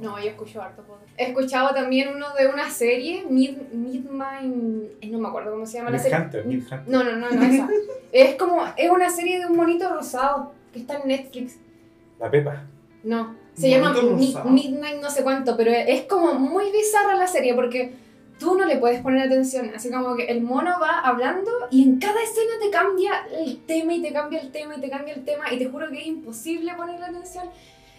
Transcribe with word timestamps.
No, 0.00 0.18
yo 0.18 0.28
escucho 0.30 0.60
harto 0.62 0.82
podcast. 0.82 1.08
He 1.18 1.24
escuchado 1.28 1.74
también 1.74 2.08
uno 2.14 2.26
de 2.38 2.46
una 2.48 2.70
serie, 2.70 3.24
Mid, 3.28 3.56
Midmind, 3.72 4.90
eh, 5.00 5.08
no 5.08 5.18
me 5.18 5.28
acuerdo 5.28 5.52
cómo 5.52 5.66
se 5.66 5.78
llama 5.78 5.90
la 5.90 5.98
serie. 5.98 6.18
Midhunter, 6.18 6.44
Midhunter. 6.46 6.82
No, 6.88 7.02
no, 7.04 7.16
no, 7.16 7.30
no 7.30 7.42
esa. 7.42 7.68
es 8.12 8.34
como, 8.36 8.62
es 8.76 8.90
una 8.90 9.10
serie 9.10 9.38
de 9.40 9.46
un 9.46 9.56
monito 9.56 9.88
rosado 9.94 10.52
que 10.72 10.80
está 10.80 10.98
en 10.98 11.08
Netflix. 11.08 11.56
La 12.18 12.30
Pepa. 12.30 12.64
No, 13.04 13.34
se 13.54 13.66
¿Un 13.66 13.72
llama 13.72 13.92
monito 13.94 14.16
Mi- 14.16 14.26
rosado? 14.26 14.50
Midnight 14.50 15.00
no 15.00 15.10
sé 15.10 15.22
cuánto, 15.22 15.56
pero 15.56 15.70
es 15.70 16.02
como 16.02 16.34
muy 16.34 16.70
bizarra 16.72 17.14
la 17.14 17.26
serie 17.26 17.54
porque 17.54 17.94
tú 18.38 18.54
no 18.58 18.66
le 18.66 18.76
puedes 18.76 19.00
poner 19.00 19.26
atención. 19.26 19.70
Así 19.74 19.90
como 19.90 20.14
que 20.16 20.24
el 20.26 20.42
mono 20.42 20.72
va 20.80 21.00
hablando 21.00 21.50
y 21.70 21.84
en 21.84 21.98
cada 21.98 22.22
escena 22.22 22.52
te 22.60 22.70
cambia 22.70 23.12
el 23.32 23.64
tema 23.64 23.94
y 23.94 24.02
te 24.02 24.12
cambia 24.12 24.40
el 24.40 24.50
tema 24.50 24.76
y 24.76 24.80
te 24.80 24.90
cambia 24.90 25.14
el 25.14 25.24
tema 25.24 25.50
y 25.52 25.58
te 25.58 25.66
juro 25.66 25.88
que 25.90 26.00
es 26.00 26.06
imposible 26.06 26.74
ponerle 26.74 27.06
atención. 27.06 27.46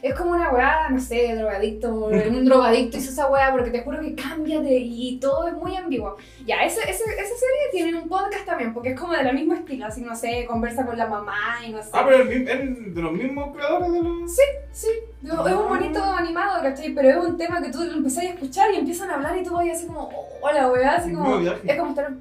Es 0.01 0.13
como 0.13 0.31
una 0.31 0.51
weá, 0.51 0.89
no 0.89 0.99
sé, 0.99 1.33
drogadicto, 1.35 1.89
un 2.05 2.45
drogadicto 2.45 2.97
hizo 2.97 3.09
esa 3.09 3.27
weá 3.31 3.51
porque 3.51 3.71
te 3.71 3.81
juro 3.81 3.99
que 3.99 4.13
cambia 4.15 4.59
de, 4.61 4.77
y 4.77 5.17
todo 5.19 5.47
es 5.47 5.53
muy 5.55 5.75
ambiguo. 5.75 6.17
Ya, 6.45 6.63
ese, 6.63 6.81
ese- 6.81 7.03
esa 7.03 7.35
serie 7.35 7.71
tiene 7.71 7.97
un 7.99 8.07
podcast 8.07 8.45
también 8.45 8.73
porque 8.73 8.89
es 8.91 8.99
como 8.99 9.13
de 9.13 9.23
la 9.23 9.33
misma 9.33 9.55
estilo, 9.55 9.85
así 9.87 10.01
no 10.01 10.15
sé, 10.15 10.45
conversa 10.45 10.85
con 10.85 10.97
la 10.97 11.07
mamá 11.07 11.57
y 11.67 11.71
no 11.71 11.81
sé. 11.81 11.89
Ah, 11.93 12.03
pero 12.05 12.21
el 12.23 12.93
de 12.93 13.01
los 13.01 13.11
mismos 13.11 13.55
creadores 13.55 13.91
de 13.91 14.01
los. 14.03 14.31
Sí, 14.71 14.89
digo, 15.21 15.47
es 15.47 15.53
un 15.55 15.67
bonito 15.67 16.03
animado, 16.03 16.61
¿cachai? 16.61 16.93
Pero 16.93 17.09
es 17.09 17.17
un 17.17 17.37
tema 17.37 17.61
que 17.61 17.71
tú 17.71 17.83
lo 17.83 17.93
empezás 17.93 18.23
a 18.25 18.27
escuchar 18.27 18.71
y 18.71 18.77
empiezan 18.77 19.09
a 19.09 19.15
hablar 19.15 19.35
y 19.37 19.43
tú 19.43 19.53
vas 19.53 19.65
así 19.71 19.87
como, 19.87 20.01
"Oh, 20.13 20.25
hola, 20.41 20.71
weá, 20.71 20.95
así 20.97 21.11
como, 21.13 21.35
es 21.63 21.75
como 21.75 21.89
estar 21.89 22.11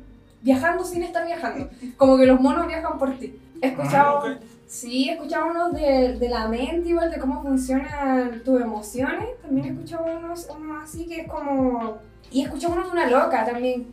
viajando 0.41 0.83
sin 0.85 1.03
estar 1.03 1.27
viajando, 1.27 1.69
como 1.99 2.17
que 2.17 2.25
los 2.27 2.41
monos 2.41 2.67
viajan 2.67 2.99
por 2.99 3.13
ti. 3.19 3.39
He 3.61 3.69
escuchado, 3.69 4.21
Ah, 4.25 4.33
ok. 4.33 4.41
Sí, 4.67 5.09
unos 5.45 5.73
de, 5.73 6.17
de 6.19 6.29
la 6.29 6.49
mente, 6.49 6.89
igual, 6.89 7.11
de 7.11 7.19
cómo 7.19 7.43
funcionan 7.43 8.43
tus 8.45 8.61
emociones, 8.61 9.29
también 9.43 9.67
he 9.67 9.71
escuchado 9.71 10.05
unos, 10.05 10.49
unos 10.51 10.83
así 10.85 11.07
que 11.07 11.21
es 11.23 11.29
como, 11.29 11.99
y 12.31 12.43
uno 12.69 12.85
de 12.85 12.91
una 12.91 13.07
loca 13.09 13.45
también, 13.45 13.87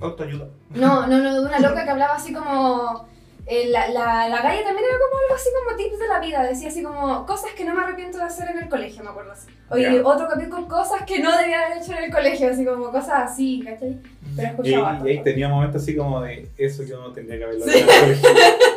Autoayuda. 0.00 0.48
no, 0.74 1.06
no, 1.06 1.18
no, 1.18 1.34
de 1.34 1.40
una 1.46 1.58
loca 1.60 1.84
que 1.84 1.90
hablaba 1.90 2.14
así 2.16 2.32
como. 2.32 3.06
eh, 3.46 3.68
la, 3.68 3.88
la, 3.88 4.28
la 4.28 4.42
galla 4.42 4.64
también 4.64 4.84
era 4.88 4.98
como 4.98 5.20
algo 5.22 5.34
así 5.36 5.48
como 5.54 5.76
tips 5.76 5.98
de 6.00 6.08
la 6.08 6.18
vida, 6.20 6.42
decía 6.42 6.68
así 6.68 6.82
como 6.82 7.24
cosas 7.26 7.52
que 7.56 7.64
no 7.64 7.74
me 7.74 7.82
arrepiento 7.82 8.18
de 8.18 8.24
hacer 8.24 8.50
en 8.50 8.58
el 8.58 8.68
colegio, 8.68 9.04
me 9.04 9.10
acuerdo 9.10 9.32
así. 9.32 9.46
Oye, 9.70 9.82
Ya. 9.96 10.02
otro 10.08 10.26
capítulo, 10.28 10.66
cosas 10.66 11.02
que 11.06 11.20
no 11.20 11.36
debía 11.38 11.64
haber 11.66 11.78
hecho 11.78 11.92
en 11.92 12.04
el 12.04 12.10
colegio, 12.12 12.50
así 12.50 12.64
como 12.64 12.90
cosas 12.90 13.30
así, 13.30 13.62
¿cachai? 13.64 13.98
Pero 14.34 14.48
Y, 14.48 14.50
escuchaba. 14.50 15.00
y 15.04 15.08
ahí 15.10 15.16
harto. 15.18 15.24
tenía 15.30 15.48
momentos 15.48 15.82
así 15.82 15.96
como 15.96 16.20
de 16.22 16.48
eso 16.58 16.82
yo 16.82 17.00
no 17.00 17.12
tendría 17.12 17.38
que 17.38 17.44
haberlo 17.44 17.64
Sí. 17.66 17.70
hecho 17.70 17.78
en 17.84 18.10
el 18.10 18.20
colegio. 18.20 18.28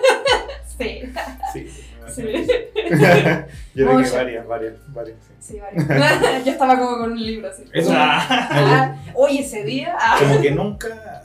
Sí, 0.79 1.01
Sí. 1.53 1.67
sí, 2.15 2.23
Yo 3.75 3.85
que 3.87 3.93
Mucho. 3.93 4.15
varias, 4.15 4.47
varias, 4.47 4.73
varias. 4.87 5.17
sí. 5.39 5.53
sí, 5.53 5.59
vale. 5.59 5.77
Yo 6.45 6.51
estaba 6.51 6.79
como 6.79 6.97
con 6.97 7.11
un 7.11 7.23
libro 7.23 7.49
así. 7.49 7.63
Eso 7.71 7.91
Ah, 7.93 8.95
oye, 9.13 9.41
ese 9.41 9.63
día. 9.63 9.95
ah. 9.99 10.17
como 10.19 10.41
que 10.41 10.51
nunca, 10.51 11.23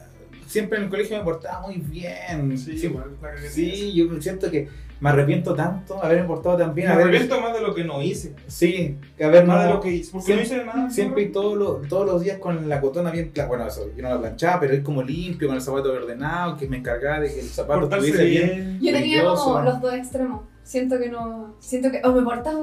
siempre 0.54 0.78
en 0.78 0.84
el 0.84 0.90
colegio 0.90 1.18
me 1.18 1.24
portaba 1.24 1.60
muy 1.66 1.76
bien. 1.78 2.56
Sí, 2.56 2.78
Siempre- 2.78 3.02
igual, 3.10 3.34
la 3.34 3.40
que 3.42 3.48
sí, 3.48 3.92
yo 3.92 4.04
siento 4.20 4.50
que 4.50 4.68
me 5.00 5.10
arrepiento 5.10 5.54
tanto 5.54 5.94
de 5.96 6.00
haberme 6.02 6.26
portado 6.28 6.56
tan 6.56 6.68
Me 6.68 6.74
bien. 6.74 6.88
haber- 6.88 7.08
arrepiento 7.08 7.40
más 7.40 7.52
de 7.52 7.60
lo 7.60 7.74
que 7.74 7.82
no 7.84 8.00
hice. 8.00 8.32
Sí, 8.46 8.96
que 9.18 9.24
haber 9.24 9.44
Más 9.44 9.64
de 9.66 9.70
lo 9.74 9.80
que 9.80 9.90
hice. 9.90 10.12
Porque 10.12 10.26
siempre- 10.26 10.46
no 10.48 10.54
hice 10.62 10.64
nada. 10.66 10.90
Siempre 10.90 11.22
y 11.24 11.28
todos 11.32 11.56
los, 11.58 11.88
todos 11.88 12.06
los 12.06 12.22
días 12.22 12.38
con 12.38 12.68
la 12.68 12.80
cotona 12.80 13.10
bien. 13.10 13.32
Bueno, 13.48 13.66
eso, 13.66 13.90
yo 13.96 14.02
no 14.02 14.08
la 14.10 14.20
planchaba, 14.20 14.60
pero 14.60 14.72
es 14.74 14.80
como 14.80 15.02
limpio, 15.02 15.48
con 15.48 15.56
el 15.56 15.62
zapato 15.62 15.92
ordenado, 15.92 16.56
que 16.56 16.68
me 16.68 16.76
encargaba 16.78 17.20
de 17.20 17.34
que 17.34 17.40
el 17.40 17.46
zapato 17.48 17.80
Portarse 17.80 18.06
estuviese 18.08 18.30
bien. 18.46 18.78
bien. 18.80 18.80
Yo 18.80 18.98
tenía 19.00 19.24
como 19.24 19.60
los 19.60 19.80
dos 19.80 19.94
extremos. 19.94 20.42
Siento 20.62 20.98
que 20.98 21.08
no. 21.10 21.56
Siento 21.58 21.90
que 21.90 22.00
o 22.04 22.12
me 22.12 22.22
portaba 22.22 22.60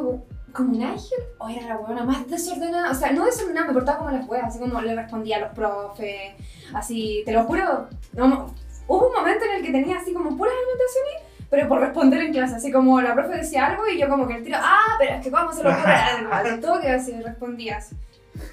como, 0.54 0.76
un 0.76 0.84
ángel 0.84 1.20
o 1.38 1.50
era 1.50 1.68
la 1.68 1.78
huevona 1.78 2.04
más 2.04 2.28
desordenada. 2.30 2.92
O 2.92 2.96
sea, 2.96 3.12
no 3.12 3.26
desordenada, 3.26 3.68
me 3.68 3.74
portaba 3.74 4.00
como 4.00 4.12
las 4.12 4.28
huevas, 4.28 4.50
así 4.50 4.60
como 4.60 4.82
le 4.82 4.96
respondía 4.96 5.38
a 5.38 5.40
los 5.42 5.50
profes. 5.52 6.34
Así, 6.74 7.22
te 7.26 7.32
lo 7.34 7.44
juro. 7.44 7.88
no, 8.14 8.54
hubo 8.88 9.08
un 9.08 9.14
momento 9.14 9.46
en 9.46 9.58
el 9.60 9.66
que 9.66 9.72
tenía 9.72 9.98
así 10.00 10.14
como 10.14 10.38
puras 10.38 10.54
anotaciones, 10.54 11.48
pero 11.50 11.68
por 11.68 11.80
responder 11.82 12.22
en 12.22 12.32
clase. 12.34 12.56
Así 12.56 12.72
como 12.72 13.02
la 13.02 13.14
profe 13.14 13.38
decía 13.38 13.68
algo 13.68 13.88
y 13.88 14.00
yo 14.00 14.08
como 14.08 14.28
que 14.28 14.36
el 14.36 14.44
tiro, 14.44 14.58
ah, 14.62 14.96
pero 15.00 15.16
es 15.16 15.24
que 15.24 15.32
cómo 15.32 15.52
se 15.52 15.64
lo 15.64 15.70
ocurre. 15.72 15.94
Al 16.32 16.60
toque 16.60 16.90
así 16.90 17.14
respondía 17.22 17.78
así. 17.78 17.96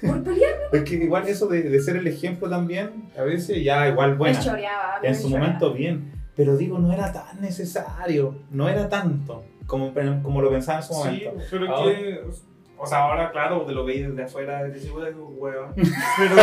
Por 0.01 0.23
Es 0.73 0.83
que 0.83 0.95
igual 0.95 1.27
eso 1.27 1.47
de, 1.47 1.63
de 1.63 1.81
ser 1.81 1.95
el 1.95 2.05
ejemplo 2.07 2.49
también, 2.49 3.09
a 3.17 3.23
veces 3.23 3.63
ya 3.63 3.87
igual 3.87 4.15
bueno, 4.15 4.37
me 4.37 4.43
choreaba. 4.43 4.99
en 5.01 5.11
me 5.11 5.15
su 5.15 5.23
choreaba. 5.23 5.45
momento 5.45 5.73
bien. 5.73 6.11
Pero 6.35 6.55
digo, 6.55 6.79
no 6.79 6.93
era 6.93 7.11
tan 7.11 7.41
necesario, 7.41 8.35
no 8.51 8.69
era 8.69 8.87
tanto 8.87 9.43
como, 9.69 9.93
como 10.23 10.41
lo 10.41 10.49
pensaba 10.49 10.79
en 10.79 10.83
su 10.83 10.93
Sí, 10.93 10.99
momento. 10.99 11.31
pero 11.49 11.73
Ahora- 11.75 11.95
que. 11.95 12.21
O 12.81 12.85
sea, 12.87 12.99
ahora, 12.99 13.29
claro, 13.31 13.61
te 13.65 13.73
lo 13.73 13.83
veis 13.85 14.07
desde 14.07 14.23
afuera, 14.23 14.61
te 14.63 14.71
dices, 14.71 14.89
hueva. 14.93 15.73
Pero. 16.17 16.35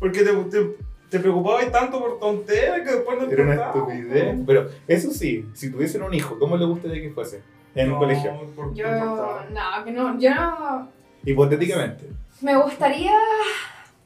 Porque 0.00 0.22
te, 0.22 0.32
te, 0.32 0.76
te 1.10 1.20
preocupabas 1.20 1.70
tanto 1.70 1.98
por 2.00 2.18
tonteras 2.18 2.80
que 2.80 2.92
después 2.96 3.18
no 3.18 3.30
Era 3.30 3.42
una 3.44 3.54
estupidez. 3.66 4.38
¿no? 4.38 4.44
Pero 4.46 4.68
eso 4.86 5.10
sí, 5.10 5.46
si 5.52 5.70
tuviesen 5.70 6.02
un 6.02 6.14
hijo, 6.14 6.38
¿cómo 6.38 6.56
le 6.56 6.64
gustaría 6.64 7.02
que 7.02 7.10
fuese? 7.10 7.42
En 7.74 7.88
un 7.88 7.92
No, 7.94 7.98
colegio. 7.98 8.32
por- 8.56 8.72
Yo, 8.74 8.86
no 8.90 9.84
que 9.84 9.90
no, 9.92 10.18
yo 10.18 10.34
no. 10.34 10.88
Hipotéticamente. 11.24 12.06
Me 12.40 12.56
gustaría. 12.56 13.12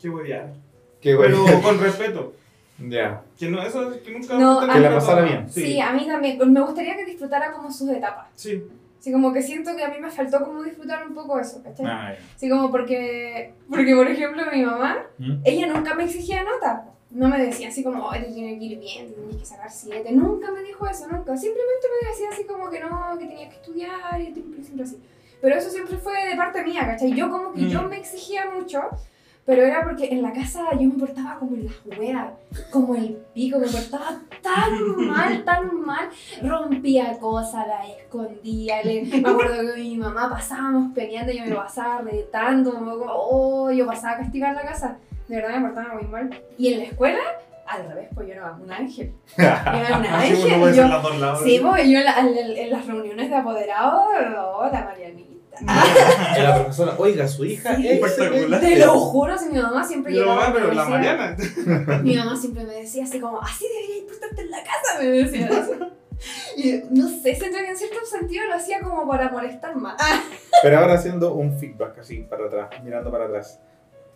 Qué 0.00 0.08
huevear. 0.10 0.52
Que 1.00 1.14
Pero 1.16 1.42
bueno. 1.42 1.62
con 1.62 1.78
respeto. 1.80 2.32
Ya. 2.78 3.22
Que 3.38 3.48
no, 3.48 3.62
eso 3.62 3.92
es 3.92 4.00
que 4.02 4.10
nunca. 4.12 4.38
No, 4.38 4.60
Que 4.60 4.80
la 4.80 4.94
pasara 4.94 5.22
bien. 5.22 5.48
Sí. 5.50 5.62
Sí. 5.62 5.80
a 5.80 5.92
mí 5.92 6.06
también. 6.06 6.38
Me 6.52 6.60
gustaría 6.60 6.96
que 6.96 7.04
disfrutara 7.04 7.52
como 7.52 7.70
sus 7.70 7.88
etapas. 7.90 8.28
Sí. 8.34 8.62
Así 8.98 9.10
como 9.12 9.32
que 9.32 9.42
siento 9.42 9.74
que 9.76 9.82
a 9.84 9.88
mí 9.88 9.96
me 10.00 10.10
faltó 10.10 10.44
como 10.44 10.62
disfrutar 10.62 11.04
un 11.06 11.12
poco 11.14 11.38
eso, 11.40 11.60
¿cachai? 11.62 11.86
Ah. 11.86 12.14
Así 12.36 12.48
como 12.48 12.70
porque, 12.70 13.52
porque 13.68 13.96
por 13.96 14.08
ejemplo, 14.08 14.42
mi 14.52 14.62
mamá, 14.64 14.98
¿Mm? 15.18 15.40
ella 15.44 15.66
nunca 15.66 15.94
me 15.94 16.04
exigía 16.04 16.44
nota. 16.44 16.84
No 17.10 17.28
me 17.28 17.36
decía 17.44 17.68
así 17.68 17.82
como, 17.82 18.06
oh, 18.06 18.12
te 18.12 18.20
tiene 18.32 18.58
que 18.58 18.64
ir 18.64 18.78
bien, 18.78 19.08
te 19.08 19.14
tienes 19.14 19.36
que 19.36 19.44
sacar 19.44 19.70
siete. 19.70 20.12
Nunca 20.12 20.50
me 20.52 20.62
dijo 20.62 20.86
eso, 20.86 21.08
nunca. 21.08 21.36
Simplemente 21.36 21.86
me 22.00 22.08
decía 22.10 22.28
así 22.32 22.44
como 22.44 22.70
que 22.70 22.80
no, 22.80 23.18
que 23.18 23.26
tenía 23.26 23.48
que 23.50 23.56
estudiar 23.56 24.20
y 24.20 24.32
siempre, 24.32 24.62
siempre 24.62 24.84
así. 24.84 24.98
Pero 25.42 25.56
eso 25.56 25.68
siempre 25.68 25.96
fue 25.98 26.14
de 26.30 26.36
parte 26.36 26.62
mía, 26.62 26.86
¿cachai? 26.86 27.12
Yo 27.12 27.28
como 27.28 27.52
que 27.52 27.62
Mm. 27.62 27.68
yo 27.68 27.82
me 27.82 27.98
exigía 27.98 28.48
mucho, 28.50 28.82
pero 29.44 29.62
era 29.62 29.82
porque 29.82 30.08
en 30.12 30.22
la 30.22 30.32
casa 30.32 30.64
yo 30.74 30.88
me 30.88 30.94
portaba 30.98 31.36
como 31.38 31.56
en 31.56 31.66
las 31.66 31.98
weas, 31.98 32.28
como 32.70 32.94
el 32.94 33.16
pico, 33.34 33.58
me 33.58 33.66
portaba 33.66 34.20
tan 34.42 34.96
mal, 35.08 35.44
tan 35.44 35.80
mal. 35.80 36.08
Rompía 36.42 37.18
cosas, 37.18 37.66
las 37.66 37.88
escondía. 37.88 38.82
Le, 38.82 39.02
me 39.04 39.28
acuerdo 39.28 39.74
que 39.74 39.80
mi 39.80 39.96
mamá 39.96 40.30
pasábamos 40.30 40.92
peleando 40.94 41.32
y 41.32 41.38
yo 41.38 41.44
me 41.46 41.54
pasaba 41.56 42.00
retando, 42.02 42.70
acuerdo, 42.70 43.04
oh, 43.08 43.70
yo 43.72 43.86
pasaba 43.86 44.14
a 44.14 44.18
castigar 44.18 44.54
la 44.54 44.62
casa. 44.62 44.96
De 45.28 45.36
verdad 45.36 45.56
me 45.58 45.68
portaba 45.68 45.94
muy 45.94 46.04
mal. 46.08 46.30
Y 46.58 46.72
en 46.72 46.78
la 46.80 46.84
escuela, 46.84 47.20
al 47.66 47.88
revés, 47.88 48.08
pues 48.14 48.26
yo 48.28 48.34
era 48.34 48.52
un 48.52 48.70
ángel. 48.70 49.12
Yo 49.38 49.42
era 49.44 49.98
un 49.98 50.06
Así 50.06 50.34
uno 50.34 50.66
ángel. 50.66 50.74
yo-. 50.74 51.36
Sí, 51.42 51.60
pues 51.62 51.88
yo 51.88 51.98
en, 51.98 52.04
la- 52.04 52.18
en- 52.20 52.56
en 52.56 52.70
las 52.70 52.86
reuniones 52.86 53.30
de 53.30 53.36
apoderados, 53.36 54.04
oh, 54.38 54.68
la 54.72 54.84
Marianita. 54.84 55.31
Y 55.60 56.40
la 56.42 56.54
profesora, 56.56 56.94
oiga, 56.98 57.28
su 57.28 57.44
hija 57.44 57.76
Sí. 57.76 57.86
es 57.88 58.02
Espectacular. 58.02 58.60
Te 58.60 58.76
lo 58.78 58.98
juro, 58.98 59.38
si 59.38 59.48
mi 59.50 59.58
mamá 59.60 59.84
siempre 59.86 60.12
llegaba 60.12 60.46
ah, 60.46 60.48
me 60.48 60.54
pero 60.54 60.72
la 60.72 60.82
decía- 60.84 60.96
Mariana. 60.96 61.36
Mi 62.02 62.16
mamá 62.16 62.36
siempre 62.36 62.64
me 62.64 62.72
decía 62.74 63.04
así 63.04 63.20
como, 63.20 63.40
así 63.40 63.66
deberías 63.68 64.10
portarte 64.10 64.42
en 64.42 64.50
la 64.50 64.58
casa, 64.58 64.98
me 65.00 65.06
decía 65.06 65.46
eso. 65.48 65.90
Y 66.56 66.82
no 66.90 67.08
sé, 67.08 67.34
siento 67.34 67.58
que 67.58 67.68
en 67.70 67.76
cierto 67.76 67.96
sentido 68.06 68.46
lo 68.46 68.54
hacía 68.54 68.80
como 68.80 69.06
para 69.08 69.28
molestar 69.30 69.76
más. 69.76 69.96
Pero 70.62 70.78
ahora 70.78 70.94
haciendo 70.94 71.34
un 71.34 71.58
feedback 71.58 71.98
así 71.98 72.18
para 72.18 72.46
atrás, 72.46 72.68
mirando 72.82 73.10
para 73.10 73.24
atrás. 73.26 73.60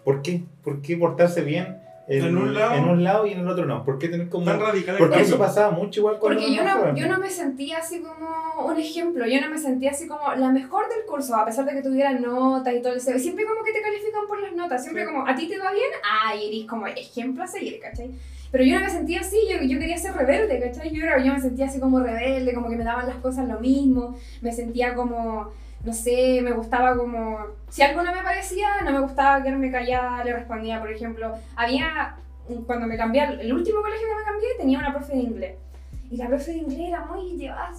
¿Por 0.04 0.22
qué? 0.22 0.44
¿Por 0.62 0.80
qué 0.82 0.96
portarse 0.96 1.40
bien 1.42 1.82
en, 2.08 2.24
En 2.24 2.36
un 2.36 2.54
lado. 2.54 2.74
en 2.74 2.84
un 2.88 3.02
lado 3.04 3.26
y 3.26 3.32
en 3.32 3.40
el 3.40 3.48
otro 3.48 3.66
no? 3.66 3.84
¿Por 3.84 3.98
qué 3.98 4.08
tener 4.08 4.28
como.? 4.28 4.44
Tan 4.44 4.60
radical 4.60 4.94
el 4.94 4.98
Porque 5.00 5.20
eso 5.22 5.38
pasaba 5.38 5.70
mucho 5.72 6.00
igual 6.00 6.18
cuando 6.18 6.40
Porque 6.40 6.54
yo 6.54 6.62
no, 6.64 6.94
yo 6.96 7.08
no 7.08 7.18
me 7.18 7.28
sentía 7.30 7.78
así 7.78 8.00
como 8.00 8.66
un 8.66 8.78
ejemplo, 8.78 9.26
yo 9.26 9.40
no 9.40 9.50
me 9.50 9.58
sentía 9.58 9.90
así 9.90 10.06
como 10.06 10.32
la 10.34 10.50
mejor 10.50 10.88
del 10.88 11.04
curso, 11.06 11.34
a 11.34 11.44
pesar 11.44 11.64
de 11.64 11.72
que 11.72 11.82
tuviera 11.82 12.12
notas 12.12 12.74
y 12.74 12.80
todo 12.82 12.94
eso. 12.94 13.18
Siempre 13.18 13.44
como 13.44 13.64
que 13.64 13.72
te 13.72 13.82
califican 13.82 14.26
por 14.28 14.40
las 14.40 14.52
notas, 14.54 14.82
siempre 14.82 15.04
Sí. 15.04 15.12
como 15.12 15.26
a 15.26 15.34
ti 15.34 15.48
te 15.48 15.58
va 15.58 15.72
bien, 15.72 15.90
ay, 16.24 16.48
eres 16.48 16.66
como 16.68 16.86
ejemplo 16.86 17.42
a 17.42 17.46
seguir, 17.46 17.80
¿cachai? 17.80 18.10
Pero 18.52 18.62
yo 18.62 18.78
no 18.78 18.84
me 18.86 18.90
sentía 18.90 19.20
así, 19.20 19.36
yo, 19.50 19.60
yo 19.62 19.78
quería 19.78 19.98
ser 19.98 20.14
rebelde, 20.14 20.60
¿cachai? 20.60 20.90
Yo, 20.94 21.02
era, 21.02 21.18
yo 21.22 21.32
me 21.32 21.40
sentía 21.40 21.66
así 21.66 21.80
como 21.80 21.98
rebelde, 22.00 22.54
como 22.54 22.68
que 22.70 22.76
me 22.76 22.84
daban 22.84 23.06
las 23.08 23.16
cosas 23.16 23.48
lo 23.48 23.58
mismo, 23.60 24.16
me 24.40 24.52
sentía 24.52 24.94
como, 24.94 25.50
no 25.86 25.92
sé, 25.92 26.40
me 26.42 26.50
gustaba 26.50 26.96
como... 26.96 27.38
Si 27.68 27.80
algo 27.80 28.02
no 28.02 28.12
me 28.12 28.22
parecía, 28.22 28.82
no 28.84 28.90
me 28.90 29.00
gustaba 29.00 29.40
quedarme 29.42 29.70
callada, 29.70 30.24
le 30.24 30.32
respondía, 30.32 30.80
por 30.80 30.90
ejemplo, 30.90 31.32
había, 31.54 32.16
cuando 32.66 32.88
me 32.88 32.96
cambié, 32.96 33.22
el 33.22 33.52
último 33.52 33.80
colegio 33.80 34.08
que 34.08 34.14
me 34.16 34.24
cambié 34.24 34.48
tenía 34.58 34.78
una 34.80 34.92
profe 34.92 35.12
de 35.12 35.22
inglés. 35.22 35.56
Y 36.10 36.16
la 36.16 36.26
profe 36.26 36.50
de 36.52 36.58
inglés 36.58 36.88
era 36.88 37.04
muy 37.04 37.36
llevada 37.36 37.72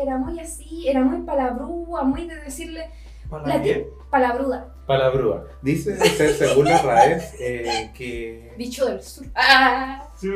era 0.00 0.16
muy 0.16 0.38
así, 0.38 0.88
era 0.88 1.02
muy 1.02 1.22
palabrúa, 1.22 2.04
muy 2.04 2.24
de 2.26 2.36
decirle, 2.36 2.88
¿Para 3.30 3.46
La 3.46 3.62
qué? 3.62 3.88
Palabruda. 4.10 4.74
Palabrúa. 4.86 5.44
Dice, 5.60 5.98
se- 5.98 6.32
según 6.34 6.64
la 6.64 6.80
RAES, 6.80 7.34
eh, 7.38 7.90
que. 7.94 8.54
Bicho 8.56 8.86
del 8.86 9.02
sur. 9.02 9.26
Ah, 9.34 10.02
Sí. 10.16 10.28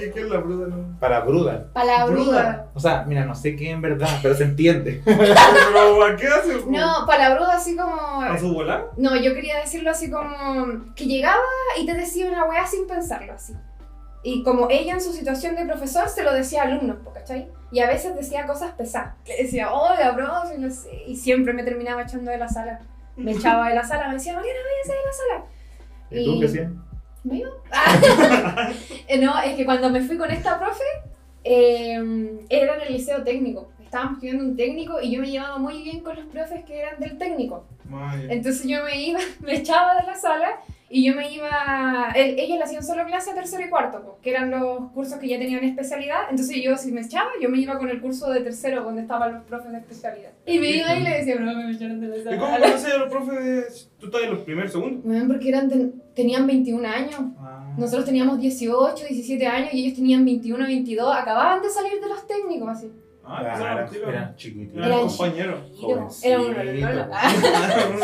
¿Qué, 0.00 0.10
qué 0.10 0.20
es 0.22 0.28
la 0.28 0.38
bruda? 0.38 0.66
No? 0.68 0.98
Palabruda. 0.98 1.70
palabruda. 1.72 2.70
O 2.74 2.80
sea, 2.80 3.04
mira, 3.06 3.24
no 3.26 3.34
sé 3.34 3.54
qué 3.54 3.70
en 3.70 3.80
verdad, 3.82 4.08
pero 4.22 4.34
se 4.34 4.44
entiende. 4.44 5.02
Pero, 5.04 6.02
¿a 6.04 6.16
qué 6.16 6.26
hace? 6.26 6.64
No, 6.66 7.04
palabruda 7.06 7.54
así 7.56 7.76
como. 7.76 7.94
¿A 8.22 8.36
su 8.38 8.52
volar? 8.54 8.86
No, 8.96 9.14
yo 9.16 9.34
quería 9.34 9.58
decirlo 9.60 9.90
así 9.90 10.10
como 10.10 10.94
que 10.96 11.04
llegaba 11.06 11.42
y 11.80 11.86
te 11.86 11.94
decía 11.94 12.26
una 12.28 12.44
weá 12.46 12.66
sin 12.66 12.86
pensarlo 12.88 13.34
así. 13.34 13.52
Y 14.22 14.42
como 14.42 14.68
ella 14.70 14.94
en 14.94 15.00
su 15.00 15.12
situación 15.12 15.54
de 15.54 15.64
profesor 15.64 16.08
se 16.08 16.22
lo 16.22 16.32
decía 16.32 16.62
a 16.62 16.64
alumnos, 16.66 16.98
¿cachai? 17.14 17.48
Y 17.70 17.80
a 17.80 17.86
veces 17.86 18.16
decía 18.16 18.46
cosas 18.46 18.72
pesadas. 18.72 19.14
Le 19.26 19.36
decía, 19.44 19.72
hola, 19.72 20.16
no 20.58 20.70
sé. 20.70 21.04
Y 21.06 21.16
siempre 21.16 21.52
me 21.52 21.62
terminaba 21.62 22.02
echando 22.02 22.30
de 22.30 22.38
la 22.38 22.48
sala. 22.48 22.80
Me 23.16 23.32
echaba 23.32 23.68
de 23.68 23.74
la 23.74 23.84
sala, 23.84 24.08
me 24.08 24.14
decía, 24.14 24.34
Mariana, 24.34 24.58
váyase 24.64 24.98
de 24.98 25.04
la 25.06 25.12
sala. 25.12 25.44
¿Y 26.10 26.24
tú 26.24 26.32
Y- 26.32 26.40
qué 26.40 26.46
hacías? 26.46 26.70
¿Me 27.24 27.36
iba? 27.38 27.50
Eh, 29.08 29.18
no, 29.18 29.38
es 29.40 29.54
que 29.56 29.64
cuando 29.64 29.90
me 29.90 30.00
fui 30.02 30.16
con 30.16 30.30
esta 30.30 30.58
profe, 30.58 30.84
eh, 31.44 32.40
era 32.48 32.74
en 32.76 32.80
el 32.82 32.92
liceo 32.92 33.22
técnico. 33.24 33.68
Estábamos 33.88 34.14
estudiando 34.16 34.44
un 34.44 34.54
técnico 34.54 35.00
y 35.00 35.10
yo 35.12 35.20
me 35.22 35.30
llevaba 35.30 35.56
muy 35.56 35.82
bien 35.82 36.00
con 36.00 36.14
los 36.14 36.26
profes 36.26 36.62
que 36.66 36.78
eran 36.78 37.00
del 37.00 37.16
técnico. 37.16 37.64
Vaya. 37.84 38.26
Entonces 38.28 38.66
yo 38.68 38.84
me 38.84 39.00
iba, 39.02 39.18
me 39.40 39.56
echaba 39.56 39.94
de 39.98 40.06
la 40.06 40.14
sala 40.14 40.60
y 40.90 41.06
yo 41.06 41.14
me 41.14 41.32
iba. 41.32 42.10
el- 42.14 42.38
ellos 42.38 42.58
le 42.58 42.64
hacían 42.64 42.82
solo 42.84 43.06
clase 43.06 43.30
a 43.30 43.34
tercero 43.34 43.64
y 43.64 43.70
cuarto, 43.70 44.18
que 44.22 44.28
eran 44.30 44.50
los 44.50 44.90
cursos 44.92 45.18
que 45.18 45.26
ya 45.28 45.38
tenían 45.38 45.64
especialidad. 45.64 46.24
Entonces 46.30 46.56
yo, 46.62 46.76
si 46.76 46.92
me 46.92 47.00
echaba, 47.00 47.30
yo 47.40 47.48
me 47.48 47.58
iba 47.58 47.78
con 47.78 47.88
el 47.88 47.98
curso 48.00 48.30
de 48.30 48.40
tercero, 48.40 48.82
donde 48.84 49.00
estaban 49.02 49.32
los 49.32 49.44
profes 49.44 49.72
de 49.72 49.78
especialidad. 49.78 50.30
Y 50.44 50.58
me 50.58 50.68
iba 50.70 50.94
y 50.94 51.02
le 51.02 51.10
decía, 51.10 51.36
no, 51.36 51.54
me 51.54 51.70
echaron 51.72 51.98
de 52.00 52.08
la 52.08 52.34
¿Y 52.34 52.38
cómo 52.38 52.50
sala. 52.52 52.66
conoces 52.66 52.92
a 52.92 52.98
los 52.98 53.08
profes? 53.10 53.90
¿Tú 53.98 54.06
estás 54.06 54.22
en 54.22 54.30
los 54.32 54.40
primeros 54.40 54.70
segundos? 54.72 55.02
Bueno, 55.02 55.24
porque 55.28 55.48
eran 55.48 55.68
ten- 55.70 56.02
tenían 56.14 56.46
21 56.46 56.86
años. 56.86 57.20
Ah. 57.40 57.74
Nosotros 57.78 58.04
teníamos 58.04 58.38
18, 58.38 59.04
17 59.08 59.46
años 59.46 59.72
y 59.72 59.84
ellos 59.86 59.94
tenían 59.96 60.24
21, 60.26 60.66
22. 60.66 61.16
Acababan 61.16 61.62
de 61.62 61.70
salir 61.70 62.00
de 62.00 62.08
los 62.08 62.26
técnicos, 62.26 62.68
así. 62.68 62.90
Ah, 63.30 63.86
compañeros. 63.86 64.36
chiquitos. 64.36 66.24
Era 66.24 66.38
Jovencito. 66.38 66.38
Lola. 66.80 67.20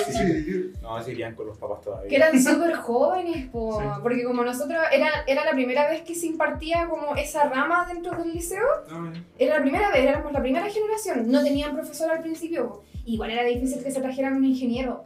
Sí. 0.07 0.71
No, 0.85 1.03
se 1.03 1.13
irían 1.13 1.35
con 1.35 1.47
los 1.47 1.57
papás 1.57 1.81
todavía. 1.81 2.09
Que 2.11 2.17
eran 2.17 2.39
súper 2.43 2.75
jóvenes, 2.75 3.49
po, 3.51 3.81
Sí. 3.81 3.87
porque 4.03 4.23
como 4.25 4.45
nosotros, 4.45 4.79
era, 4.93 5.09
era 5.27 5.45
la 5.47 5.53
primera 5.53 5.89
vez 5.89 6.03
que 6.03 6.15
se 6.15 6.27
impartía 6.27 6.87
como 6.91 7.17
esa 7.17 7.49
rama 7.49 7.87
dentro 7.91 8.17
del 8.23 8.33
liceo, 8.33 8.67
Ah, 8.91 9.11
era 9.39 9.57
la 9.57 9.63
primera 9.63 9.91
vez, 9.91 10.05
éramos 10.05 10.31
la 10.31 10.43
primera 10.43 10.69
generación, 10.69 11.31
no 11.31 11.43
tenían 11.43 11.75
profesor 11.75 12.11
al 12.11 12.21
principio, 12.21 12.69
po. 12.69 12.85
igual 13.07 13.31
era 13.31 13.45
difícil 13.45 13.83
que 13.83 13.91
se 13.91 14.01
trajeran 14.03 14.35
un 14.37 14.45
ingeniero. 14.45 15.05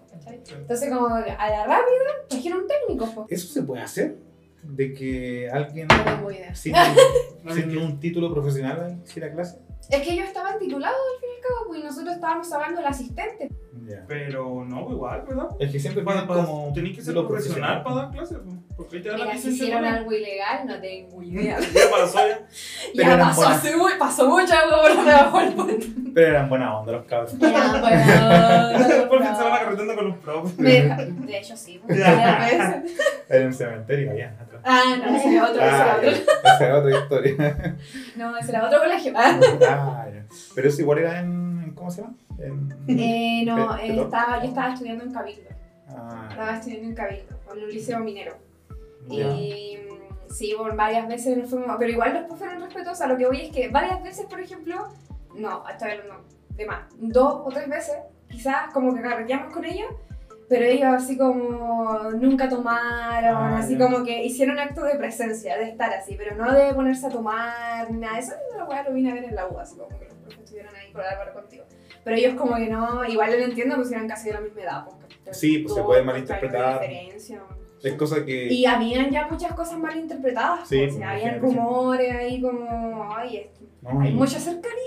Entonces 0.51 0.93
como 0.93 1.07
a 1.15 1.21
la 1.21 1.65
rápida 1.65 2.27
trajeron 2.29 2.59
un 2.63 2.67
técnico, 2.69 3.15
po. 3.15 3.27
¿Eso 3.31 3.47
se 3.47 3.63
puede 3.63 3.83
hacer? 3.83 4.17
De 4.65 4.93
que 4.93 5.49
alguien 5.51 5.87
No 5.89 6.03
tengo 6.05 6.31
idea. 6.33 6.55
sin, 6.57 6.75
sin 7.55 7.79
un 7.79 8.01
título 8.01 8.33
profesional 8.35 9.01
hiciera 9.05 9.31
clase. 9.33 9.59
Es 9.91 10.03
que 10.03 10.13
ellos 10.13 10.27
estaban 10.27 10.59
titulados 10.59 10.99
al 11.15 11.21
fin 11.21 11.31
y 11.33 11.37
al 11.37 11.43
cabo, 11.43 11.67
pues, 11.69 11.81
y 11.81 11.83
nosotros 11.85 12.15
estábamos 12.15 12.53
hablando 12.53 12.81
del 12.81 12.89
asistente. 12.89 13.49
Ya. 13.87 14.05
Pero 14.07 14.65
no, 14.67 14.87
igual, 14.91 15.25
¿verdad? 15.27 15.49
Es 15.59 15.73
que 15.73 15.81
siempre 15.81 16.03
Para, 16.03 16.27
para, 16.27 16.45
como 16.45 16.73
tenés 16.75 16.91
que 16.97 17.03
ser 17.03 17.15
título 17.15 17.29
profesional 17.29 17.83
para 17.83 17.97
dar 17.97 18.11
clases, 18.11 18.39
pues, 18.45 18.57
porque 18.77 18.97
ahí 18.99 19.03
te 19.03 19.09
dan 19.09 19.19
la 19.21 19.25
Mira, 19.27 19.37
si 19.39 19.47
licencia. 19.49 19.65
hicieron 19.65 19.85
para- 19.85 19.97
algo 19.97 20.13
ilegal, 20.13 20.67
no 20.67 20.81
tengo 20.81 21.23
idea. 21.23 21.59
Ya 21.75 21.91
pasó 21.91 22.19
ya. 22.19 22.47
Ya 22.95 23.19
pasó, 23.19 23.47
hace 23.49 23.73
pasó 23.99 24.29
mucho, 24.29 24.53
pero 24.83 25.03
me 25.03 25.11
bajó 25.13 25.41
el 25.41 25.53
punto. 25.55 25.87
Pero 26.19 26.31
eran 26.31 26.49
buena 26.49 26.77
onda 26.81 26.91
los 26.91 27.05
cabros. 27.07 27.39
Ya, 27.39 27.81
bueno, 27.81 29.09
Porque 29.09 29.25
se 29.27 29.33
van 29.45 29.53
agarretando 29.53 29.95
con 29.95 30.09
los 30.09 30.57
deja- 30.57 30.97
De 30.97 31.39
hecho, 31.39 31.57
sí. 31.57 31.81
pues, 31.87 31.97
veces. 31.97 32.99
Era 33.29 33.47
un 33.47 33.55
cementerio 33.55 34.11
allá 34.11 34.35
atrás. 34.41 34.61
Ah, 34.65 34.83
no, 34.99 35.17
ese 35.17 35.33
era 35.33 35.45
otro, 35.49 35.63
ese 35.63 35.77
era 35.77 35.93
Ah, 35.93 35.97
otro. 35.97 36.11
Esa 36.11 36.69
es 36.69 36.75
otra 36.75 36.99
historia. 36.99 37.77
No, 38.17 38.37
ese 38.37 38.51
era 38.51 38.67
otro 38.67 38.81
colegio. 38.81 39.13
Ah. 39.15 39.39
Ya. 39.61 40.25
Pero 40.57 40.69
eso 40.69 40.81
igual 40.83 40.99
era 40.99 41.21
en, 41.21 41.63
en- 41.67 41.73
¿cómo 41.77 41.89
se 41.93 42.01
llama? 42.03 42.15
En, 42.41 42.99
Eh, 42.99 43.45
no, 43.47 43.77
eh, 43.77 44.01
estaba, 44.03 44.43
yo 44.43 44.49
estaba 44.49 44.73
estudiando 44.73 45.05
en 45.05 45.13
Cabildo. 45.13 45.51
Ah, 45.89 46.27
Estaba 46.31 46.57
estudiando 46.57 46.89
en 46.89 46.95
Cabildo, 46.97 47.37
en 47.55 47.63
un 47.63 47.69
liceo 47.71 48.01
minero. 48.01 48.37
Y 49.09 49.23
mm, 49.89 50.33
sí, 50.33 50.53
bueno, 50.59 50.75
varias 50.75 51.07
veces 51.07 51.39
nos 51.39 51.49
fuimos, 51.49 51.77
pero 51.79 51.93
igual 51.93 52.13
los 52.15 52.25
profes 52.25 52.49
eran 52.49 52.61
respetuosos. 52.61 53.01
A 53.03 53.07
lo 53.07 53.17
que 53.17 53.27
voy 53.29 53.43
es 53.43 53.53
que 53.53 53.69
varias 53.69 54.03
veces, 54.03 54.27
por 54.27 54.41
ejemplo, 54.41 54.89
no, 55.39 55.63
ver, 55.81 56.05
no, 56.07 56.21
de 56.57 56.67
más, 56.67 56.81
dos 56.97 57.43
o 57.45 57.49
tres 57.49 57.69
veces, 57.69 57.97
quizás 58.29 58.73
como 58.73 58.95
que 58.95 59.01
carreteamos 59.03 59.53
con 59.53 59.65
ellos, 59.65 59.91
pero 60.49 60.65
ellos 60.65 60.89
así 60.95 61.17
como 61.19 61.99
nunca 62.19 62.49
tomaron, 62.49 63.37
Ah, 63.37 63.59
así 63.59 63.77
ya. 63.77 63.85
como 63.85 64.03
que 64.05 64.25
hicieron 64.25 64.59
actos 64.59 64.85
de 64.85 64.97
presencia, 64.97 65.57
de 65.59 65.69
estar 65.71 65.93
así, 65.93 66.15
pero 66.17 66.35
no 66.37 66.53
de 66.53 66.73
ponerse 66.75 67.07
a 67.07 67.11
tomar, 67.11 67.91
nada. 67.91 68.19
Eso 68.19 68.33
la 68.57 68.65
weá 68.65 68.83
lo 68.83 68.93
vine 68.95 69.11
a 69.11 69.15
ver 69.15 69.25
en 69.25 69.35
la 69.35 69.47
U, 69.47 69.59
así 69.59 69.77
como 69.77 69.89
que 69.99 70.07
los 70.07 70.15
profes 70.15 70.39
estuvieron 70.39 70.75
ahí 70.75 70.91
con 70.93 71.03
Álvaro 71.03 71.35
contigo. 71.35 71.65
Pero 72.03 72.17
ellos 72.17 72.35
como 72.35 72.57
que 72.57 72.69
no, 72.71 73.05
igual 73.05 73.31
lo 73.39 73.45
entiendo, 73.45 73.77
pues 73.77 73.93
eran 73.93 74.09
casi 74.09 74.29
de 74.29 74.35
la 74.35 74.41
misma 74.41 74.63
edad. 74.63 74.85
Pues, 75.25 75.39
Sí, 75.39 75.59
pues 75.59 75.75
se 75.75 75.83
puede 75.83 76.03
malinterpretar. 76.03 76.65
años 76.65 76.81
de 76.81 76.89
diferencia. 76.89 77.43
Es 77.83 77.95
cosa 77.95 78.25
que. 78.25 78.53
Y 78.53 78.67
habían 78.67 79.11
ya 79.11 79.27
muchas 79.29 79.53
cosas 79.55 79.79
mal 79.79 79.97
interpretadas. 79.97 80.69
Sí, 80.69 80.79
pues, 80.79 80.95
pues, 80.95 81.07
habían 81.07 81.41
rumores 81.41 82.15
ahí 82.15 82.41
como, 82.41 83.13
ay, 83.15 83.37
esto. 83.37 83.61
no, 83.83 84.01
hay 84.01 84.13
mucha 84.13 84.39
cercanía. 84.39 84.79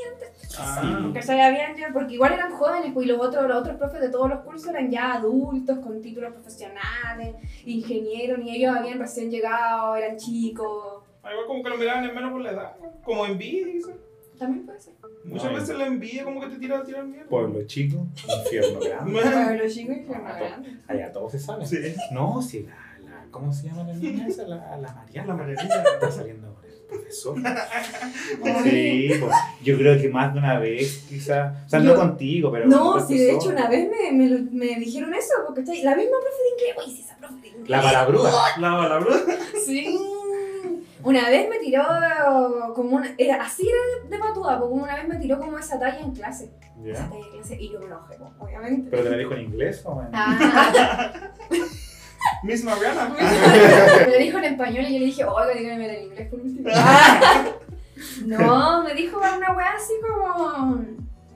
Ah. 0.58 1.10
¿cachai? 1.14 1.40
Habían 1.40 1.76
ya, 1.76 1.90
porque 1.94 2.16
igual 2.16 2.34
eran 2.34 2.52
jóvenes, 2.52 2.92
pues, 2.94 3.06
y 3.06 3.10
los 3.10 3.20
otros, 3.20 3.48
los 3.48 3.58
otros 3.58 3.78
profes 3.78 4.02
de 4.02 4.10
todos 4.10 4.30
los 4.30 4.42
cursos 4.42 4.70
eran 4.70 4.90
ya 4.92 5.14
adultos, 5.14 5.80
con 5.80 6.02
títulos 6.02 6.34
profesionales, 6.34 7.36
ingenieros, 7.66 8.40
ni 8.40 8.56
ellos 8.56 8.76
habían 8.76 9.00
recién 9.00 9.32
llegado, 9.32 9.96
eran 9.96 10.18
chicos. 10.18 11.04
Ah, 11.24 11.32
Igual 11.32 11.48
como 11.48 11.64
que 11.64 11.70
lo 11.70 11.78
miraban 11.78 12.04
en 12.04 12.16
menos 12.16 12.32
por 12.32 12.42
la 12.42 12.52
edad, 12.52 12.76
como 13.04 13.26
envidia, 13.26 13.72
quizás. 13.72 13.96
También 14.42 14.66
puede 14.66 14.80
ser. 14.82 14.94
Muchas 15.24 15.52
No, 15.52 15.58
veces 15.60 15.78
la 15.78 15.86
envidia 15.86 16.24
como 16.24 16.42
que 16.42 16.48
te 16.48 16.58
tira 16.58 16.80
a 16.80 16.84
tirar 16.84 17.06
miedo. 17.06 17.28
Pueblo 17.30 17.62
chico, 17.68 18.08
infierno 18.44 18.80
grande. 19.14 19.70
Chicos 19.70 19.96
que 19.98 20.16
Ah, 20.16 20.38
to- 20.88 20.92
Allá 20.94 21.12
todos 21.12 21.32
se 21.34 21.40
saben. 21.40 21.68
Sí. 21.68 21.78
No, 22.12 22.42
si 22.42 22.64
la, 22.64 22.76
la. 23.06 23.26
¿Cómo 23.30 23.54
se 23.54 23.68
llama 23.68 23.84
la 23.84 23.94
niña 23.94 24.28
esa? 24.28 24.44
La, 24.48 24.56
la 24.56 24.78
La 24.78 24.94
Mariana. 24.94 25.34
maravilla. 25.36 25.84
Está 25.94 26.12
saliendo 26.12 26.56
con 26.56 26.66
el 26.66 26.72
profesor. 26.88 27.38
Sí, 28.64 29.12
pues, 29.20 29.36
yo 29.64 29.78
creo 29.78 30.02
que 30.02 30.10
más 30.10 30.34
de 30.34 30.40
una 30.40 30.58
vez, 30.60 31.06
quizá. 31.08 31.64
O 31.66 31.70
sea, 31.70 31.80
no 31.80 31.94
Yo- 31.94 32.00
contigo, 32.00 32.52
pero. 32.52 32.66
No, 32.68 33.00
si 33.06 33.18
de 33.20 33.34
hecho 33.34 33.50
una 33.50 33.70
vez 33.70 33.90
me, 33.90 34.12
me, 34.12 34.40
me 34.52 34.80
dijeron 34.80 35.14
eso, 35.14 35.34
porque 35.46 35.62
¿cachai? 35.62 35.84
la 35.84 35.96
misma 35.96 36.18
profe 36.20 36.38
de 36.44 36.50
inglés, 36.50 36.76
oye, 36.86 36.96
si 36.96 37.02
esa 37.04 37.18
profe 37.18 37.36
de 37.42 37.48
inglés. 37.50 37.70
La 37.70 37.82
palabrúa. 37.82 38.32
La 38.60 38.78
palabra. 38.78 39.16
Sí. 39.66 39.96
Una 41.04 41.30
vez 41.30 41.50
me 41.50 41.60
tiró 41.60 41.84
como 42.76 42.98
una. 42.98 43.14
Era, 43.18 43.44
así 43.44 43.68
era 43.68 44.10
de, 44.10 44.18
de 44.18 44.24
porque 44.60 44.74
una 44.74 44.96
vez 44.96 45.08
me 45.08 45.16
tiró 45.18 45.40
como 45.40 45.58
esa 45.58 45.80
talla 45.80 46.00
en 46.00 46.12
clase. 46.12 46.52
Esa 46.86 47.04
Ya. 47.04 47.10
talla 47.10 47.26
en 47.26 47.32
clase 47.32 47.58
y 47.60 47.72
yo 47.72 47.80
me 47.80 47.86
enojé, 47.86 48.16
pues, 48.18 48.32
obviamente. 48.40 48.90
¿Pero 48.90 49.04
te 49.04 49.10
la 49.10 49.18
dijo 49.18 49.34
en 49.34 49.42
inglés 49.42 49.82
o 49.86 50.02
en.? 50.02 50.10
Ah, 50.14 51.14
Miss 52.44 52.64
Mariana. 52.64 53.16
me 54.06 54.12
lo 54.12 54.18
dijo 54.18 54.38
en 54.38 54.44
español 54.46 54.86
y 54.88 54.94
yo 54.94 55.00
le 55.00 55.06
dije, 55.06 55.26
oiga, 55.26 55.54
dígame 55.54 55.98
en 55.98 56.04
inglés 56.06 56.30
por 56.30 56.40
último. 56.40 56.70
No, 58.26 58.84
me 58.84 58.94
dijo 58.96 59.18
una 59.20 59.52
weá 59.56 59.74
así 59.76 59.94
como. 60.02 60.84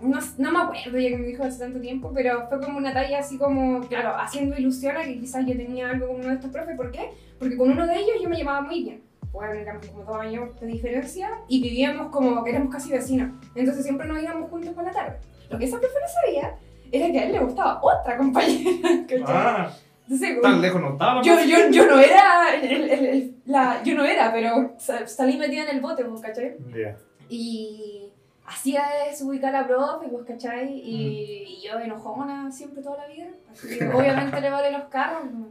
No, 0.02 0.20
no 0.38 0.52
me 0.52 0.60
acuerdo 0.60 1.00
ya 1.00 1.10
que 1.10 1.18
me 1.18 1.28
dijo 1.28 1.44
hace 1.44 1.60
tanto 1.60 1.80
tiempo, 1.80 2.12
pero 2.14 2.48
fue 2.50 2.60
como 2.60 2.78
una 2.78 2.94
talla 2.94 3.20
así 3.20 3.38
como, 3.38 3.82
claro, 3.88 4.16
haciendo 4.18 4.58
ilusión 4.58 4.98
a 4.98 5.04
que 5.04 5.20
quizás 5.20 5.46
yo 5.46 5.56
tenía 5.56 5.90
algo 5.90 6.08
con 6.08 6.18
uno 6.18 6.30
de 6.30 6.36
estos 6.36 6.52
profes. 6.52 6.76
¿Por 6.76 6.92
qué? 6.92 7.12
Porque 7.40 7.56
con 7.58 7.70
uno 7.72 7.86
de 7.88 7.96
ellos 7.96 8.16
yo 8.22 8.30
me 8.30 8.36
llevaba 8.36 8.62
muy 8.62 8.84
bien. 8.84 9.02
Bueno, 9.36 9.54
éramos 9.54 9.86
como 9.88 10.04
dos 10.04 10.18
años 10.18 10.60
de 10.60 10.68
diferencia 10.68 11.30
y 11.48 11.62
vivíamos 11.62 12.08
como 12.12 12.44
que 12.44 12.50
éramos 12.52 12.74
casi 12.74 12.92
vecinos. 12.92 13.32
Entonces 13.54 13.84
siempre 13.84 14.08
nos 14.08 14.22
íbamos 14.24 14.50
juntos 14.50 14.74
por 14.74 14.84
la 14.84 14.92
tarde. 14.92 15.18
Lo 15.50 15.60
que 15.60 15.66
esa 15.66 15.78
no 15.78 15.84
sabía 16.24 16.56
era 16.92 17.12
que 17.12 17.20
a 17.20 17.24
él 17.26 17.32
le 17.34 17.40
gustaba 17.40 17.80
otra 17.84 18.18
compañera. 18.18 18.90
Ah, 19.28 19.72
Entonces, 20.08 20.42
tan 20.42 20.62
lejos 20.62 20.80
no 20.82 20.90
estaba. 20.94 21.22
yo, 21.24 21.34
profe. 21.34 21.50
yo, 21.50 21.58
yo 21.72 21.86
no 21.88 22.00
era, 22.00 22.56
el- 22.62 22.90
el- 22.90 23.06
el- 23.06 23.36
la, 23.46 23.82
yo 23.84 23.96
no 23.96 24.06
era, 24.06 24.32
pero 24.32 24.74
sa- 24.78 25.06
salí 25.08 25.36
metida 25.38 25.64
en 25.64 25.70
el 25.76 25.82
bote, 25.82 26.06
pues, 26.06 26.22
¿cachai? 26.22 26.56
Ya. 26.76 26.96
Y 27.28 28.12
hacía 28.46 28.84
desubicar 29.10 29.56
a 29.56 29.62
la 29.62 29.68
profe, 29.68 30.08
pues, 30.10 30.26
¿cachai? 30.28 30.74
Y, 30.80 31.58
y 31.58 31.68
yo 31.68 31.80
enojona 31.80 32.52
siempre 32.52 32.84
toda 32.84 32.98
la 32.98 33.08
vida. 33.08 33.28
Así 33.52 33.80
que 33.80 33.88
obviamente 33.88 34.40
le 34.42 34.50
vale 34.52 34.72
los 34.72 34.84
carros. 34.86 35.24
¿no? 35.32 35.48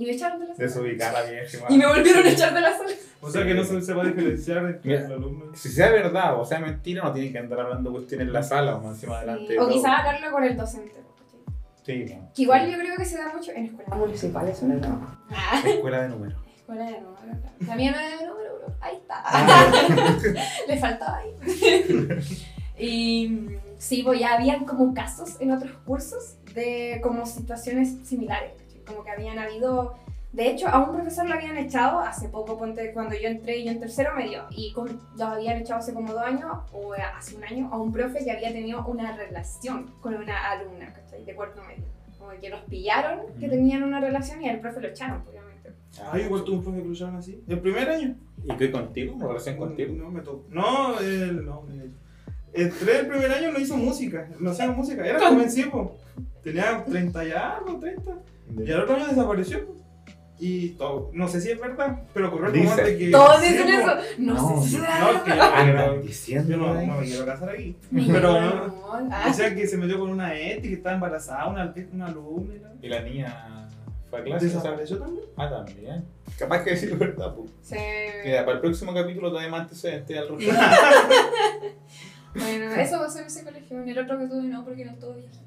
Y 0.00 0.06
me 0.06 0.12
echaron 0.12 0.40
de 0.40 0.46
la 0.46 0.54
sala. 0.54 0.66
Desubicar 0.66 1.14
a 1.14 1.22
la 1.22 1.30
vieja. 1.30 1.58
Y 1.68 1.76
me 1.76 1.86
volvieron 1.86 2.26
a 2.26 2.30
echar 2.30 2.54
de 2.54 2.60
la 2.62 2.76
sala. 2.76 2.90
O 3.20 3.30
sea 3.30 3.44
que 3.44 3.52
no 3.54 3.62
se, 3.62 3.80
se 3.82 3.92
va 3.92 4.02
a 4.02 4.06
diferenciar 4.06 4.64
entre 4.64 4.90
Mira. 4.92 5.06
el 5.06 5.12
alumno. 5.12 5.54
Si 5.54 5.68
sea 5.68 5.90
verdad 5.90 6.40
o 6.40 6.44
sea 6.44 6.58
mentira, 6.58 7.04
no 7.04 7.12
tienen 7.12 7.32
que 7.32 7.38
andar 7.38 7.60
hablando 7.60 7.92
cuestiones 7.92 8.26
en 8.26 8.32
la 8.32 8.42
sala 8.42 8.76
o 8.76 8.80
más 8.80 8.94
encima 8.94 9.18
adelante. 9.18 9.60
O 9.60 9.68
quizás 9.68 9.98
hablarlo 9.98 10.30
con 10.32 10.44
el 10.44 10.56
docente. 10.56 10.94
Sí, 11.84 12.04
no. 12.08 12.30
Que 12.34 12.42
igual 12.42 12.70
yo 12.70 12.78
creo 12.78 12.96
que 12.96 13.04
se 13.04 13.18
da 13.18 13.32
mucho 13.34 13.52
en 13.52 13.66
escuelas 13.66 13.98
municipales, 13.98 14.56
sobre 14.58 14.78
todo. 14.78 14.98
Ah, 15.30 15.62
Escuela 15.66 16.02
de 16.02 16.08
números. 16.08 16.38
escuela 16.56 16.84
de 16.84 16.92
número, 17.00 17.16
claro. 17.22 17.38
La 17.66 17.76
mía 17.76 17.90
no 17.92 17.98
era 18.00 18.08
de 18.20 18.26
número, 18.26 18.58
bro. 18.58 18.74
Ahí 18.80 18.96
está. 18.96 19.22
Ah, 19.24 20.16
Le 20.68 20.78
faltaba 20.78 21.18
ahí. 21.18 21.34
y 22.78 23.28
mm, 23.28 23.48
sí, 23.78 24.02
pues 24.02 24.18
ya 24.20 24.34
habían 24.36 24.64
como 24.64 24.94
casos 24.94 25.36
en 25.40 25.52
otros 25.52 25.72
cursos 25.84 26.36
de 26.54 27.00
como 27.02 27.26
situaciones 27.26 27.96
similares. 28.04 28.52
Como 28.90 29.04
que 29.04 29.10
habían 29.10 29.38
habido. 29.38 29.94
De 30.32 30.48
hecho, 30.48 30.68
a 30.68 30.78
un 30.84 30.94
profesor 30.94 31.26
lo 31.28 31.34
habían 31.34 31.56
echado 31.56 31.98
hace 31.98 32.28
poco, 32.28 32.56
ponte, 32.56 32.92
cuando 32.92 33.16
yo 33.16 33.26
entré, 33.28 33.64
yo 33.64 33.72
en 33.72 33.80
tercero 33.80 34.14
medio, 34.14 34.44
y 34.50 34.72
con, 34.72 35.00
lo 35.18 35.24
habían 35.24 35.58
echado 35.58 35.80
hace 35.80 35.92
como 35.92 36.12
dos 36.12 36.22
años, 36.22 36.52
o 36.72 36.92
hace 36.92 37.34
un 37.34 37.42
año, 37.44 37.68
a 37.72 37.78
un 37.78 37.90
profe 37.92 38.22
que 38.24 38.30
había 38.30 38.52
tenido 38.52 38.84
una 38.86 39.16
relación 39.16 39.90
con 40.00 40.14
una 40.14 40.50
alumna, 40.52 40.92
¿cachai? 40.92 41.24
De 41.24 41.34
cuarto 41.34 41.60
medio. 41.64 41.82
Como 42.16 42.30
que 42.40 42.48
los 42.48 42.60
pillaron 42.60 43.22
que 43.40 43.48
Mm. 43.48 43.50
tenían 43.50 43.82
una 43.82 43.98
relación 44.00 44.40
y 44.42 44.48
al 44.48 44.60
profe 44.60 44.80
lo 44.80 44.86
echaron, 44.88 45.22
obviamente. 45.28 45.70
Ah, 46.00 46.10
Ay, 46.12 46.22
igual 46.22 46.44
tuve 46.44 46.58
un 46.58 46.62
profe 46.62 46.78
que 46.78 46.84
lo 46.84 46.92
usaron 46.92 47.16
así. 47.16 47.42
¿El 47.48 47.58
primer 47.58 47.88
año? 47.90 48.14
¿Y 48.44 48.54
qué 48.56 48.70
contigo? 48.70 49.14
¿Una 49.16 49.26
relación 49.26 49.56
contigo? 49.56 49.94
No, 49.96 50.10
me 50.10 50.20
tocó. 50.20 50.44
No, 50.50 51.00
él 51.00 51.44
no. 51.44 51.64
él- 51.72 51.92
Entré 52.52 52.98
el 53.00 53.06
primer 53.08 53.30
año, 53.32 53.50
no 53.52 53.58
hizo 53.58 53.76
música. 53.76 54.28
No 54.38 54.50
hacía 54.50 54.68
música. 54.70 55.04
Era 55.06 55.20
jovencivo. 55.28 55.96
Tenía 56.42 56.84
30 56.84 57.24
y 57.24 57.30
algo, 57.32 57.78
30. 57.78 58.12
Y 58.58 58.70
al 58.72 58.80
otro 58.82 58.96
año 58.96 59.06
desapareció. 59.08 59.80
Y 60.42 60.70
todo, 60.70 61.10
no 61.12 61.28
sé 61.28 61.38
si 61.42 61.50
es 61.50 61.60
verdad, 61.60 62.00
pero 62.14 62.28
ocurrió 62.28 62.46
el 62.46 62.52
Dice. 62.54 62.82
de 62.82 62.96
que. 62.96 63.10
Todos 63.10 63.42
dicen 63.42 63.68
eso. 63.68 63.92
No, 64.18 64.34
No, 64.34 64.62
sé 64.62 64.68
si 64.70 64.76
será 64.76 64.98
No, 64.98 65.10
es 65.10 65.20
que 65.22 65.36
yo, 65.36 65.42
Andan 65.42 65.94
yo 65.96 66.00
diciendo 66.02 66.56
no, 66.56 66.72
ahí. 66.72 66.86
no 66.86 66.96
me 66.96 67.04
quiero 67.06 67.26
casar 67.26 67.50
aquí. 67.50 67.76
Pero 67.92 68.40
no. 68.40 69.08
Ah, 69.12 69.24
decían 69.28 69.54
que 69.54 69.66
se 69.66 69.76
metió 69.76 69.98
con 69.98 70.08
una 70.10 70.34
Eti, 70.34 70.68
que 70.68 70.74
estaba 70.76 70.94
embarazada, 70.94 71.46
una, 71.48 71.74
una 71.92 72.06
alumna. 72.06 72.54
y 72.54 72.58
la- 72.58 72.70
¿Y 72.80 72.88
la 72.88 73.02
niña 73.02 73.68
fue 74.08 74.20
a 74.20 74.24
clase? 74.24 74.46
¿Desapareció 74.46 74.96
también? 74.98 75.24
Ah, 75.36 75.50
también. 75.50 76.04
Capaz 76.38 76.64
que 76.64 76.70
decir 76.70 76.96
verdad, 76.96 77.34
pues. 77.34 77.50
sí. 77.60 77.76
Mira, 78.24 78.42
para 78.46 78.54
el 78.54 78.60
próximo 78.62 78.94
capítulo 78.94 79.28
todavía 79.28 79.50
más 79.50 79.60
antecedentes 79.62 80.16
al 80.16 80.28
respecto. 80.38 80.54
Bueno, 82.34 82.74
eso 82.76 82.98
pasó 82.98 83.18
en 83.18 83.26
ese 83.26 83.44
colegio. 83.44 83.82
En 83.82 83.88
el 83.90 83.98
otro 83.98 84.18
que 84.18 84.26
tuve 84.26 84.44
no, 84.44 84.64
porque 84.64 84.82
eran 84.82 84.98
todos 84.98 85.16
viejitos. 85.16 85.40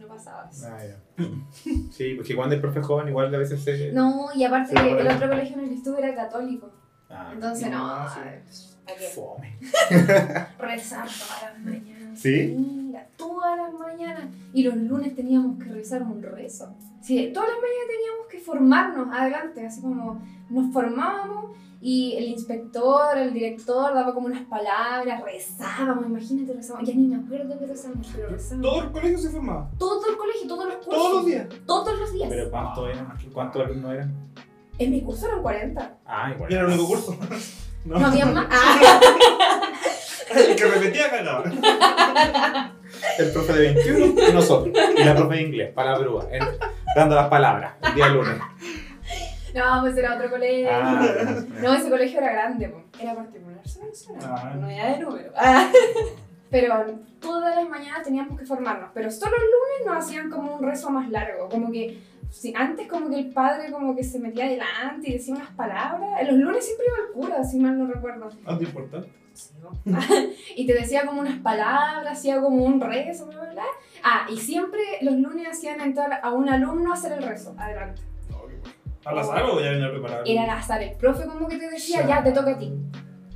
No 0.00 0.08
pasaba 0.08 0.48
eso. 0.50 0.66
Ah, 0.66 0.78
ya. 0.82 1.24
Sí, 1.92 2.14
porque 2.14 2.34
cuando 2.34 2.54
el 2.54 2.60
profe 2.60 2.80
joven 2.80 3.08
igual 3.08 3.34
a 3.34 3.38
veces 3.38 3.62
se... 3.62 3.92
No, 3.92 4.28
y 4.34 4.44
aparte 4.44 4.74
que 4.74 5.00
el 5.00 5.06
otro 5.08 5.28
colegio 5.28 5.56
en 5.58 5.64
el 5.64 5.68
que 5.68 5.74
estuve 5.76 5.98
era 5.98 6.14
católico. 6.14 6.72
Ah, 7.10 7.30
Entonces 7.34 7.70
no, 7.70 8.04
no, 8.04 8.08
sí. 8.08 8.66
Fome. 9.14 9.58
Rezar 10.58 11.06
todas 11.06 11.42
las 11.42 11.58
mañanas. 11.60 12.18
¿Sí? 12.18 12.56
Mira, 13.00 13.08
todas 13.16 13.56
las 13.56 13.72
mañanas. 13.74 14.24
Y 14.52 14.62
los 14.62 14.76
lunes 14.76 15.14
teníamos 15.14 15.58
que 15.62 15.70
rezar 15.70 16.02
un 16.02 16.22
rezo. 16.22 16.74
Sí, 17.00 17.30
todas 17.32 17.48
las 17.48 17.58
mañanas 17.58 17.86
teníamos 17.88 18.26
que 18.30 18.38
formarnos 18.38 19.08
adelante, 19.14 19.66
así 19.66 19.80
como 19.80 20.20
nos 20.50 20.72
formábamos 20.72 21.56
y 21.82 22.14
el 22.18 22.24
inspector, 22.24 23.16
el 23.16 23.32
director 23.32 23.94
daba 23.94 24.12
como 24.12 24.26
unas 24.26 24.42
palabras, 24.42 25.22
rezábamos, 25.24 26.04
imagínate, 26.06 26.52
rezábamos. 26.52 26.86
Ya 26.86 26.94
ni 26.94 27.06
me 27.06 27.16
acuerdo 27.16 27.58
qué 27.58 27.66
rezábamos, 27.66 28.06
pero 28.14 28.28
rezábamos. 28.28 28.70
Todo 28.70 28.82
el 28.82 28.90
colegio 28.92 29.18
se 29.18 29.30
formaba. 29.30 29.70
Todo 29.78 30.10
el 30.10 30.16
colegio, 30.18 30.46
todos 30.48 30.64
los 30.66 30.74
cursos. 30.76 30.94
Todos 30.94 31.12
los 31.14 31.26
días. 31.26 31.46
Todos 31.66 31.98
los 31.98 32.12
días. 32.12 32.28
Pero 32.28 32.50
¿cuántos 32.50 32.90
eran? 32.90 33.14
¿Cuántos 33.32 33.64
alumnos 33.64 33.92
eran? 33.94 34.14
En 34.78 34.90
mi 34.90 35.00
curso 35.02 35.26
eran 35.26 35.40
40. 35.42 35.98
Ah, 36.04 36.32
igual. 36.34 36.52
Era 36.52 36.60
el 36.62 36.68
único 36.68 36.86
curso. 36.88 37.16
No. 37.86 37.98
No 37.98 38.06
había 38.08 38.26
más. 38.26 38.46
Ah, 38.50 39.00
El 40.36 40.54
que 40.54 40.64
repetía 40.66 41.08
cagaba. 41.08 41.44
El 43.20 43.32
profe 43.32 43.52
de 43.52 43.72
21 43.74 44.14
y 44.28 44.32
nosotros. 44.32 44.74
Y 44.96 45.04
la 45.04 45.14
profe 45.14 45.36
de 45.36 45.42
inglés, 45.42 45.72
palabrúa. 45.74 46.26
en- 46.30 46.44
Dando 46.96 47.14
las 47.14 47.28
palabras, 47.28 47.74
el 47.82 47.94
día 47.94 48.08
lunes. 48.08 48.34
no, 49.54 49.80
pues 49.82 49.96
era 49.96 50.16
otro 50.16 50.30
colegio. 50.30 50.68
Ah, 50.72 51.06
No, 51.62 51.74
ese 51.74 51.88
colegio 51.90 52.18
era 52.20 52.32
grande, 52.32 52.72
era 53.00 53.14
particular, 53.14 53.60
Ah. 54.22 54.54
no 54.58 54.68
era 54.68 54.92
de 54.92 54.98
número. 54.98 55.30
Ah. 55.36 55.70
Pero 56.50 56.74
todas 57.20 57.54
las 57.54 57.68
mañanas 57.68 58.02
teníamos 58.02 58.38
que 58.38 58.44
formarnos, 58.44 58.90
pero 58.92 59.08
solo 59.10 59.36
el 59.36 59.42
lunes 59.42 59.86
nos 59.86 60.04
hacían 60.04 60.30
como 60.30 60.56
un 60.56 60.62
rezo 60.64 60.90
más 60.90 61.08
largo, 61.08 61.48
como 61.48 61.70
que 61.70 61.98
si, 62.28 62.52
antes 62.56 62.88
como 62.88 63.08
que 63.08 63.20
el 63.20 63.30
padre 63.32 63.70
como 63.70 63.94
que 63.94 64.02
se 64.02 64.18
metía 64.18 64.46
adelante 64.46 65.10
y 65.10 65.12
decía 65.12 65.34
unas 65.36 65.50
palabras, 65.50 66.20
en 66.20 66.26
los 66.26 66.36
lunes 66.36 66.64
siempre 66.64 66.86
iba 66.88 67.06
el 67.06 67.12
cura, 67.12 67.44
si 67.44 67.58
mal 67.60 67.78
no 67.78 67.86
recuerdo. 67.86 68.30
Algo 68.46 68.62
importante. 68.62 69.08
y 70.56 70.66
te 70.66 70.74
decía 70.74 71.06
como 71.06 71.20
unas 71.20 71.38
palabras, 71.40 72.18
hacía 72.18 72.40
como 72.40 72.64
un 72.64 72.80
rezo, 72.80 73.26
bla, 73.26 73.40
bla, 73.42 73.52
bla. 73.52 73.64
Ah, 74.02 74.26
y 74.30 74.36
siempre 74.38 74.80
los 75.02 75.14
lunes 75.14 75.46
hacían 75.48 75.80
entrar 75.80 76.20
a 76.22 76.32
un 76.32 76.48
alumno 76.48 76.90
a 76.92 76.94
hacer 76.94 77.12
el 77.12 77.22
rezo, 77.22 77.54
adelante. 77.58 78.02
¿Al 79.04 79.18
azar 79.18 79.42
o 79.44 79.60
ya 79.60 79.70
venía 79.70 79.90
preparado? 79.90 80.24
Era 80.26 80.42
al 80.44 80.50
azar, 80.50 80.82
el 80.82 80.94
profe 80.96 81.24
como 81.26 81.48
que 81.48 81.56
te 81.56 81.70
decía, 81.70 82.06
Ya. 82.06 82.22
te 82.22 82.32
toca 82.32 82.50
a 82.52 82.58
ti. 82.58 82.72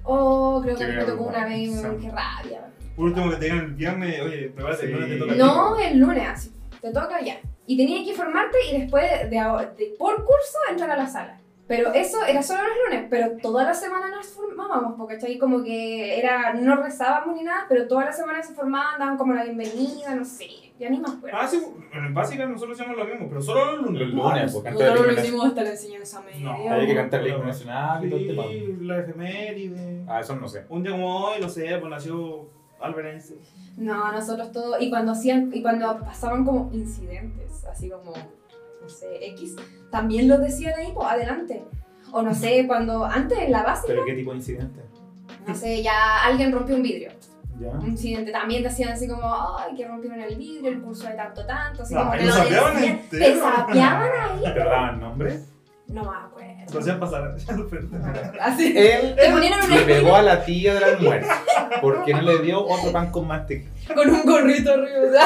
Oh, 0.02 0.60
creo 0.62 0.76
que 0.76 0.86
me 0.86 1.04
tocó 1.04 1.24
una 1.24 1.46
vez, 1.46 1.70
qué 2.00 2.10
rabia. 2.10 2.66
Por 2.94 3.06
último 3.06 3.30
que 3.30 3.36
te 3.36 3.44
digan 3.46 3.58
el 3.60 3.74
viernes, 3.74 4.20
oye, 4.20 4.48
prepárate, 4.50 4.86
Sí. 4.86 4.92
el 4.92 4.92
lunes 4.92 5.08
te 5.10 5.18
toca. 5.18 5.32
a 5.32 5.34
ti. 5.34 5.40
No, 5.40 5.78
el 5.78 5.98
lunes 5.98 6.28
así, 6.28 6.52
te 6.82 6.92
toca 6.92 7.20
ya. 7.22 7.38
Y 7.66 7.76
tenías 7.78 8.06
que 8.06 8.14
formarte 8.14 8.58
y 8.70 8.78
después, 8.80 9.04
de, 9.30 9.30
de- 9.30 9.94
por 9.98 10.16
curso, 10.16 10.58
entrar 10.68 10.90
a 10.90 10.96
la 10.96 11.06
sala. 11.06 11.40
Pero 11.66 11.94
eso 11.94 12.22
era 12.24 12.42
solo 12.42 12.60
los 12.62 12.76
lunes, 12.84 13.06
pero 13.08 13.38
toda 13.40 13.64
la 13.64 13.72
semana 13.72 14.10
nos 14.10 14.26
formábamos, 14.28 14.94
porque 14.98 15.14
¿cachai? 15.14 15.38
Como 15.38 15.62
que 15.62 16.18
era, 16.18 16.52
no 16.52 16.76
rezábamos 16.76 17.36
ni 17.36 17.42
nada, 17.42 17.64
pero 17.68 17.88
toda 17.88 18.04
la 18.04 18.12
semana 18.12 18.42
se 18.42 18.52
formaban, 18.52 18.98
daban 18.98 19.16
como 19.16 19.32
la 19.32 19.44
bienvenida, 19.44 20.14
no 20.14 20.24
sé, 20.26 20.46
ya 20.78 20.90
ni 20.90 20.98
me 20.98 21.08
acuerdo. 21.08 21.38
Ah, 21.40 21.46
sí, 21.46 21.62
en 21.92 22.12
básica 22.12 22.44
nosotros 22.46 22.78
hacíamos 22.78 22.98
lo 22.98 23.06
mismo, 23.06 23.28
pero 23.30 23.40
solo 23.40 23.76
los 23.76 23.86
lunes. 23.86 24.00
Los 24.02 24.10
lunes, 24.12 24.52
porque 24.52 24.68
antes 24.68 24.86
Nosotros 24.86 25.06
de 25.06 25.12
lo 25.14 25.22
hicimos 25.22 25.46
hasta 25.46 25.62
la 25.62 25.70
enseñanza 25.70 26.20
media. 26.20 26.40
No, 26.40 26.70
Había 26.70 26.86
que 26.86 26.94
cantar 26.94 27.20
el 27.20 27.28
himno 27.28 27.44
nacional 27.44 28.04
y 28.04 28.10
todo 28.10 28.20
el 28.20 28.26
tema. 28.26 28.42
Sí, 28.48 28.76
la 28.82 28.98
efeméride. 29.00 30.04
Ah, 30.06 30.20
eso 30.20 30.36
no 30.36 30.48
sé. 30.48 30.66
Un 30.68 30.82
día 30.82 30.92
como 30.92 31.16
hoy, 31.16 31.40
no 31.40 31.48
sé, 31.48 31.78
pues 31.78 31.90
nació 31.90 32.50
Albert 32.78 33.08
Einstein. 33.08 33.40
No, 33.78 34.12
nosotros 34.12 34.52
todos, 34.52 34.76
y 34.80 34.90
cuando 34.90 35.12
hacían, 35.12 35.50
y 35.52 35.62
cuando 35.62 35.98
pasaban 36.00 36.44
como 36.44 36.70
incidentes, 36.72 37.64
así 37.64 37.88
como, 37.88 38.12
no 38.84 38.88
sé, 38.90 39.26
X, 39.30 39.56
también 39.90 40.28
lo 40.28 40.38
decían 40.38 40.74
ahí, 40.78 40.92
pues, 40.94 41.08
adelante. 41.08 41.64
O 42.12 42.22
no 42.22 42.32
sé, 42.34 42.64
cuando, 42.66 43.04
antes 43.04 43.38
en 43.38 43.50
la 43.50 43.62
base, 43.64 43.84
¿Pero 43.88 44.04
qué 44.04 44.12
tipo 44.14 44.30
de 44.30 44.36
incidente? 44.36 44.80
no 45.46 45.54
sé, 45.54 45.82
ya 45.82 46.24
alguien 46.24 46.52
rompió 46.52 46.76
un 46.76 46.82
vidrio. 46.82 47.10
¿Ya? 47.58 47.70
Un 47.70 47.86
incidente, 47.88 48.30
también 48.32 48.62
decían 48.62 48.90
así 48.90 49.08
como, 49.08 49.22
ay, 49.58 49.74
que 49.76 49.86
rompieron 49.86 50.20
el 50.20 50.36
vidrio, 50.36 50.70
el 50.70 50.80
curso 50.82 51.06
de 51.08 51.14
tanto, 51.14 51.44
tanto, 51.46 51.82
así 51.82 51.94
Ay, 51.94 52.00
como 52.00 52.12
que 52.12 52.18
lo 52.18 52.26
lo 52.26 52.32
sapeaban 52.32 52.74
decían. 52.76 52.98
entero. 52.98 53.24
Te 53.24 53.40
sapeaban 53.40 54.10
ahí. 54.20 54.40
¿Pero 54.54 54.64
daban 54.70 55.00
nombre? 55.00 55.38
No 55.86 56.00
me 56.02 56.06
Lo 56.08 56.12
acuerdo. 56.14 56.78
hacían 56.80 56.98
pasar. 57.00 57.36
Así. 58.40 58.74
Él 58.76 59.14
Te 59.16 59.30
ponían 59.30 59.62
en 59.64 59.70
le 59.70 59.80
pegó 59.82 60.16
a 60.16 60.22
la 60.22 60.44
tía 60.44 60.74
del 60.74 60.84
almuerzo 60.84 61.30
porque 61.82 62.14
no 62.14 62.22
le 62.22 62.38
dio 62.38 62.64
otro 62.66 62.90
pan 62.90 63.10
con 63.10 63.26
mantequilla. 63.28 63.70
con 63.94 64.08
un 64.10 64.22
gorrito 64.24 64.72
arriba, 64.72 65.24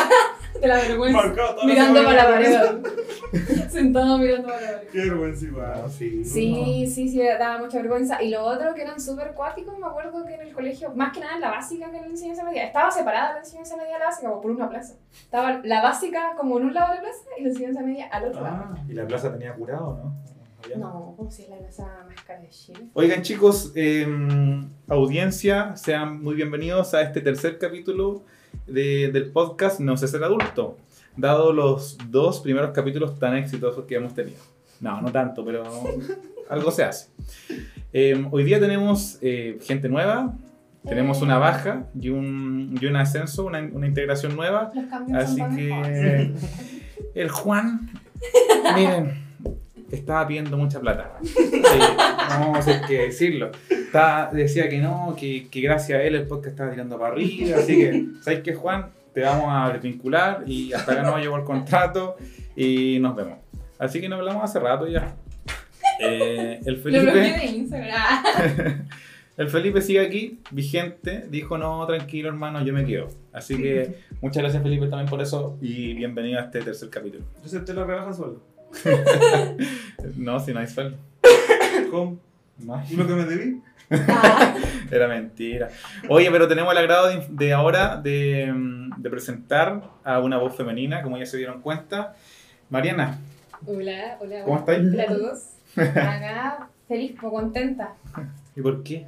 de 0.60 0.68
la 0.68 0.76
vergüenza. 0.76 1.22
Marcado 1.22 1.64
Mirando 1.64 2.04
para 2.04 2.16
la 2.16 2.28
pared. 2.28 3.68
Sentado 3.68 4.18
mirando 4.18 4.48
para 4.48 4.60
la 4.60 4.72
pared. 4.78 4.88
Qué 4.90 4.98
vergüenza 4.98 5.44
igual. 5.44 5.90
sí. 5.90 6.24
Sí, 6.24 6.86
sí, 6.86 7.08
sí, 7.08 7.22
daba 7.22 7.58
mucha 7.58 7.78
vergüenza. 7.78 8.22
Y 8.22 8.30
lo 8.30 8.44
otro 8.44 8.74
que 8.74 8.82
eran 8.82 9.00
súper 9.00 9.34
cuáticos, 9.34 9.78
me 9.78 9.86
acuerdo 9.86 10.24
que 10.24 10.34
en 10.34 10.42
el 10.42 10.52
colegio, 10.52 10.92
más 10.94 11.12
que 11.12 11.20
nada 11.20 11.34
en 11.34 11.40
la 11.40 11.50
básica 11.50 11.90
que 11.90 11.96
en 11.96 12.02
la 12.02 12.08
enseñanza 12.08 12.44
media, 12.44 12.64
estaba 12.64 12.90
separada 12.90 13.34
la 13.34 13.38
enseñanza 13.40 13.76
media 13.76 13.94
de 13.94 13.98
la 13.98 14.06
básica, 14.06 14.28
como 14.28 14.40
por 14.40 14.50
una 14.50 14.68
plaza. 14.68 14.94
Estaba 15.12 15.60
la 15.64 15.82
básica 15.82 16.34
como 16.36 16.58
en 16.58 16.66
un 16.66 16.74
lado 16.74 16.90
de 16.90 16.96
la 16.96 17.00
plaza 17.02 17.24
y 17.38 17.42
la 17.42 17.48
enseñanza 17.48 17.82
media 17.82 18.06
al 18.06 18.24
otro 18.24 18.42
lado. 18.42 18.64
Ah, 18.70 18.84
¿Y 18.88 18.92
la 18.92 19.06
plaza 19.06 19.32
tenía 19.32 19.54
curado, 19.54 20.00
no? 20.02 20.38
No, 20.76 21.14
como 21.16 21.30
si 21.30 21.44
es 21.44 21.48
la 21.48 21.56
plaza 21.56 21.86
más 22.06 22.22
cara 22.24 22.40
de 22.40 22.48
Chile. 22.48 22.90
Oigan 22.92 23.22
chicos, 23.22 23.72
eh, 23.74 24.06
audiencia, 24.88 25.76
sean 25.76 26.22
muy 26.22 26.34
bienvenidos 26.34 26.94
a 26.94 27.02
este 27.02 27.20
tercer 27.20 27.58
capítulo 27.58 28.24
de- 28.66 29.10
del 29.12 29.30
podcast 29.30 29.80
No 29.80 29.96
sé 29.96 30.08
ser 30.08 30.22
adulto, 30.24 30.76
dado 31.16 31.52
los 31.52 31.98
dos 32.10 32.40
primeros 32.40 32.70
capítulos 32.72 33.18
tan 33.18 33.36
exitosos 33.36 33.84
que 33.86 33.96
hemos 33.96 34.14
tenido. 34.14 34.38
No, 34.80 35.00
no 35.02 35.10
tanto, 35.10 35.44
pero 35.44 35.64
algo 36.48 36.70
se 36.70 36.84
hace. 36.84 37.08
Eh, 37.92 38.26
hoy 38.30 38.44
día 38.44 38.60
tenemos 38.60 39.18
eh, 39.22 39.58
gente 39.62 39.88
nueva, 39.88 40.34
tenemos 40.86 41.20
una 41.22 41.38
baja 41.38 41.86
y 42.00 42.08
un, 42.10 42.78
y 42.80 42.86
un 42.86 42.96
ascenso, 42.96 43.44
una, 43.46 43.60
una 43.72 43.86
integración 43.86 44.36
nueva. 44.36 44.70
Los 45.08 45.14
Así 45.22 45.42
que 45.56 46.32
el 47.14 47.28
Juan, 47.30 47.90
miren, 48.76 49.27
estaba 49.90 50.26
pidiendo 50.26 50.56
mucha 50.56 50.80
plata. 50.80 51.16
Sí, 51.22 51.60
no 52.40 52.62
sé 52.62 52.80
qué 52.86 53.02
decirlo. 53.06 53.50
Estaba- 53.70 54.30
decía 54.32 54.68
que 54.68 54.78
no, 54.78 55.14
que, 55.18 55.48
que 55.48 55.60
gracias 55.60 55.98
a 55.98 56.02
él 56.02 56.14
el 56.14 56.26
podcast 56.26 56.48
estaba 56.54 56.70
tirando 56.70 56.98
para 56.98 57.12
arriba. 57.14 57.58
Así 57.58 57.76
que, 57.76 58.06
¿sabes 58.22 58.40
qué, 58.40 58.54
Juan? 58.54 58.90
Te 59.14 59.22
vamos 59.22 59.46
a 59.48 59.72
desvincular 59.72 60.44
y 60.46 60.72
hasta 60.72 60.92
acá 60.92 61.02
no 61.02 61.18
llegó 61.18 61.36
el 61.36 61.44
contrato 61.44 62.16
y 62.54 62.98
nos 63.00 63.16
vemos. 63.16 63.38
Así 63.78 64.00
que 64.00 64.08
nos 64.08 64.18
hablamos 64.18 64.44
hace 64.44 64.60
rato 64.60 64.86
ya. 64.86 65.16
Eh, 66.00 66.60
el 66.64 66.76
Felipe. 66.76 67.10
de 67.12 67.46
Instagram. 67.46 68.86
El 69.38 69.48
Felipe 69.48 69.80
sigue 69.82 70.00
aquí, 70.00 70.40
vigente, 70.50 71.24
dijo 71.30 71.58
no, 71.58 71.86
tranquilo 71.86 72.28
hermano, 72.28 72.64
yo 72.64 72.72
me 72.72 72.84
quedo. 72.84 73.06
Así 73.32 73.56
que 73.56 73.94
muchas 74.20 74.42
gracias 74.42 74.64
Felipe 74.64 74.88
también 74.88 75.08
por 75.08 75.22
eso 75.22 75.56
y 75.60 75.94
bienvenido 75.94 76.40
a 76.40 76.42
este 76.42 76.60
tercer 76.60 76.90
capítulo. 76.90 77.22
yo 77.40 77.46
acepté 77.46 77.72
la 77.72 77.84
rebaja 77.84 78.12
solo. 78.12 78.42
No, 80.16 80.38
si 80.40 80.52
no 80.52 80.60
hay 80.60 80.66
sueldo. 80.66 80.96
¿Cómo? 81.90 82.18
Y 82.88 82.96
lo 82.96 83.06
que 83.06 83.14
me 83.14 83.24
debí. 83.24 83.62
Ah, 83.90 84.54
Era 84.90 85.08
mentira. 85.08 85.68
Oye, 86.08 86.30
pero 86.30 86.48
tenemos 86.48 86.72
el 86.72 86.78
agrado 86.78 87.08
de, 87.08 87.26
de 87.30 87.52
ahora 87.52 87.96
de, 87.96 88.52
de 88.96 89.10
presentar 89.10 89.82
a 90.04 90.20
una 90.20 90.38
voz 90.38 90.54
femenina, 90.56 91.02
como 91.02 91.18
ya 91.18 91.26
se 91.26 91.36
dieron 91.36 91.62
cuenta. 91.62 92.14
Mariana, 92.70 93.18
hola, 93.66 94.18
hola. 94.20 94.44
¿Cómo 94.44 94.58
estáis? 94.58 94.80
Hola 94.92 95.02
a 95.02 95.06
todos. 95.06 95.44
Acá, 95.76 96.68
feliz, 96.86 97.16
pues, 97.20 97.32
contenta. 97.32 97.94
¿y 98.56 98.60
por 98.60 98.82
qué? 98.82 99.06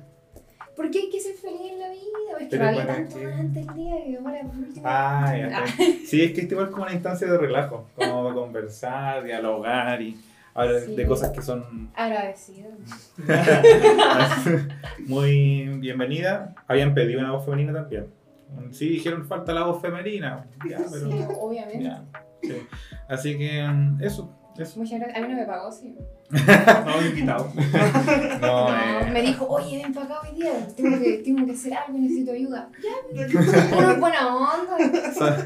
¿Por 0.81 0.91
qué 0.91 0.99
hay 1.01 1.11
que 1.11 1.21
ser 1.21 1.35
feliz 1.35 1.73
en 1.73 1.79
la 1.79 1.89
vida? 1.91 2.01
Es 2.41 2.49
que 2.49 2.57
para 2.57 2.87
tanto 2.87 3.19
más 3.19 3.35
antes 3.39 3.69
el 3.69 3.75
día 3.75 3.95
que 4.03 4.17
ahora 4.17 4.41
por 4.47 4.57
último. 4.57 4.83
Ah, 4.89 5.35
ya 5.37 5.47
está. 5.49 5.67
Sí, 6.07 6.23
es 6.25 6.33
que 6.33 6.41
esto 6.41 6.55
igual 6.55 6.69
es 6.69 6.73
como 6.73 6.85
una 6.85 6.95
instancia 6.95 7.31
de 7.31 7.37
relajo, 7.37 7.87
como 7.95 8.33
conversar, 8.33 9.23
dialogar 9.23 10.01
y 10.01 10.17
hablar 10.55 10.81
Sí. 10.81 10.95
de 10.97 11.07
cosas 11.07 11.33
que 11.33 11.43
son 11.43 11.91
Agradecido. 11.95 12.71
muy 15.07 15.67
bienvenidas. 15.81 16.55
Habían 16.67 16.95
pedido 16.95 17.21
una 17.21 17.33
voz 17.33 17.45
femenina 17.45 17.75
también. 17.75 18.07
Sí, 18.71 18.89
dijeron 18.89 19.27
falta 19.27 19.53
la 19.53 19.65
voz 19.65 19.83
femenina. 19.83 20.47
Ya, 20.67 20.79
pero. 20.91 21.11
Sí, 21.11 21.19
obviamente. 21.39 21.85
ya, 21.85 22.05
sí. 22.43 22.57
Así 23.07 23.37
que 23.37 23.69
mm, 23.69 24.03
eso, 24.03 24.35
eso. 24.59 24.79
Muchas 24.79 25.01
gracias. 25.01 25.19
A 25.19 25.27
mí 25.27 25.33
no 25.33 25.41
me 25.41 25.47
pagó, 25.47 25.73
sí. 25.73 25.97
No, 26.31 27.07
invitado. 27.07 27.53
No, 28.41 28.71
No, 28.71 28.77
eh, 28.77 29.11
me 29.13 29.23
dijo, 29.23 29.47
oye, 29.47 29.83
ven 29.83 29.93
para 29.93 30.07
acá 30.07 30.29
hoy 30.29 30.37
día. 30.37 30.67
Tengo 30.77 30.99
que, 30.99 31.19
tengo 31.19 31.47
que 31.47 31.53
hacer 31.53 31.75
algo, 31.75 31.99
necesito 31.99 32.33
ayuda. 32.33 32.69
Ya, 32.83 33.27
uno 33.77 33.93
es 33.93 34.01
buena 34.01 34.37
onda. 34.37 34.77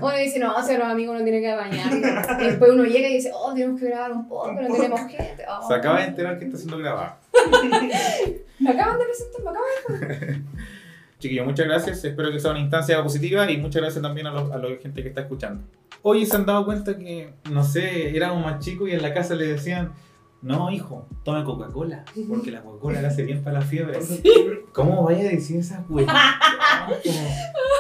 Uno 0.01 0.17
dice, 0.17 0.39
no, 0.39 0.63
si 0.65 0.75
a 0.75 0.79
los 0.79 0.89
amigos 0.89 1.19
no 1.19 1.25
tiene 1.25 1.41
que 1.41 1.55
bañar. 1.55 1.93
Y 2.41 2.45
después 2.45 2.71
uno 2.73 2.85
llega 2.85 3.09
y 3.09 3.15
dice, 3.15 3.31
oh, 3.35 3.53
tenemos 3.55 3.81
que 3.81 3.87
grabar 3.87 4.13
un 4.13 4.29
poco, 4.29 4.53
no 4.53 4.75
tenemos 4.75 5.01
gente. 5.01 5.45
Oh. 5.49 5.67
se 5.67 5.75
acaba 5.75 6.01
de 6.01 6.07
enterar 6.09 6.39
que 6.39 6.47
está 6.47 6.59
siendo 6.59 6.79
grabado. 6.79 7.17
Me 8.59 8.71
acaban 8.71 8.99
de 8.99 9.05
presentar, 9.05 9.43
me 9.43 9.51
acaban 9.51 10.45
Chiquillos, 11.19 11.47
muchas 11.47 11.67
gracias. 11.67 12.05
Espero 12.05 12.31
que 12.31 12.39
sea 12.41 12.51
una 12.51 12.61
instancia 12.61 13.03
positiva 13.03 13.51
y 13.51 13.57
muchas 13.59 13.83
gracias 13.83 14.03
también 14.03 14.27
a, 14.27 14.33
los- 14.33 14.51
a 14.53 14.59
la 14.59 14.69
gente 14.77 15.03
que 15.03 15.09
está 15.09 15.23
escuchando. 15.23 15.65
Hoy 16.03 16.27
se 16.27 16.37
han 16.37 16.45
dado 16.45 16.65
cuenta 16.67 16.99
que, 16.99 17.33
no 17.51 17.65
sé, 17.65 18.15
éramos 18.15 18.45
más 18.45 18.63
chicos 18.65 18.89
y 18.89 18.93
en 18.93 19.01
la 19.03 19.15
casa 19.15 19.35
le 19.35 19.47
decían, 19.47 19.93
no, 20.43 20.71
hijo, 20.71 21.09
tome 21.23 21.43
Coca-Cola, 21.45 22.05
porque 22.29 22.51
la 22.51 22.61
Coca-Cola 22.61 23.01
le 23.01 23.07
hace 23.07 23.23
bien 23.23 23.43
para 23.43 23.61
la 23.61 23.65
fiebre. 23.65 23.99
¿Cómo 24.75 25.03
vaya 25.03 25.21
a 25.21 25.33
decir 25.33 25.61
esa 25.61 25.83
cuestión? 25.85 26.15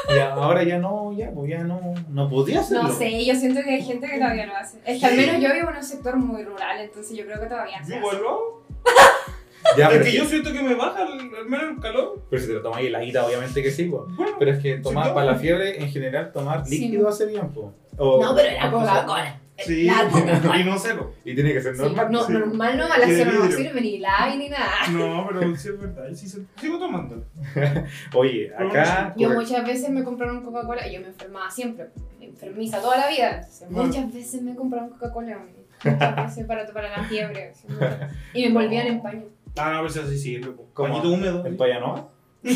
Y 0.08 0.18
ahora 0.18 0.62
ya 0.62 0.78
no, 0.78 1.12
ya, 1.12 1.30
pues 1.30 1.50
ya 1.50 1.62
no, 1.64 1.80
no 2.08 2.30
podía 2.30 2.60
hacerlo. 2.60 2.84
No 2.84 2.94
sé, 2.94 3.22
yo 3.26 3.34
siento 3.34 3.60
que 3.62 3.74
hay 3.74 3.82
gente 3.82 4.08
que 4.08 4.16
todavía 4.16 4.46
lo 4.46 4.56
hace. 4.56 4.78
Es 4.86 5.00
que 5.00 5.06
al 5.06 5.16
menos 5.16 5.42
yo 5.42 5.52
vivo 5.52 5.68
en 5.70 5.76
un 5.76 5.82
sector 5.84 6.16
muy 6.16 6.42
rural, 6.44 6.80
entonces 6.80 7.14
yo 7.14 7.26
creo 7.26 7.38
que 7.40 7.46
todavía 7.46 7.80
hace. 7.80 8.00
vuelvo. 8.00 8.62
Ya, 9.76 9.86
Es 9.86 9.92
pero, 9.92 10.04
que 10.04 10.10
si- 10.10 10.16
yo 10.18 10.24
siento 10.26 10.52
que 10.52 10.62
me 10.62 10.74
baja 10.74 11.02
al, 11.02 11.30
menos 11.48 11.70
el 11.76 11.80
calor. 11.80 12.22
pero 12.30 12.40
si 12.42 12.48
te 12.48 12.54
lo 12.54 12.62
tomas 12.62 12.80
heladita, 12.80 13.26
obviamente 13.26 13.62
que 13.62 13.70
sí, 13.70 13.84
pues. 13.84 14.02
Bueno, 14.16 14.32
Pero 14.38 14.50
es 14.52 14.58
que 14.60 14.76
tomar 14.78 15.08
no. 15.08 15.14
para 15.14 15.26
la 15.32 15.34
fiebre, 15.36 15.82
en 15.82 15.90
general, 15.90 16.32
tomar 16.32 16.64
Sí. 16.66 16.78
líquido 16.78 17.08
hace 17.08 17.26
bien, 17.26 17.48
pues. 17.52 17.68
O- 17.96 18.20
No, 18.22 18.34
pero 18.34 18.48
era 18.48 18.70
Coca-Cola. 18.70 19.40
sí. 19.58 19.84
La. 19.84 20.10
Y 20.60 20.64
no 20.64 20.76
cero. 20.78 21.12
Y 21.24 21.34
tiene 21.34 21.52
que 21.52 21.60
ser 21.62 21.76
Sí, 21.76 21.82
normal. 21.82 22.08
no, 22.10 22.24
sí. 22.26 22.32
normal 22.32 22.76
no, 22.76 22.84
a 22.92 22.98
la 22.98 23.06
cero 23.06 23.30
no 23.38 23.50
sirve 23.50 23.80
ni 23.80 23.98
light 23.98 24.36
ni 24.36 24.48
nada. 24.48 24.68
No, 24.92 25.28
pero 25.28 25.56
sí 25.56 25.68
es 25.68 25.80
verdad. 25.80 26.04
Sí, 26.14 26.28
sigo 26.28 26.78
tomando. 26.78 27.24
Oye, 28.14 28.52
acá. 28.56 29.14
Yo 29.16 29.30
muchas 29.30 29.64
veces 29.66 29.90
me 29.90 30.02
compraron 30.04 30.42
Coca-Cola 30.42 30.86
y 30.88 30.94
yo 30.94 31.00
me 31.00 31.06
enfermaba 31.08 31.50
siempre, 31.50 31.86
enfermiza 32.20 32.80
toda 32.80 32.96
la 32.98 33.08
vida. 33.08 33.36
Entonces, 33.36 33.68
Bueno. 33.70 33.86
muchas 33.88 34.12
veces 34.12 34.42
me 34.42 34.54
compraron 34.54 34.90
Coca-Cola, 34.90 35.38
muchas 35.84 36.16
veces 36.26 36.46
para, 36.46 36.66
para 36.66 36.96
la 36.98 37.04
fiebre. 37.04 37.52
Y 38.34 38.42
me 38.42 38.46
envolvían 38.48 38.86
en 38.88 39.02
paño. 39.02 39.22
Ah, 39.56 39.72
no, 39.72 39.78
pero 39.78 39.86
eso 39.86 40.06
sí 40.08 40.18
sirve. 40.18 40.52
Pañito 40.74 41.10
húmedo. 41.10 41.44
¿En 41.46 41.56
Payanoa? 41.56 42.08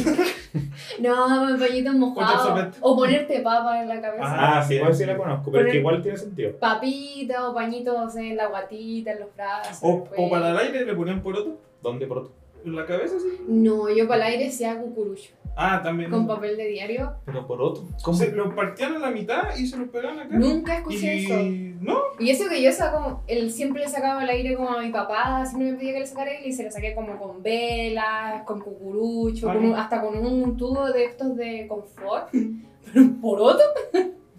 No, 1.00 1.48
en 1.48 1.98
mojados. 1.98 2.42
sorbete. 2.42 2.78
O 2.80 2.96
ponerte 2.96 3.40
papa 3.40 3.82
en 3.82 3.88
la 3.88 4.00
cabeza. 4.00 4.24
Ah, 4.26 4.62
sí, 4.62 4.74
igual 4.74 4.94
sí 4.94 5.06
la 5.06 5.16
conozco, 5.16 5.50
pero 5.50 5.66
es 5.66 5.72
que 5.72 5.78
igual 5.78 6.02
tiene 6.02 6.16
sentido. 6.18 6.52
Papita 6.58 7.48
o 7.48 7.54
pañitos 7.54 8.16
en 8.16 8.36
la 8.36 8.46
guatita, 8.48 9.12
en 9.12 9.20
los 9.20 9.34
brazos. 9.34 9.78
O, 9.82 10.08
o 10.16 10.30
para 10.30 10.50
el 10.50 10.58
aire 10.58 10.84
le 10.84 10.94
ponían 10.94 11.22
poroto. 11.22 11.58
¿Dónde 11.82 12.06
por 12.06 12.18
otro? 12.18 12.32
En 12.64 12.74
la 12.74 12.84
cabeza, 12.86 13.16
sí. 13.20 13.40
No, 13.46 13.88
yo 13.88 14.08
para 14.08 14.26
el 14.28 14.32
aire 14.34 14.48
hacía 14.48 14.78
cucurucho. 14.78 15.30
Ah, 15.60 15.80
también. 15.82 16.08
Con 16.10 16.24
papel 16.28 16.56
de 16.56 16.68
diario. 16.68 17.14
Pero 17.24 17.44
por 17.46 17.60
otro. 17.60 17.82
¿Cómo? 18.02 18.16
Se 18.16 18.30
lo 18.30 18.54
partían 18.54 18.94
a 18.94 18.98
la 19.00 19.10
mitad 19.10 19.56
y 19.56 19.66
se 19.66 19.76
lo 19.76 19.90
pegaban 19.90 20.20
acá. 20.20 20.36
Nunca 20.38 20.76
escuché 20.76 21.16
y... 21.16 21.24
eso. 21.24 21.82
No, 21.82 21.98
Y 22.20 22.30
eso 22.30 22.48
que 22.48 22.62
yo 22.62 22.70
saco, 22.70 23.22
él 23.26 23.50
siempre 23.50 23.82
le 23.82 23.88
sacaba 23.88 24.22
el 24.22 24.28
aire 24.30 24.54
como 24.56 24.70
a 24.70 24.82
mi 24.82 24.90
papá, 24.92 25.44
siempre 25.46 25.72
me 25.72 25.78
pedía 25.78 25.94
que 25.94 26.00
le 26.00 26.06
sacara 26.06 26.30
él 26.32 26.46
y 26.46 26.52
se 26.52 26.62
lo 26.64 26.70
saqué 26.70 26.94
como 26.94 27.18
con 27.18 27.42
velas, 27.42 28.42
con 28.44 28.60
cucurucho, 28.60 29.50
Ah, 29.50 29.54
con 29.54 29.74
hasta 29.74 30.00
con 30.00 30.16
un 30.24 30.56
tubo 30.56 30.92
de 30.92 31.04
estos 31.06 31.36
de 31.36 31.66
confort. 31.68 32.28
Pero 32.32 33.00
un 33.02 33.20
poroto. 33.20 33.62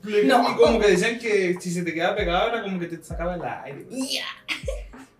le- 0.04 0.24
No. 0.28 0.42
y 0.42 0.56
como 0.56 0.80
que 0.80 0.88
decían 0.88 1.20
que 1.20 1.56
si 1.60 1.70
se 1.72 1.84
te 1.84 1.94
quedaba 1.94 2.16
pegado 2.16 2.48
era 2.50 2.64
como 2.64 2.80
que 2.80 2.88
te 2.88 3.04
sacaba 3.04 3.36
el 3.36 3.44
aire. 3.44 3.86
Ya. 3.90 4.24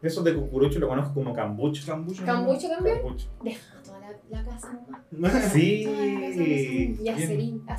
Eso 0.02 0.24
de 0.24 0.34
cucurucho 0.34 0.80
lo 0.80 0.88
conozco 0.88 1.14
como 1.14 1.34
cambucho. 1.34 1.84
Cambucho. 1.86 2.24
Cambucho 2.26 2.70
también. 2.70 3.00
Cambucho. 3.02 3.28
La, 4.30 4.40
la 4.40 4.46
casa 4.50 4.80
nomás. 5.12 5.44
Sí. 5.54 6.98
Y 7.02 7.10
aceriña. 7.10 7.76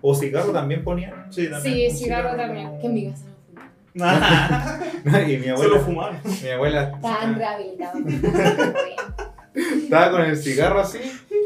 O 0.00 0.14
cigarro 0.14 0.52
también 0.52 0.84
ponían. 0.84 1.26
Sí, 1.32 1.48
también. 1.50 1.90
Sí, 1.90 1.96
cigarro 2.04 2.30
cigarro 2.30 2.36
también. 2.36 2.78
Que 2.80 2.86
en 2.86 2.94
mi 2.94 3.10
casa 3.10 3.24
no 3.94 4.04
fumaba. 4.04 5.22
y 5.28 5.36
mi 5.38 5.48
abuela, 5.48 5.78
fumaron. 5.80 6.16
mi 6.42 6.48
abuela 6.50 6.82
Estaban 6.94 7.34
rehabilitados. 7.34 8.02
estaba 9.54 10.10
con 10.12 10.22
el 10.22 10.36
cigarro 10.36 10.80
así 10.80 10.98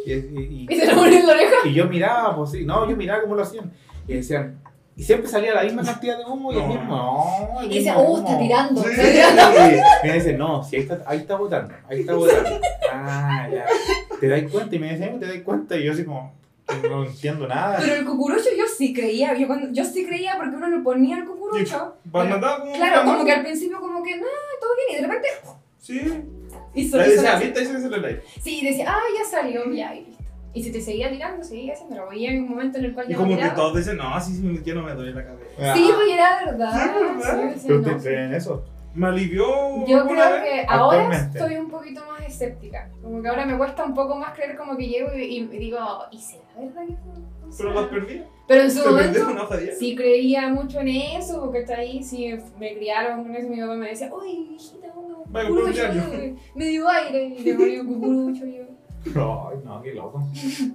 y, 0.05 0.13
y- 0.13 0.67
y- 0.69 0.77
se 0.77 0.87
lo 0.87 0.95
ponen 0.97 1.21
en 1.21 1.27
la 1.27 1.33
oreja. 1.33 1.55
y 1.65 1.73
yo 1.75 1.87
miraba, 1.87 2.37
pues 2.37 2.51
sí, 2.51 2.65
no, 2.65 2.89
yo 2.91 2.97
miraba 2.97 3.23
cómo 3.23 3.37
lo 3.37 3.43
hacían. 3.43 3.73
Y 4.09 4.15
decían, 4.15 4.59
y 4.97 5.03
siempre 5.03 5.29
salía 5.31 5.55
la 5.55 5.63
misma 5.63 5.83
cantidad 5.83 6.19
de 6.19 6.25
humo 6.25 6.53
y 6.53 6.57
el 6.57 6.63
No. 6.63 6.69
mismo, 6.69 7.51
no, 7.55 7.61
el 7.61 7.73
Y 7.73 7.79
dice, 7.79 7.93
oh, 7.97 8.19
está 8.19 8.31
humo". 8.33 8.39
tirando. 8.39 8.83
Sí. 8.83 8.91
Está 8.91 9.03
tirando. 9.53 9.61
Y 10.05 10.07
me 10.09 10.15
dice, 10.15 10.33
no, 10.35 10.63
si 10.65 10.77
ahí 10.77 10.83
está, 10.83 11.03
ahí 11.07 11.19
está 11.19 11.37
botando, 11.37 11.75
ahí 11.89 12.01
está 12.01 12.15
botando. 12.15 12.51
Ah, 12.93 13.49
ya. 13.53 13.67
¿Te 14.21 14.29
das 14.29 14.43
cuenta? 14.51 14.77
Y 14.77 14.79
me 14.79 14.93
dice, 14.93 15.17
¿te 15.19 15.27
das 15.27 15.39
cuenta? 15.45 15.77
Y 15.77 15.85
yo 15.85 15.93
así 15.93 16.05
como, 16.05 16.33
no 16.91 17.05
entiendo 17.05 17.49
nada. 17.49 17.79
Pero 17.81 17.95
el 17.95 18.05
cucurucho 18.05 18.49
yo 18.57 18.65
sí 18.67 18.93
creía, 18.93 19.35
yo, 19.35 19.47
cuando, 19.47 19.69
yo 19.73 19.85
sí 19.85 20.05
creía 20.07 20.37
porque 20.37 20.57
uno 20.57 20.69
le 20.69 20.79
ponía 20.79 21.19
el 21.19 21.25
cucurucho. 21.25 21.97
Cuando 22.11 22.35
andaba 22.37 22.61
como. 22.61 22.73
Claro, 22.73 23.05
como 23.05 23.25
que 23.25 23.33
al 23.33 23.43
principio 23.43 23.81
como 23.81 24.03
que, 24.03 24.17
no, 24.17 24.27
todo 24.61 24.71
bien, 24.89 24.99
y 24.99 25.03
de 25.03 25.09
repente 25.09 25.29
Sí. 25.81 25.99
Ahí 26.01 26.83
hizo 26.83 26.97
decía, 26.97 27.35
ahorita 27.35 27.61
ahí 27.61 27.67
se. 27.67 28.41
Sí, 28.41 28.65
decía, 28.65 28.87
ah, 28.89 29.01
ya 29.19 29.29
salió, 29.29 29.71
ya, 29.73 29.95
y 29.95 30.05
listo. 30.05 30.22
Y 30.55 30.63
si 30.63 30.71
te 30.71 30.81
seguía 30.81 31.11
tirando, 31.11 31.43
seguía 31.43 31.73
haciéndolo. 31.73 32.13
Y 32.13 32.27
en 32.27 32.43
un 32.43 32.51
momento 32.51 32.79
en 32.79 32.85
el 32.87 32.95
cual 32.95 33.07
Y 33.09 33.13
ya 33.13 33.17
como 33.17 33.35
no 33.35 33.41
que 33.41 33.49
todos 33.51 33.77
dicen, 33.77 33.97
no, 33.97 34.15
así 34.15 34.35
sí, 34.35 34.61
ya 34.65 34.75
no 34.75 34.83
me 34.83 34.95
duele 34.95 35.15
la 35.15 35.25
cabeza. 35.25 35.45
Ah, 35.59 35.75
Sí, 35.75 35.91
pues 35.95 36.09
era 36.13 36.45
verdad. 36.45 36.73
Sí, 36.73 36.91
¿verdad? 37.01 37.53
Sí, 37.57 37.61
¿Pero 37.67 37.75
no. 37.75 37.81
ustedes 37.83 38.03
creen 38.03 38.35
eso? 38.35 38.65
Me 38.95 39.07
alivió. 39.07 39.47
Yo 39.87 40.07
creo 40.07 40.31
vez. 40.33 40.43
que 40.43 40.67
ahora 40.69 41.17
estoy 41.33 41.57
un 41.57 41.71
poquito 41.71 42.03
más 42.07 42.27
escéptica. 42.27 42.91
Como 43.03 43.23
que 43.23 43.29
ahora 43.29 43.47
me 43.47 43.57
cuesta 43.57 43.85
un 43.85 43.95
poco 43.95 44.17
más 44.17 44.35
creer 44.35 44.55
como 44.55 44.77
que 44.77 44.87
llego 44.87 45.09
y, 45.17 45.23
y 45.39 45.47
digo, 45.47 45.79
¿y 46.11 46.19
será 46.19 46.43
verdad 46.59 46.83
que 46.87 46.93
eso 46.93 47.03
Pero 47.07 47.41
funciona? 47.41 47.75
las 47.81 47.87
perdí. 47.87 48.23
Pero 48.47 48.63
en 48.65 48.71
su 48.71 48.83
Te 48.83 48.89
momento 48.91 49.19
hierro. 49.59 49.77
sí 49.79 49.97
creía 49.97 50.49
mucho 50.51 50.81
en 50.81 50.89
eso, 50.89 51.41
porque 51.41 51.61
está 51.61 51.77
ahí, 51.77 52.03
sí 52.03 52.35
me 52.61 52.75
criaron 52.77 53.23
con 53.23 53.35
eso, 53.35 53.49
mi 53.49 53.61
papá 53.61 53.75
me 53.77 53.89
decía, 53.89 54.11
uy, 54.15 54.57
hijita, 54.57 54.89
un 54.95 55.25
cucurucho, 55.25 55.83
un 55.91 56.39
me 56.55 56.65
dio 56.67 56.87
aire, 56.87 57.25
y 57.39 57.43
le 57.45 57.55
ponía 57.55 57.83
cucurucho, 57.85 58.45
y 58.47 58.57
yo, 58.59 58.65
Ay, 59.05 59.59
no, 59.65 59.83
qué 59.83 59.95
loco. 59.95 60.23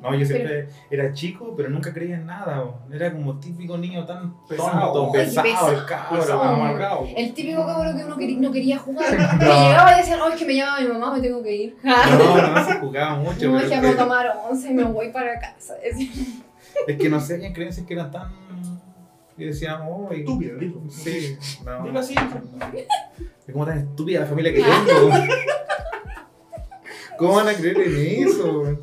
No, 0.01 0.13
yo 0.15 0.25
siempre 0.25 0.67
era 0.91 1.13
chico, 1.13 1.53
pero 1.55 1.69
nunca 1.69 1.93
creía 1.93 2.15
en 2.15 2.25
nada. 2.25 2.59
bo. 2.61 2.79
Era 2.93 3.11
como 3.13 3.39
típico 3.39 3.77
niño 3.77 4.05
tan 4.05 4.35
Pesado. 4.47 4.91
tonto, 4.93 5.11
pesado, 5.13 5.43
pesado. 5.47 5.71
el 5.71 5.85
cabro, 5.85 6.19
Pesado, 6.19 6.41
amargado. 6.43 7.07
el 7.15 7.33
típico 7.33 7.65
cabrón 7.65 7.97
que 7.97 8.03
uno 8.03 8.17
quería- 8.17 8.39
no 8.39 8.51
quería 8.51 8.77
jugar, 8.79 9.09
que 9.39 9.45
No. 9.45 9.63
llegaba 9.69 9.93
y 9.95 9.97
decía, 9.99 10.17
oh, 10.23 10.29
es 10.29 10.35
que 10.35 10.45
me 10.45 10.55
llama 10.55 10.81
mi 10.81 10.87
mamá, 10.87 11.13
me 11.13 11.21
tengo 11.21 11.41
que 11.41 11.55
ir. 11.55 11.77
No, 11.83 11.95
no 12.53 12.65
se 12.65 12.73
jugaba 12.79 13.15
mucho. 13.19 13.49
No, 13.51 13.59
es 13.59 13.69
que 13.71 13.79
que, 13.81 13.91
tomar 13.93 14.37
once 14.49 14.69
y 14.69 14.73
me 14.73 14.83
voy 14.83 15.09
para 15.11 15.39
casa. 15.39 15.75
es 15.81 16.97
que 16.97 17.09
no 17.09 17.19
sé, 17.19 17.35
había 17.35 17.53
creencias 17.53 17.85
que 17.87 17.93
eran 17.93 18.11
tan. 18.11 18.29
Y 19.37 19.45
decíamos, 19.45 19.87
oh, 19.89 20.13
y- 20.13 20.19
Estúpido, 20.21 20.57
dilo. 20.57 20.81
Sí, 20.89 21.37
no. 21.63 21.83
Dilo 21.85 21.99
así. 21.99 22.15
Es 23.47 23.53
como 23.53 23.65
tan 23.65 23.77
estúpida 23.77 24.19
la 24.21 24.25
familia 24.25 24.51
que 24.53 24.61
tengo. 24.63 25.09
¿Cómo 27.17 27.35
van 27.35 27.47
a 27.49 27.53
creer 27.53 27.77
en 27.81 28.27
eso? 28.27 28.79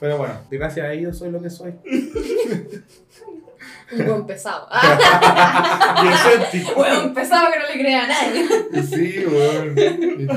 Pero 0.00 0.18
bueno, 0.18 0.34
gracias 0.50 0.86
a 0.86 0.92
ellos 0.92 1.18
soy 1.18 1.30
lo 1.30 1.40
que 1.42 1.50
soy. 1.50 1.74
Un 3.90 4.06
buen 4.06 4.26
pesado. 4.26 4.68
Buen 6.76 7.14
pesado 7.14 7.46
que 7.52 7.58
no 7.58 7.66
le 7.74 7.80
crea 7.80 8.04
a 8.04 8.06
nadie. 8.06 8.46
Sí, 8.82 9.24
weón. 9.26 9.74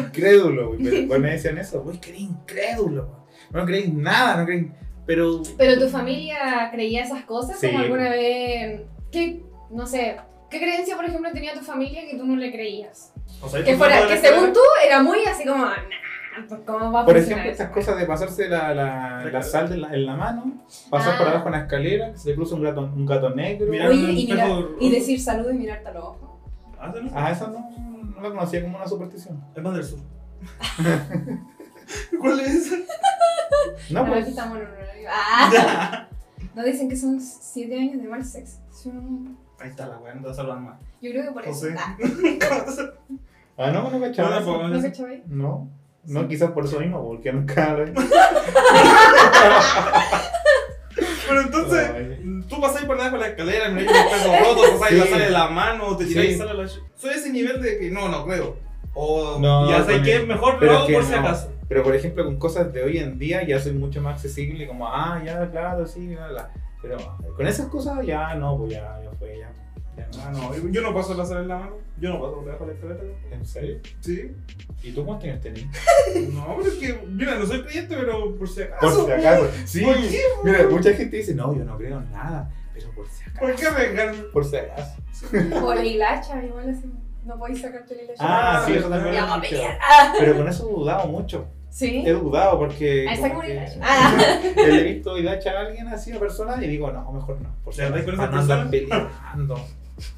Incrédulo, 0.06 0.68
güey. 0.70 1.08
Pero 1.08 1.20
me 1.20 1.32
decían 1.32 1.58
eso, 1.58 1.82
güey, 1.84 2.00
que 2.00 2.10
eres 2.12 2.22
incrédulo. 2.22 3.08
güey. 3.08 3.20
No 3.52 3.66
creéis 3.66 3.94
nada, 3.94 4.38
no 4.38 4.46
creéis. 4.46 4.68
Pero. 5.06 5.42
Pero 5.58 5.80
tu 5.82 5.90
familia 5.90 6.70
creía 6.72 7.04
esas 7.04 7.24
cosas, 7.26 7.60
Sí. 7.60 7.68
como 7.68 7.80
alguna 7.80 8.10
vez. 8.10 8.82
¿Qué, 9.12 9.44
no 9.70 9.86
sé, 9.86 10.16
qué 10.50 10.58
creencia, 10.60 10.96
por 10.96 11.04
ejemplo, 11.06 11.30
tenía 11.34 11.54
tu 11.54 11.60
familia 11.62 12.02
que 12.10 12.18
tú 12.18 12.26
no 12.26 12.38
le 12.38 12.52
creías? 12.52 13.12
O 13.42 13.50
sea, 13.50 13.64
Que 13.64 13.76
fuera, 13.76 14.08
que 14.08 14.18
según 14.18 14.54
tú 14.54 14.60
era 14.86 15.02
muy 15.04 15.26
así 15.26 15.44
como, 15.46 15.66
nah, 15.66 15.74
pues, 15.76 15.88
¿cómo 16.66 16.92
va 16.92 17.02
a 17.02 17.06
Por 17.06 17.18
ejemplo, 17.18 17.44
eso? 17.44 17.52
estas 17.52 17.70
cosas 17.72 17.98
de 17.98 18.06
pasarse 18.06 18.48
la, 18.50 18.74
la, 18.74 19.24
la 19.26 19.42
sal 19.44 19.72
en 19.74 19.82
la, 19.82 19.94
en 19.94 20.06
la 20.06 20.16
mano, 20.16 20.64
pasar 20.90 21.16
Ah. 21.16 21.18
por 21.18 21.28
abajo 21.28 21.46
en 21.48 21.52
la 21.54 21.60
escalera, 21.62 22.12
que 22.12 22.18
se 22.18 22.30
le 22.30 22.36
cruza 22.36 22.56
un 22.56 22.64
gato, 22.64 22.82
un 22.82 23.06
gato 23.06 23.30
negro. 23.32 23.68
Mira, 23.70 23.88
Oye, 23.90 24.04
un 24.06 24.10
y, 24.18 24.26
mirar- 24.28 24.48
espejo 24.50 24.70
y 24.80 24.92
decir 24.92 25.22
salud 25.22 25.50
y 25.52 25.54
mirarte 25.54 25.88
a 25.90 25.94
los 25.94 26.04
ojos. 26.04 26.30
Ah, 26.80 26.92
¿sí, 26.96 27.00
no? 27.04 27.12
Ah, 27.14 27.32
esa 27.32 27.48
no, 27.48 27.70
no 28.16 28.22
la 28.22 28.30
conocía 28.30 28.62
como 28.64 28.78
una 28.78 28.88
superstición. 28.88 29.44
Es 29.56 29.64
más 29.64 29.74
del 29.74 29.84
sur. 29.84 30.00
¿Cuál 32.20 32.40
es 32.40 32.48
esa? 32.68 32.76
No, 33.92 34.04
No, 34.04 34.08
pues. 34.10 34.22
aquí 34.22 34.30
estamos 34.30 34.58
en 34.58 34.64
un 34.68 34.72
horario. 34.74 35.10
Ah. 35.12 36.08
No 36.54 36.64
dicen 36.66 36.90
que 36.90 36.98
son 36.98 37.22
7 37.22 37.74
años 37.80 38.02
de 38.02 38.10
mal 38.10 38.26
sexo. 38.26 38.58
Son- 38.72 39.38
Ahí 39.58 39.70
está 39.70 39.88
la 39.88 40.00
weá, 40.00 40.14
no 40.16 40.22
te 40.22 40.28
vas 40.28 40.38
a 40.38 40.42
salvar 40.42 40.60
más. 40.60 40.80
Yo 41.02 41.12
creo 41.12 41.24
que 41.28 41.32
por 41.32 41.44
eso. 41.44 41.52
José. 41.54 41.76
Ah, 41.80 41.96
Ah, 43.58 43.72
no, 43.72 43.90
no 43.90 44.00
cachaba. 44.02 44.32
No, 44.32 44.38
eso. 44.42 44.58
no, 44.64 44.68
¿No 44.68 44.82
cachabas? 44.82 45.20
No, 45.28 45.70
no, 46.06 46.28
quizás 46.28 46.52
por 46.52 46.66
eso 46.66 46.80
mismo, 46.80 47.04
porque 47.06 47.32
nunca 47.32 47.74
lo 47.74 47.86
Pero 51.28 51.42
entonces, 51.42 51.92
Ay. 51.96 52.42
tú 52.50 52.60
pasás 52.60 52.84
por 52.86 52.98
debajo 52.98 53.16
de 53.16 53.22
la 53.22 53.28
escalera, 53.30 53.70
miráis 53.70 53.90
un 53.92 53.96
espejo 53.98 54.36
roto, 54.44 54.62
pasás 54.80 54.92
y 54.92 54.96
la 54.98 55.04
Sí. 55.06 55.10
sale 55.12 55.30
la 55.32 55.48
mano, 55.48 55.96
te 55.96 56.06
tiráis 56.06 56.30
Sí. 56.30 56.36
y 56.36 56.38
sale 56.38 56.54
la. 56.54 56.68
Soy 56.68 57.12
ese 57.16 57.32
nivel 57.32 57.62
de 57.62 57.80
que 57.80 57.90
no, 57.90 58.10
no 58.10 58.26
creo. 58.26 58.58
O 58.94 59.40
No, 59.40 59.70
ya 59.70 59.86
con 59.86 60.04
que 60.04 60.16
es 60.18 60.28
mejor 60.28 60.58
pero 60.60 60.74
lo 60.74 60.78
es 60.78 60.80
hago 60.80 60.88
que 60.88 60.94
por 60.96 61.04
si 61.06 61.14
acaso. 61.14 61.52
Pero 61.70 61.84
por 61.84 61.96
ejemplo, 61.96 62.26
con 62.26 62.38
cosas 62.38 62.74
de 62.74 62.84
hoy 62.84 62.98
en 62.98 63.18
día 63.18 63.44
ya 63.48 63.60
soy 63.62 63.72
mucho 63.72 64.02
más 64.02 64.16
accesible, 64.16 64.68
como, 64.68 64.86
ah, 64.88 65.22
ya, 65.26 65.50
claro, 65.50 65.86
sí, 65.88 66.08
bla, 66.14 66.28
bla. 66.28 66.50
Pero 66.82 66.98
con 67.38 67.48
esas 67.48 67.68
cosas 67.68 68.06
ya 68.06 68.36
no, 68.36 68.58
pues 68.58 68.74
ya, 68.74 69.00
ya 69.02 69.12
fue, 69.18 69.38
ya. 69.40 69.54
Ya 69.98 70.08
no. 70.08 70.24
Ah, 70.24 70.32
no, 70.32 70.70
yo 70.70 70.82
no 70.82 70.94
paso 70.94 71.14
la 71.14 71.26
sal 71.26 71.44
en 71.44 71.48
la 71.48 71.60
mano. 71.60 71.76
Yo 72.00 72.10
no 72.10 72.20
paso 72.22 72.36
por 72.36 72.46
debajo 72.46 72.66
de 72.66 72.74
la 72.74 72.80
escalera. 72.80 73.04
¿En 73.32 73.46
serio? 73.46 73.80
Sí. 74.00 74.32
¿Y 74.84 74.92
tú 74.92 75.06
cuántos 75.06 75.30
años 75.30 75.42
tenías? 75.42 75.68
No, 76.34 76.56
pero 76.58 76.70
es 76.72 76.76
que, 76.76 77.00
mira, 77.08 77.36
no 77.36 77.46
soy 77.46 77.62
creyente, 77.64 77.96
pero 77.96 78.36
por 78.36 78.48
si 78.50 78.62
Por 78.62 78.74
acaso. 78.74 79.06
si 79.06 79.12
acaso. 79.12 79.50
Sí, 79.66 79.84
¿Por 79.84 79.96
qué? 79.96 80.22
mira, 80.44 80.68
mucha 80.70 80.94
gente 80.94 81.18
dice, 81.18 81.36
no, 81.36 81.56
yo 81.56 81.64
no 81.64 81.78
creo 81.78 82.00
en 82.00 82.12
nada, 82.12 82.50
pero 82.74 82.90
por 82.92 83.08
si 83.08 83.24
acaso. 83.24 83.40
¿Por 83.40 83.56
qué 83.56 83.68
arriesgarme? 83.68 84.24
Por 84.24 84.46
si 84.46 84.56
acaso. 84.58 84.96
O 85.64 85.74
la 85.74 85.86
hilacha, 85.86 86.44
igual 86.44 86.70
así. 86.70 86.92
No 87.26 87.38
podéis 87.38 87.62
sacarte 87.62 87.96
la 87.96 88.02
hilacha. 88.04 88.18
Ah, 88.20 88.64
sí, 88.66 88.74
eso 88.74 88.90
también 88.90 89.16
lo 89.16 89.44
he. 89.44 89.68
Ah. 89.80 90.14
Pero 90.20 90.38
con 90.38 90.48
eso 90.48 90.68
he 90.68 90.74
dudado 90.74 91.08
mucho. 91.08 91.48
¿Sí? 91.70 92.04
He 92.06 92.12
dudado 92.12 92.58
porque. 92.60 93.06
Ah, 93.08 93.14
esa 93.14 93.30
que-. 93.30 93.68
Ah. 93.82 94.40
Le 94.56 94.76
he 94.82 94.84
visto 94.94 95.18
hilacha 95.18 95.52
a 95.52 95.60
alguien 95.62 95.88
así 95.88 96.12
a 96.12 96.20
persona 96.20 96.62
y 96.64 96.68
digo, 96.68 96.92
no, 96.92 97.12
mejor 97.12 97.40
no. 97.40 97.50
Por 97.64 97.74
si 97.74 97.80
¿Te 97.80 97.86
andáis 97.86 98.04
acaso, 98.04 98.18
con 98.18 98.26
para 98.26 98.38
no 98.42 98.44
esa 98.44 98.62
andar 98.62 99.58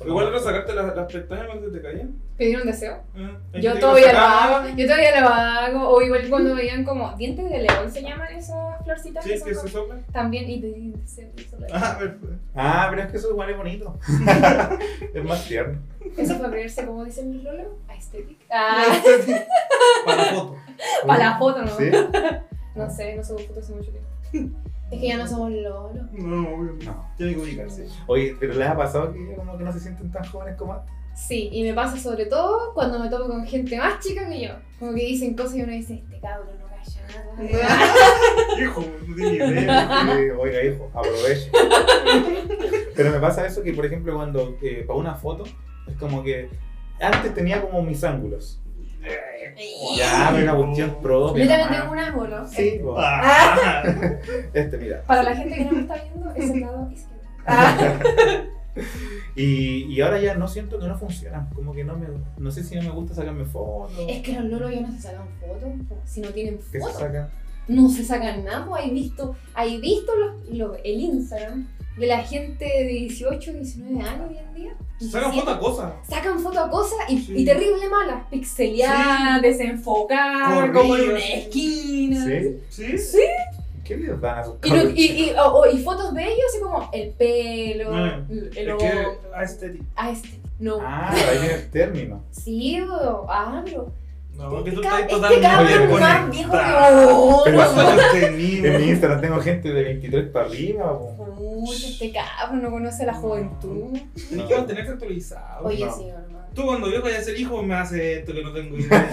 Igual 0.06 0.28
era 0.30 0.40
sacarte 0.40 0.74
las, 0.74 0.96
las 0.96 1.12
pestañas 1.12 1.46
cuando 1.48 1.72
te 1.72 1.82
caían. 1.82 2.16
¿Pedir 2.38 2.58
un 2.60 2.66
deseo? 2.68 2.98
Ah, 3.16 3.38
Yo 3.60 3.78
todavía 3.80 4.14
lo 4.14 4.20
hago, 4.20 4.68
yo 4.76 4.86
todavía 4.86 5.22
lo 5.22 5.28
hago, 5.28 5.90
o 5.90 6.02
igual 6.02 6.28
cuando 6.30 6.56
veían 6.56 6.84
como 6.84 7.12
dientes 7.16 7.50
de 7.50 7.60
león 7.60 7.92
se 7.92 8.02
llaman 8.02 8.34
esas 8.36 8.84
florcitas 8.84 9.24
Sí, 9.24 9.32
que 9.44 9.54
se 9.56 9.68
sopla. 9.68 9.98
también 10.12 10.50
y 10.50 10.60
pedir 10.60 10.78
un 10.78 10.94
deseo. 11.02 11.30
Ah, 11.72 11.96
pues. 12.00 12.12
Ah, 12.56 12.88
pero 12.90 13.04
es 13.04 13.12
que 13.12 13.18
eso 13.18 13.30
igual 13.32 13.50
es 13.52 13.58
bonito. 13.58 13.98
es 15.14 15.24
más 15.24 15.46
tierno. 15.46 15.78
Eso 16.18 16.36
fue 16.36 16.50
creerse 16.50 16.86
como 16.86 17.04
dicen 17.06 17.30
mis 17.32 17.44
lolos, 17.44 17.68
aesthetic. 17.88 18.38
Ah, 18.52 18.86
Para 20.06 20.24
foto. 20.26 20.58
para 21.08 21.30
la 21.30 21.38
foto, 21.38 21.62
¿no? 21.62 21.78
Sí. 21.78 21.92
No 22.76 22.90
sé, 22.90 23.16
no 23.16 23.24
subo 23.24 23.40
fotos 23.40 23.64
hace 23.64 23.74
mucho 23.74 23.92
tiempo. 24.32 24.60
Es 24.94 25.00
que 25.00 25.08
ya 25.08 25.18
no 25.18 25.28
somos 25.28 25.52
lolos. 25.52 26.12
No, 26.12 26.56
obvio. 26.56 26.78
No. 26.86 27.10
Tiene 27.18 27.34
que 27.34 27.42
ubicarse. 27.42 27.88
Oye, 28.08 28.36
pero 28.40 28.54
les 28.54 28.68
ha 28.68 28.78
pasado 28.78 29.12
que 29.12 29.28
ya 29.28 29.36
como 29.36 29.58
que 29.58 29.64
no 29.64 29.74
se 29.74 29.80
sienten 29.80 30.12
tan 30.12 30.24
jóvenes 30.26 30.56
como 30.56 30.74
antes. 30.74 30.94
Sí, 31.16 31.50
y 31.52 31.64
me 31.64 31.74
pasa 31.74 31.98
sobre 31.98 32.26
todo 32.26 32.74
cuando 32.74 33.00
me 33.00 33.10
topo 33.10 33.28
con 33.28 33.46
gente 33.46 33.78
más 33.78 34.00
chica 34.00 34.28
que 34.28 34.48
yo. 34.48 34.54
Como 34.80 34.94
que 34.94 35.02
dicen 35.06 35.36
cosas 35.36 35.56
y 35.56 35.62
uno 35.64 35.72
dice, 35.72 35.96
este 35.96 36.20
cabrón 36.20 36.50
no 36.60 36.68
calla 36.68 37.48
nada. 37.48 37.94
Hijo, 38.62 38.84
no 39.08 39.16
tiene 39.16 39.36
idea. 39.52 40.08
Oiga, 40.40 40.64
hijo, 40.64 40.92
aproveche. 40.94 41.52
Pero 42.96 43.12
me 43.12 43.20
pasa 43.20 43.46
eso 43.46 43.64
que, 43.64 43.74
por 43.74 43.86
ejemplo, 43.86 44.16
cuando 44.16 44.58
eh, 44.62 44.84
para 44.88 45.00
una 45.00 45.16
foto, 45.16 45.44
es 45.88 45.96
como 45.98 46.24
que 46.24 46.50
antes 47.00 47.34
tenía 47.34 47.62
como 47.62 47.82
mis 47.82 48.04
ángulos. 48.04 48.60
Ya, 49.98 50.30
pero 50.34 50.44
una 50.44 50.56
cuestión 50.66 50.98
propia. 51.02 51.44
Yo 51.44 51.50
también 51.50 51.82
tengo 51.82 51.92
un 51.92 52.00
ángulo. 52.00 52.48
Sí, 52.48 52.80
po. 52.82 52.96
Ah. 52.98 53.84
este, 54.54 54.78
mira. 54.78 55.04
Para 55.04 55.24
la 55.24 55.36
gente 55.36 55.56
que 55.56 55.66
no 55.66 55.72
me 55.72 55.82
está 55.82 55.96
viendo, 55.96 56.32
es 56.36 56.50
el 56.50 56.60
lado 56.62 56.90
izquierdo. 56.92 57.24
Ah. 57.46 58.00
Y, 59.36 59.84
y 59.86 60.02
ahora 60.02 60.20
ya 60.20 60.34
no 60.36 60.48
siento 60.48 60.80
que 60.80 60.88
no 60.88 60.98
funcionan. 60.98 61.48
Como 61.54 61.74
que 61.74 61.84
no 61.84 61.96
me. 61.96 62.08
No 62.38 62.50
sé 62.52 62.64
si 62.64 62.76
no 62.76 62.82
me 62.82 62.90
gusta 62.90 63.14
sacarme 63.14 63.46
fotos. 63.46 64.06
Es 64.08 64.22
que 64.24 64.34
los 64.34 64.46
lolos 64.46 64.72
ya 64.74 64.82
no 64.82 64.92
se 64.92 65.00
sacan 65.00 65.28
fotos, 65.40 65.98
si 66.06 66.22
no 66.22 66.30
tienen 66.30 66.60
fotos. 66.60 66.94
sacan. 67.00 67.30
No 67.68 67.88
se 67.90 68.04
sacan 68.04 68.44
nada, 68.44 68.66
po. 68.66 68.76
hay 68.76 68.90
visto, 68.90 69.36
hay 69.54 69.80
visto 69.80 70.12
los, 70.16 70.50
los- 70.50 70.78
el 70.84 71.00
Instagram 71.00 71.68
de 71.98 72.08
la 72.08 72.20
gente 72.24 72.66
de 72.66 72.84
18, 72.86 73.54
19 73.54 74.02
años 74.08 74.30
hoy 74.30 74.38
en 74.38 74.54
día. 74.54 74.72
Sacan 75.00 75.32
17. 75.32 75.40
foto 75.42 75.52
a 75.52 75.60
cosas. 75.60 75.94
Sacan 76.08 76.40
fotos 76.40 76.60
a 76.60 76.70
cosas 76.70 76.98
y, 77.10 77.20
Sí. 77.20 77.34
y 77.38 77.46
terrible 77.46 77.90
malas, 77.90 78.24
pixeleadas, 78.30 79.42
desenfocadas, 79.42 80.54
Corridas. 80.72 80.78
como 80.82 80.96
en 80.98 81.10
una 81.12 81.20
esquina. 81.20 82.26
¿Sí? 82.26 82.60
¿Sí? 82.70 82.98
Sí. 82.98 83.20
¿Qué 83.84 83.98
les 83.98 84.20
dan 84.22 84.40
a 84.40 84.44
sus 84.46 84.56
Y, 84.64 84.74
y, 85.02 85.24
y, 85.26 85.32
o- 85.34 85.54
o- 85.60 85.70
y 85.70 85.78
fotos 85.84 86.14
de 86.14 86.24
ellos 86.24 86.40
así 86.50 86.62
como 86.62 86.90
el 86.94 87.10
pelo, 87.10 87.90
Ah, 87.94 88.22
el 88.30 88.52
Es 88.56 88.74
ojo. 88.74 88.88
aesthetic. 89.36 89.82
Este. 90.10 90.30
No. 90.60 90.78
Ah, 90.82 91.12
ahí 91.14 91.38
viene 91.40 91.54
el 91.56 91.70
término. 91.70 92.24
Sí, 92.32 92.80
bro. 92.80 93.26
Ah, 93.28 93.62
bro. 93.70 93.92
No, 94.38 94.64
que 94.64 94.72
tú 94.72 94.82
Este 94.82 94.88
estás 94.88 95.02
este 95.02 95.14
totalmente 95.16 95.48
cabrón 95.48 96.00
más 96.00 96.32
viejo 96.32 96.52
que 97.44 97.52
Más 97.52 98.16
En 98.16 98.38
mi. 98.38 98.90
Instagram 98.90 99.22
tengo 99.22 99.42
gente 99.42 99.72
de 99.74 99.84
23 99.84 100.28
para 100.30 100.46
arriba. 100.48 100.98
po. 100.98 101.33
Pucha, 101.66 101.88
este 101.88 102.12
cabrón 102.12 102.62
no 102.62 102.72
conoce 102.72 103.06
la 103.06 103.14
juventud. 103.14 103.98
Tienes 104.30 104.48
que 104.48 104.56
mantenerte 104.56 104.92
actualizado. 104.92 105.66
Oye, 105.66 105.86
no. 105.86 105.96
sí, 105.96 106.08
hermano. 106.10 106.46
Tú 106.54 106.66
cuando 106.66 106.90
yo 106.92 107.02
vaya 107.02 107.18
a 107.18 107.22
ser 107.22 107.40
hijo 107.40 107.64
me 107.64 107.74
hace 107.74 108.20
esto 108.20 108.34
que 108.34 108.44
no 108.44 108.52
tengo 108.54 108.78
idea. 108.78 109.10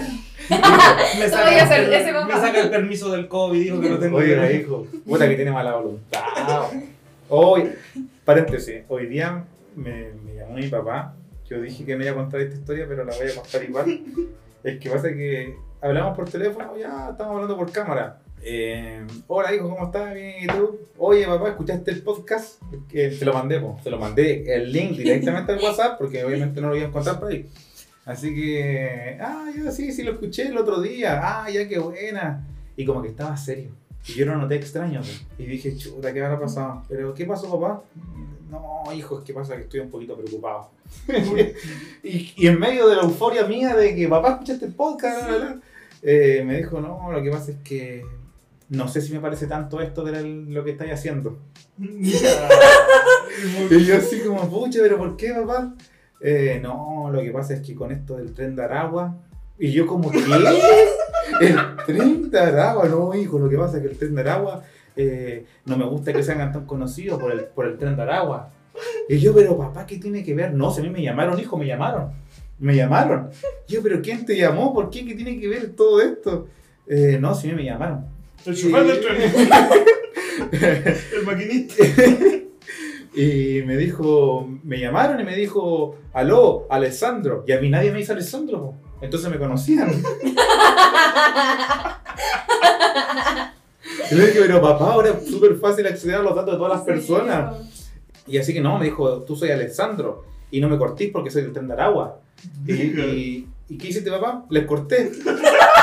me, 0.49 1.29
Tú 1.29 1.37
voy 1.37 1.55
a 1.55 1.67
ser 1.67 1.93
ese 1.93 2.11
me 2.13 2.33
saca 2.33 2.61
el 2.61 2.69
permiso 2.69 3.11
del 3.11 3.27
COVID, 3.27 3.59
dijo 3.63 3.81
que 3.81 3.89
no 3.89 3.97
tengo 3.97 4.17
Oiga, 4.17 4.45
idea. 4.45 4.61
hijo. 4.61 4.85
Puta 5.07 5.27
que 5.27 5.35
tiene 5.35 5.51
mala 5.51 5.75
voluntad. 5.75 6.21
Hoy, 7.29 7.71
paréntesis, 8.25 8.83
hoy 8.89 9.07
día 9.07 9.43
me, 9.75 10.11
me 10.23 10.35
llamó 10.35 10.53
mi 10.55 10.67
papá. 10.67 11.15
Yo 11.49 11.59
dije 11.61 11.83
que 11.83 11.95
no 11.95 12.03
iba 12.03 12.11
a 12.11 12.15
contar 12.15 12.41
esta 12.41 12.55
historia, 12.55 12.85
pero 12.87 13.03
la 13.03 13.15
voy 13.15 13.27
a 13.27 13.35
contar 13.35 13.63
igual. 13.63 14.01
Es 14.63 14.79
que 14.79 14.89
pasa 14.89 15.09
que 15.09 15.55
hablamos 15.81 16.15
por 16.15 16.29
teléfono, 16.29 16.77
ya 16.77 17.09
estamos 17.11 17.33
hablando 17.33 17.57
por 17.57 17.71
cámara. 17.71 18.19
Eh, 18.43 19.05
Hola 19.27 19.53
hijo, 19.53 19.69
¿cómo 19.69 19.85
estás? 19.85 20.15
Bien, 20.15 20.43
¿y 20.43 20.47
tú? 20.47 20.79
Oye 20.97 21.27
papá, 21.27 21.49
¿escuchaste 21.49 21.91
el 21.91 22.01
podcast? 22.01 22.59
Te 22.89 23.23
lo 23.23 23.33
mandé, 23.33 23.59
po. 23.59 23.79
te 23.83 23.91
lo 23.91 23.99
mandé 23.99 24.43
el 24.55 24.71
link 24.71 24.97
directamente 24.97 25.51
al 25.51 25.59
WhatsApp 25.63 25.99
porque 25.99 26.23
obviamente 26.23 26.59
no 26.59 26.69
lo 26.69 26.75
iba 26.75 26.85
a 26.85 26.87
encontrar 26.87 27.19
por 27.19 27.29
ahí. 27.29 27.47
Así 28.03 28.33
que, 28.33 29.17
ah, 29.21 29.45
ya 29.55 29.71
sí, 29.71 29.91
sí 29.91 30.01
lo 30.01 30.13
escuché 30.13 30.47
el 30.47 30.57
otro 30.57 30.81
día, 30.81 31.21
ah, 31.21 31.49
ya 31.51 31.67
qué 31.67 31.77
buena. 31.77 32.47
Y 32.75 32.83
como 32.83 33.03
que 33.03 33.09
estaba 33.09 33.37
serio. 33.37 33.69
Y 34.07 34.13
yo 34.13 34.25
lo 34.25 34.35
noté 34.35 34.55
extraño. 34.55 35.01
Y 35.37 35.45
dije, 35.45 35.77
chuta, 35.77 36.11
¿qué 36.11 36.23
habrá 36.23 36.39
pasado? 36.39 36.81
Pero, 36.89 37.13
¿qué 37.13 37.25
pasó, 37.25 37.51
papá? 37.59 37.83
No, 38.49 38.91
hijo, 38.91 39.19
es 39.19 39.23
que 39.23 39.33
pasa 39.33 39.55
que 39.55 39.63
estoy 39.63 39.81
un 39.81 39.91
poquito 39.91 40.17
preocupado. 40.17 40.71
y, 42.03 42.33
y 42.35 42.47
en 42.47 42.59
medio 42.59 42.87
de 42.87 42.95
la 42.95 43.03
euforia 43.03 43.45
mía 43.45 43.75
de 43.75 43.95
que, 43.95 44.07
papá, 44.07 44.31
escuchaste 44.31 44.65
el 44.65 44.73
podcast, 44.73 45.61
eh, 46.01 46.41
me 46.43 46.57
dijo, 46.57 46.81
no, 46.81 47.11
lo 47.11 47.21
que 47.21 47.29
pasa 47.29 47.51
es 47.51 47.57
que 47.63 48.03
no 48.71 48.87
sé 48.87 49.01
si 49.01 49.11
me 49.13 49.19
parece 49.19 49.47
tanto 49.47 49.81
esto 49.81 50.01
de 50.03 50.23
lo 50.23 50.63
que 50.63 50.71
estáis 50.71 50.93
haciendo. 50.93 51.39
Y 53.69 53.85
yo 53.85 53.95
así 53.95 54.19
como, 54.19 54.49
pucha, 54.49 54.79
pero 54.81 54.97
¿por 54.97 55.15
qué, 55.15 55.33
papá? 55.33 55.73
Eh, 56.19 56.59
no, 56.61 57.09
lo 57.11 57.21
que 57.21 57.31
pasa 57.31 57.53
es 57.53 57.61
que 57.61 57.73
con 57.73 57.91
esto 57.91 58.17
del 58.17 58.33
tren 58.33 58.55
de 58.55 58.63
Aragua, 58.63 59.15
y 59.57 59.71
yo 59.71 59.87
como, 59.87 60.11
¿qué? 60.11 60.19
El 61.39 61.57
tren 61.85 62.29
de 62.29 62.39
Aragua, 62.39 62.87
no, 62.87 63.15
hijo, 63.15 63.39
lo 63.39 63.49
que 63.49 63.57
pasa 63.57 63.77
es 63.77 63.83
que 63.83 63.89
el 63.89 63.97
tren 63.97 64.13
de 64.15 64.21
Aragua, 64.21 64.63
eh, 64.95 65.45
no 65.65 65.77
me 65.77 65.85
gusta 65.85 66.11
que 66.11 66.23
sean 66.23 66.51
tan 66.51 66.65
conocidos 66.65 67.19
por 67.19 67.31
el, 67.31 67.45
por 67.45 67.65
el 67.65 67.77
tren 67.77 67.95
de 67.95 68.01
Aragua. 68.01 68.51
Y 69.07 69.17
yo, 69.17 69.33
pero 69.33 69.57
papá, 69.57 69.85
¿qué 69.85 69.97
tiene 69.97 70.23
que 70.23 70.35
ver? 70.35 70.53
No, 70.53 70.71
si 70.71 70.81
a 70.81 70.83
mí 70.83 70.89
me 70.89 71.01
llamaron, 71.01 71.39
hijo, 71.39 71.57
me 71.57 71.65
llamaron. 71.65 72.11
Me 72.59 72.75
llamaron. 72.75 73.29
Yo, 73.67 73.81
pero 73.81 74.01
¿quién 74.01 74.25
te 74.25 74.37
llamó? 74.37 74.73
¿Por 74.73 74.89
qué? 74.89 75.05
¿Qué 75.05 75.15
tiene 75.15 75.39
que 75.39 75.47
ver 75.47 75.69
todo 75.69 76.01
esto? 76.01 76.47
Eh, 76.87 77.17
no, 77.19 77.33
si 77.33 77.47
a 77.47 77.51
mí 77.51 77.57
me 77.57 77.65
llamaron. 77.65 78.10
El 78.45 78.55
chofer 78.55 78.83
del 78.85 79.01
tren. 79.01 79.21
El 81.17 81.25
maquinista. 81.25 81.83
Y 83.13 83.61
me 83.65 83.75
dijo, 83.75 84.47
me 84.63 84.79
llamaron 84.79 85.19
y 85.19 85.23
me 85.23 85.35
dijo, 85.35 85.97
aló, 86.13 86.65
Alessandro. 86.69 87.43
Y 87.45 87.51
a 87.51 87.59
mí 87.59 87.69
nadie 87.69 87.91
me 87.91 87.99
dice 87.99 88.13
Alessandro, 88.13 88.75
entonces 89.01 89.29
me 89.29 89.37
conocían. 89.37 89.91
Y 94.09 94.15
le 94.15 94.27
dije, 94.27 94.41
pero 94.41 94.61
papá, 94.61 94.91
ahora 94.91 95.09
es 95.09 95.29
súper 95.29 95.55
fácil 95.55 95.87
acceder 95.87 96.15
a 96.15 96.21
los 96.21 96.35
datos 96.35 96.53
de 96.53 96.57
todas 96.57 96.73
las 96.73 96.81
personas. 96.81 97.55
Y 98.27 98.37
así 98.37 98.53
que 98.53 98.59
no, 98.59 98.77
me 98.77 98.85
dijo, 98.85 99.21
tú 99.21 99.37
soy 99.37 99.51
Alessandro. 99.51 100.25
Y 100.51 100.59
no 100.59 100.67
me 100.67 100.77
cortís 100.77 101.11
porque 101.11 101.29
soy 101.29 101.43
del 101.43 101.53
tren 101.53 101.67
de 101.67 101.73
Aragua. 101.73 102.19
Y, 102.67 102.73
y, 102.73 103.47
¿y 103.69 103.77
qué 103.77 103.87
hiciste, 103.87 104.11
papá? 104.11 104.45
Les 104.49 104.65
corté. 104.65 105.11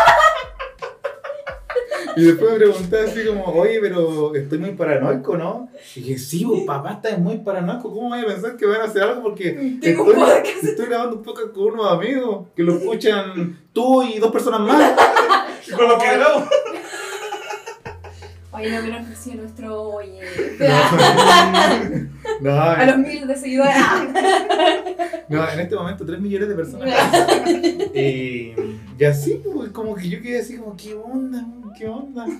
Y 2.19 2.25
después 2.25 2.51
me 2.51 2.59
pregunté 2.59 2.99
así 2.99 3.25
como, 3.25 3.45
oye, 3.45 3.79
pero 3.81 4.35
estoy 4.35 4.59
muy 4.59 4.73
paranoico, 4.73 5.37
¿no? 5.37 5.69
Y 5.95 6.01
dije, 6.01 6.19
sí, 6.19 6.45
vos, 6.45 6.65
papá, 6.67 6.95
estás 6.95 7.17
muy 7.17 7.39
paranoico. 7.39 7.93
¿Cómo 7.95 8.09
voy 8.09 8.19
a 8.19 8.27
pensar 8.27 8.57
que 8.57 8.67
van 8.67 8.81
a 8.81 8.85
hacer 8.85 9.05
algo? 9.05 9.23
Porque 9.23 9.51
estoy, 9.51 9.95
un 9.95 10.05
podcast. 10.05 10.65
estoy 10.65 10.87
grabando 10.87 11.17
un 11.17 11.23
podcast 11.23 11.53
con 11.53 11.75
unos 11.75 11.93
amigos 11.93 12.49
que 12.57 12.65
lo 12.65 12.77
escuchan 12.77 13.57
tú 13.73 14.03
y 14.03 14.19
dos 14.19 14.33
personas 14.33 14.63
más. 14.63 14.95
Y 15.69 15.71
con 15.77 15.87
lo 15.87 15.97
que 15.97 16.07
grabo. 16.07 16.45
Oye, 18.51 18.71
no 18.73 18.83
menos 18.83 19.07
creció 19.07 19.35
nuestro 19.37 19.83
oye. 19.83 20.21
No, 22.41 22.53
A 22.61 22.85
los 22.85 22.99
miles 22.99 23.27
de 23.27 23.37
seguidores. 23.37 23.75
no, 25.29 25.49
en 25.49 25.61
este 25.61 25.75
momento 25.75 26.05
3 26.05 26.21
millones 26.21 26.49
de 26.49 26.55
personas. 26.55 26.95
Y, 27.95 28.55
y 28.99 29.05
así, 29.05 29.41
pues, 29.45 29.71
como 29.71 29.95
que 29.95 30.09
yo 30.09 30.21
quedé 30.21 30.41
así 30.41 30.57
como, 30.57 30.77
¿qué 30.77 30.95
onda? 30.95 31.45
¿Qué 31.77 31.89
onda? 31.89 32.27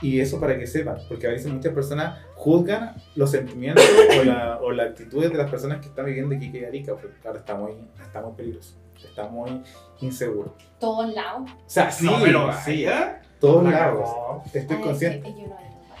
Y 0.00 0.20
eso 0.20 0.38
para 0.38 0.56
que 0.56 0.64
sepan, 0.68 0.96
porque 1.08 1.26
a 1.26 1.30
veces 1.30 1.52
muchas 1.52 1.72
personas 1.74 2.20
juzgan 2.36 2.94
los 3.16 3.32
sentimientos 3.32 3.84
o, 4.20 4.22
la, 4.22 4.60
o 4.62 4.70
las 4.70 4.90
actitudes 4.90 5.32
de 5.32 5.36
las 5.36 5.50
personas 5.50 5.80
que 5.80 5.88
están 5.88 6.06
viviendo 6.06 6.32
en 6.36 6.40
Iquique 6.40 6.60
y 6.60 6.64
Arica, 6.64 6.94
porque 6.94 7.16
ahora 7.26 7.40
está 7.40 7.56
muy, 7.56 7.72
está 8.00 8.22
muy 8.22 8.32
peligroso, 8.36 8.76
está 9.04 9.26
muy 9.26 9.60
inseguro. 10.00 10.54
Todos 10.78 11.12
lados. 11.12 11.50
O 11.50 11.56
sea, 11.66 11.90
sí, 11.90 12.06
no, 12.06 12.12
pero 12.22 12.48
sí, 12.64 12.82
¿ya? 12.82 13.20
todos 13.40 13.64
La 13.64 13.70
lados. 13.70 14.08
Estoy 14.54 14.76
Ay, 14.76 14.82
consciente. 14.84 15.34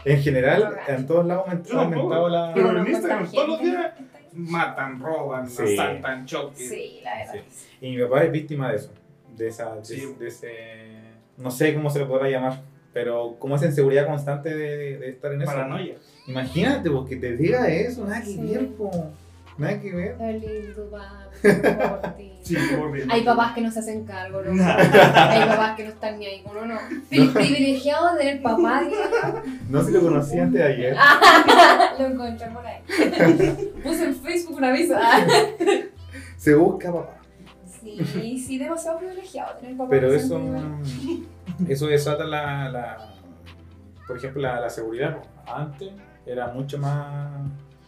En 0.04 0.22
general, 0.22 0.78
en 0.86 1.04
todos 1.04 1.26
lados 1.26 1.46
ha 1.48 1.80
aumentado 1.80 2.28
la... 2.28 2.52
Pero 2.54 2.72
no 2.72 2.80
en 2.82 2.86
Instagram 2.92 3.28
todos 3.32 3.48
los 3.48 3.60
días 3.62 3.94
matan, 4.32 5.00
roban, 5.00 5.50
Sí. 5.50 5.74
asaltan, 5.74 6.24
choques. 6.24 6.68
Sí, 6.68 7.00
la 7.02 7.18
verdad. 7.18 7.34
Sí. 7.50 7.66
Y 7.80 7.96
mi 7.96 8.02
papá 8.04 8.22
es 8.22 8.30
víctima 8.30 8.70
de 8.70 8.76
eso, 8.76 8.92
de, 9.36 9.48
esa, 9.48 9.74
de 9.74 10.26
ese, 10.28 10.87
no 11.38 11.50
sé 11.50 11.74
cómo 11.74 11.90
se 11.90 12.00
le 12.00 12.06
podrá 12.06 12.28
llamar, 12.28 12.60
pero 12.92 13.36
como 13.38 13.56
esa 13.56 13.66
inseguridad 13.66 14.06
constante 14.06 14.54
de, 14.54 14.98
de 14.98 15.08
estar 15.10 15.32
en 15.32 15.42
eso. 15.42 15.52
Paranoia. 15.52 15.94
Imagínate, 16.26 16.90
porque 16.90 17.16
te 17.16 17.36
diga 17.36 17.68
eso, 17.68 18.04
nada 18.04 18.20
que 18.20 18.26
Sí. 18.26 18.40
ver, 18.40 18.66
po. 18.74 18.90
nada 19.56 19.80
que 19.80 19.92
ver. 19.94 20.16
Qué 20.18 20.32
lindo, 20.34 20.90
papi, 20.90 21.58
por 22.02 22.14
ti. 22.16 22.32
Sí. 22.42 22.56
Hay 23.10 23.22
papás 23.24 23.52
que 23.54 23.60
no 23.60 23.70
se 23.70 23.80
hacen 23.80 24.04
cargo, 24.04 24.40
¿no? 24.42 24.50
Hay 24.64 25.40
papás 25.48 25.76
que 25.76 25.84
no 25.84 25.90
están 25.90 26.18
ni 26.18 26.26
ahí 26.26 26.42
con 26.42 26.56
uno. 26.56 26.74
Pri- 27.10 27.28
Privilegiado 27.28 28.12
de 28.14 28.18
tener 28.20 28.42
papá. 28.42 28.82
No 29.68 29.82
se 29.84 29.90
lo 29.90 30.00
conocí 30.00 30.38
antes 30.38 30.58
de 30.60 30.66
ayer. 30.66 30.96
Lo 31.98 32.06
encontré 32.06 32.46
por 32.48 32.64
ahí. 32.66 32.80
Puse 33.82 34.04
en 34.04 34.14
Facebook 34.16 34.56
un 34.56 34.64
aviso. 34.64 34.94
Ah. 34.96 35.26
Se 36.36 36.54
busca 36.54 36.92
papá. 36.92 37.17
Sí, 37.68 38.38
sí, 38.38 38.58
demasiado 38.58 38.98
privilegiado 38.98 39.56
tener 39.58 39.76
papá. 39.76 39.90
Pero 39.90 40.12
eso, 40.12 40.40
eso 41.68 41.86
desata 41.86 42.24
la, 42.24 42.68
la 42.70 43.14
por 44.06 44.16
ejemplo, 44.16 44.40
la, 44.42 44.60
la 44.60 44.70
seguridad. 44.70 45.18
Antes 45.46 45.92
era 46.26 46.48
mucho 46.48 46.78
más, 46.78 47.30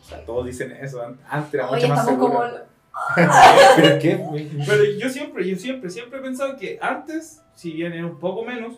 o 0.03 0.05
sea, 0.05 0.25
todos 0.25 0.47
dicen 0.47 0.73
eso, 0.73 1.03
an- 1.03 1.19
antes 1.29 1.55
era 1.55 1.67
mucho 1.67 1.89
más 1.89 2.05
seguro. 2.05 2.29
como. 2.35 2.45
Pero 3.77 3.89
es 3.89 3.99
que, 4.03 4.65
Pero 4.67 4.85
yo 4.99 5.09
siempre, 5.09 5.49
yo 5.49 5.57
siempre, 5.57 5.91
siempre 5.91 6.19
he 6.19 6.23
pensado 6.23 6.57
que 6.57 6.79
antes, 6.83 7.43
si 7.55 7.73
bien 7.73 7.93
era 7.93 8.05
un 8.07 8.19
poco 8.19 8.45
menos, 8.45 8.75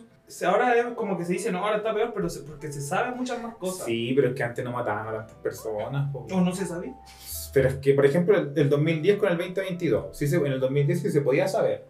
ahora 0.47 0.75
es 0.75 0.85
como 0.95 1.17
que 1.17 1.25
se 1.25 1.33
dice, 1.33 1.51
no, 1.51 1.59
ahora 1.59 1.77
está 1.77 1.93
peor, 1.93 2.11
pero 2.13 2.29
se- 2.29 2.41
porque 2.41 2.71
se 2.71 2.81
sabe 2.81 3.13
muchas 3.15 3.41
más 3.41 3.55
cosas. 3.55 3.85
sí, 3.85 4.13
pero 4.15 4.29
es 4.29 4.35
que 4.35 4.43
antes 4.43 4.63
no 4.63 4.71
mataban 4.71 5.07
a 5.07 5.11
tantas 5.11 5.35
personas. 5.37 6.09
O 6.13 6.39
no 6.41 6.51
se 6.53 6.65
sabía. 6.65 6.93
Pero 7.53 7.69
es 7.69 7.75
que, 7.75 7.93
por 7.93 8.05
ejemplo, 8.05 8.37
el, 8.37 8.51
el 8.55 8.69
2010 8.69 9.17
con 9.17 9.31
el 9.31 9.37
2022, 9.37 10.17
sí 10.17 10.27
se, 10.27 10.37
en 10.37 10.47
el 10.47 10.59
2010 10.59 11.01
sí 11.01 11.11
se 11.11 11.21
podía 11.21 11.47
saber. 11.47 11.85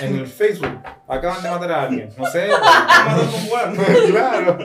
En 0.00 0.16
el 0.16 0.26
Facebook, 0.26 0.78
acaban 1.06 1.42
de 1.42 1.50
matar 1.50 1.72
a 1.72 1.82
alguien, 1.82 2.08
no 2.16 2.24
sé. 2.26 2.48
Matando 2.48 3.22
a 3.22 3.70
un 3.70 4.10
claro. 4.10 4.58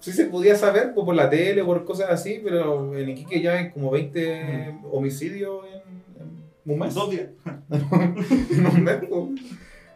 Sí 0.00 0.12
se 0.12 0.24
podía 0.24 0.56
saber 0.56 0.94
pues, 0.94 1.04
por 1.04 1.14
la 1.14 1.28
tele 1.28 1.60
o 1.60 1.66
por 1.66 1.84
cosas 1.84 2.08
así, 2.10 2.40
pero 2.42 2.96
en 2.96 3.10
Iquique 3.10 3.42
ya 3.42 3.58
hay 3.58 3.70
como 3.70 3.90
20 3.90 4.78
homicidios 4.90 5.66
en, 5.66 6.22
en 6.64 6.72
un 6.72 6.78
mes. 6.78 6.94
Dos 6.94 7.10
días. 7.10 7.28
en 7.70 8.66
un 8.66 8.82
mes, 8.82 8.96
pues. 9.08 9.40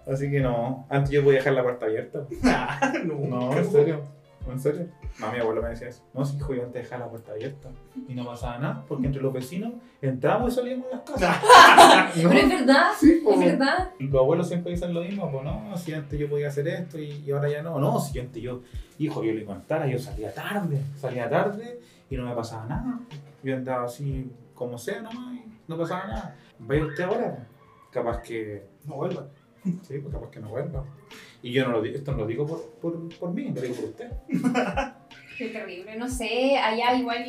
Así 0.07 0.31
que 0.31 0.41
no. 0.41 0.87
Antes 0.91 1.11
yo 1.11 1.25
podía 1.25 1.39
dejar 1.39 1.55
la 1.55 1.63
puerta 1.63 1.87
abierta. 1.87 2.27
no, 3.05 3.15
No, 3.15 3.57
en 3.57 3.71
serio. 3.71 4.03
¿En 4.47 4.61
serio? 4.61 4.89
No, 5.21 5.33
mi 5.33 5.39
abuelo 5.39 5.63
me 5.63 5.71
decía 5.71 5.89
eso. 5.89 6.03
No, 6.13 6.25
si 6.25 6.37
hijo, 6.37 6.55
yo 6.55 6.65
antes 6.65 6.83
dejaba 6.83 7.07
la 7.07 7.11
puerta 7.11 7.33
abierta. 7.33 7.71
Y 8.09 8.15
no 8.15 8.27
pasaba 8.27 8.59
nada, 8.59 8.85
porque 8.87 9.07
entre 9.07 9.23
los 9.23 9.33
vecinos 9.33 9.73
entramos 10.03 10.53
y 10.53 10.57
salíamos 10.57 10.87
de 10.87 10.93
las 10.97 11.03
casas. 11.03 11.37
No, 12.23 12.29
Pero 12.29 12.41
es 12.41 12.49
verdad, 12.49 12.85
sí, 12.99 13.23
es 13.27 13.39
verdad. 13.39 13.91
Los 13.99 14.15
abuelos 14.21 14.49
siempre 14.49 14.73
dicen 14.73 14.93
lo 14.95 15.01
mismo, 15.01 15.31
pues 15.31 15.45
no, 15.45 15.77
si 15.77 15.93
antes 15.95 16.19
yo 16.19 16.29
podía 16.29 16.49
hacer 16.49 16.69
esto 16.69 16.99
y, 16.99 17.23
y 17.27 17.31
ahora 17.31 17.49
ya 17.49 17.63
no. 17.63 17.79
No, 17.79 17.99
si 17.99 18.19
antes 18.19 18.43
yo, 18.43 18.61
hijo, 18.99 19.25
yo 19.25 19.33
le 19.33 19.45
contara, 19.45 19.87
yo 19.87 19.99
salía 19.99 20.33
tarde, 20.33 20.81
salía 20.97 21.29
tarde 21.29 21.81
y 22.11 22.17
no 22.17 22.27
me 22.29 22.35
pasaba 22.35 22.67
nada. 22.67 23.01
Yo 23.43 23.57
andaba 23.57 23.85
así 23.85 24.31
como 24.55 24.79
sea 24.79 25.01
nomás 25.01 25.35
y 25.35 25.45
no 25.67 25.77
pasaba 25.77 26.07
nada. 26.07 26.37
Vaya 26.59 26.85
usted 26.87 27.05
ahora, 27.05 27.47
capaz 27.91 28.23
que, 28.23 28.67
No 28.85 28.97
vuelva. 28.97 29.27
sí, 29.83 29.99
pues 29.99 30.15
capaz 30.15 30.31
que 30.31 30.41
no 30.41 30.49
vuelva. 30.49 30.85
Y 31.45 31.53
yo 31.53 31.67
no 31.67 31.73
lo 31.73 31.83
digo, 31.83 31.99
esto 31.99 32.13
no 32.13 32.19
lo 32.21 32.27
digo 32.27 32.47
por, 32.47 32.71
por, 32.81 33.19
por 33.19 33.35
mí, 33.35 33.53
lo 33.55 33.61
digo 33.61 33.75
por 33.75 33.85
usted. 33.85 34.11
Qué 35.37 35.49
terrible. 35.49 35.95
No 35.97 36.09
sé, 36.09 36.57
allá 36.57 36.95
igual 36.95 37.23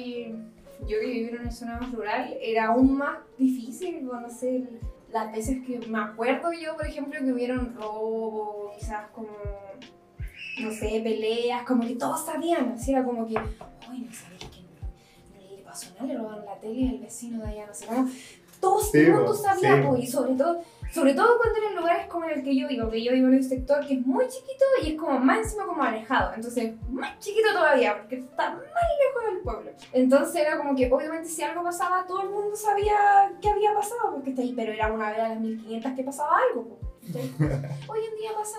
yo 0.87 0.99
que 1.01 1.05
viví 1.05 1.27
en 1.27 1.41
una 1.41 1.51
zona 1.51 1.79
más 1.81 1.91
rural 1.91 2.33
era 2.41 2.67
aún 2.67 2.97
más 2.97 3.17
difícil, 3.37 4.05
no 4.05 4.29
sé, 4.29 4.63
las 5.11 5.33
veces 5.33 5.57
que 5.67 5.79
me 5.89 5.99
acuerdo 5.99 6.53
yo, 6.53 6.77
por 6.77 6.87
ejemplo, 6.87 7.19
que 7.19 7.33
hubieron 7.33 7.75
robo, 7.75 8.71
quizás 8.79 9.09
como, 9.11 9.31
no 10.61 10.71
sé, 10.71 11.01
peleas, 11.03 11.63
como 11.63 11.85
que 11.85 11.95
todos 11.95 12.25
sabían, 12.25 12.69
así 12.69 12.93
era 12.93 13.03
como 13.03 13.27
que, 13.27 13.33
uy, 13.33 13.99
no 13.99 14.13
sabéis 14.13 14.45
que 14.45 14.61
no, 14.61 15.41
no 15.41 15.57
le 15.57 15.61
pasó 15.61 15.93
nada, 15.95 16.05
le 16.05 16.17
robaron 16.17 16.45
la 16.45 16.57
tele 16.57 16.87
al 16.87 16.99
vecino 16.99 17.43
de 17.43 17.49
allá, 17.49 17.67
no 17.67 17.73
sé 17.73 17.85
cómo. 17.85 18.09
Todo 18.65 18.79
Sí, 18.81 18.97
el 18.99 19.13
mundo 19.13 19.33
sabía, 19.33 19.75
sí, 19.77 19.81
po, 19.83 19.89
po. 19.91 19.97
y 19.97 20.07
sobre 20.07 20.33
todo, 20.33 20.61
sobre 20.91 21.13
todo 21.13 21.37
cuando 21.37 21.59
eran 21.59 21.75
lugares 21.75 22.07
como 22.07 22.25
en 22.25 22.31
el 22.39 22.43
que 22.43 22.55
yo 22.55 22.67
vivo, 22.67 22.89
que 22.89 23.03
yo 23.03 23.11
vivo 23.11 23.27
en 23.27 23.35
un 23.35 23.43
sector 23.43 23.85
que 23.85 23.93
es 23.95 24.05
muy 24.05 24.27
chiquito 24.27 24.65
y 24.83 24.91
es 24.91 24.99
como 24.99 25.19
más 25.19 25.39
encima 25.39 25.65
como 25.65 25.83
alejado, 25.83 26.33
entonces 26.35 26.73
más 26.89 27.19
chiquito 27.19 27.49
todavía, 27.53 27.97
porque 27.97 28.15
está 28.17 28.51
más 28.51 28.61
lejos 28.61 29.23
del 29.33 29.41
pueblo. 29.43 29.71
Entonces 29.93 30.35
era 30.41 30.57
como 30.57 30.75
que 30.75 30.91
obviamente 30.91 31.29
si 31.29 31.43
algo 31.43 31.63
pasaba, 31.63 32.05
todo 32.07 32.21
el 32.23 32.29
mundo 32.29 32.55
sabía 32.55 33.31
qué 33.41 33.49
había 33.49 33.73
pasado, 33.73 34.13
porque 34.13 34.29
está 34.31 34.41
ahí, 34.41 34.53
pero 34.55 34.71
era 34.71 34.91
una 34.91 35.09
vez 35.11 35.19
a 35.19 35.29
las 35.29 35.39
1500 35.39 35.91
que 35.93 36.03
pasaba 36.03 36.37
algo. 36.49 36.63
po, 36.69 36.79
¿cachai? 37.01 37.31
Hoy 37.87 37.99
en 38.11 38.17
día 38.17 38.31
pasa 38.35 38.57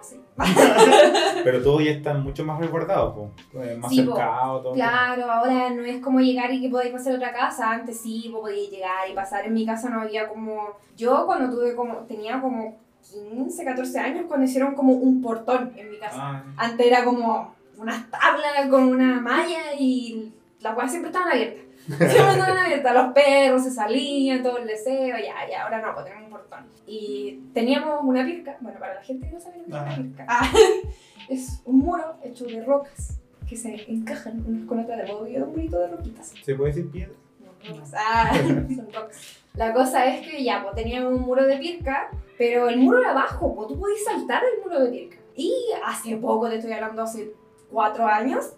así. 0.00 0.20
Pero 1.44 1.62
todos 1.62 1.84
ya 1.84 1.90
están 1.92 2.22
mucho 2.22 2.44
más 2.44 2.58
resguardados, 2.58 3.30
pues, 3.52 3.78
más 3.78 3.90
Sí, 3.90 4.02
po. 4.02 4.14
cercados, 4.16 4.62
todo. 4.62 4.72
Claro, 4.74 5.30
ahora 5.30 5.70
no 5.70 5.82
es 5.84 6.00
como 6.02 6.20
llegar 6.20 6.52
y 6.52 6.60
que 6.60 6.68
podáis 6.68 6.92
pasar 6.92 7.14
a 7.14 7.16
otra 7.16 7.32
casa. 7.32 7.70
Antes 7.70 8.00
sí, 8.00 8.28
vos 8.32 8.40
podíais 8.42 8.70
llegar 8.70 9.08
y 9.10 9.14
pasar. 9.14 9.44
En 9.46 9.54
mi 9.54 9.64
casa 9.66 9.88
no 9.90 10.00
había 10.02 10.28
como. 10.28 10.70
Yo 10.96 11.24
cuando 11.26 11.54
tuve 11.54 11.74
como. 11.74 11.94
tenía 12.06 12.40
como 12.40 12.76
15, 13.12 13.64
14 13.64 13.98
años 14.00 14.24
cuando 14.26 14.46
hicieron 14.46 14.74
como 14.74 14.92
un 14.94 15.22
portón 15.22 15.72
en 15.76 15.90
mi 15.90 15.98
casa. 15.98 16.16
Ah, 16.18 16.44
Antes 16.56 16.86
era 16.86 17.04
como 17.04 17.54
unas 17.76 18.10
tablas 18.10 18.66
con 18.70 18.84
una 18.88 19.20
malla 19.20 19.74
y 19.78 20.32
las 20.60 20.76
weas 20.76 20.90
siempre 20.90 21.10
estaban 21.10 21.30
abiertas. 21.32 21.62
Siempre 21.98 22.06
estaban 22.06 22.58
abiertas. 22.58 22.94
Los 22.94 23.12
perros 23.12 23.62
se 23.62 23.70
salían, 23.70 24.42
todo 24.42 24.58
el 24.58 24.66
deseo, 24.66 25.16
ya, 25.18 25.48
ya, 25.48 25.62
ahora 25.62 25.80
no, 25.80 25.94
pues 25.94 26.06
tenemos 26.06 26.24
un 26.26 26.30
portón. 26.30 26.66
Y 26.86 27.40
teníamos 27.54 28.00
una 28.02 28.24
pirca, 28.24 28.56
bueno, 28.60 28.78
para 28.80 28.94
la 28.94 29.02
gente 29.02 29.28
que 29.28 29.34
no 29.34 29.40
sabe 29.40 29.58
lo 29.58 29.64
que 29.64 29.70
es 29.70 29.76
una 29.76 29.96
pirca. 29.96 30.26
Ah, 30.28 30.50
es 31.28 31.62
un 31.64 31.78
muro 31.78 32.16
hecho 32.24 32.44
de 32.46 32.64
rocas 32.64 33.20
que 33.48 33.56
se 33.56 33.90
encajan 33.90 34.44
unas 34.44 34.66
con 34.66 34.80
otras 34.80 34.98
de 34.98 35.12
modo 35.12 35.28
y 35.28 35.36
un 35.36 35.50
murito 35.50 35.78
de 35.78 35.88
roquitas. 35.88 36.34
¿Se 36.42 36.54
puede 36.56 36.72
decir 36.72 36.90
piedra? 36.90 37.14
No, 37.38 37.74
rocas. 37.74 37.92
Ah, 37.96 38.32
son 38.74 38.92
rocas. 38.92 39.40
La 39.54 39.72
cosa 39.72 40.06
es 40.06 40.26
que 40.26 40.42
ya, 40.42 40.62
pues 40.62 40.74
teníamos 40.74 41.14
un 41.14 41.22
muro 41.22 41.46
de 41.46 41.56
pirca, 41.56 42.10
pero 42.36 42.68
el 42.68 42.78
muro 42.78 42.98
era 42.98 43.14
bajo, 43.14 43.54
pues 43.54 43.68
tú 43.68 43.78
podías 43.78 44.04
saltar 44.04 44.42
el 44.44 44.62
muro 44.62 44.84
de 44.84 44.90
pirca. 44.90 45.16
Y 45.36 45.54
hace 45.84 46.16
poco, 46.16 46.48
te 46.48 46.56
estoy 46.56 46.72
hablando 46.72 47.02
hace 47.02 47.32
cuatro 47.70 48.06
años, 48.06 48.54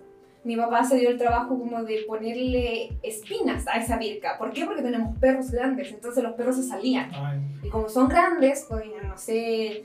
mi 0.49 0.57
papá 0.57 0.83
se 0.83 0.97
dio 0.97 1.11
el 1.11 1.19
trabajo 1.19 1.59
como 1.59 1.85
de 1.85 2.05
ponerle 2.07 2.97
espinas 3.03 3.69
a 3.69 3.77
esa 3.77 3.99
pirca. 3.99 4.39
¿Por 4.39 4.51
qué? 4.51 4.65
Porque 4.65 4.81
tenemos 4.81 5.15
perros 5.19 5.51
grandes, 5.51 5.93
entonces 5.93 6.25
los 6.25 6.33
perros 6.33 6.57
se 6.57 6.63
salían. 6.63 7.11
ay. 7.13 7.39
Y 7.65 7.69
como 7.69 7.87
son 7.91 8.09
grandes, 8.09 8.65
podían, 8.67 9.09
no 9.09 9.19
sé, 9.19 9.85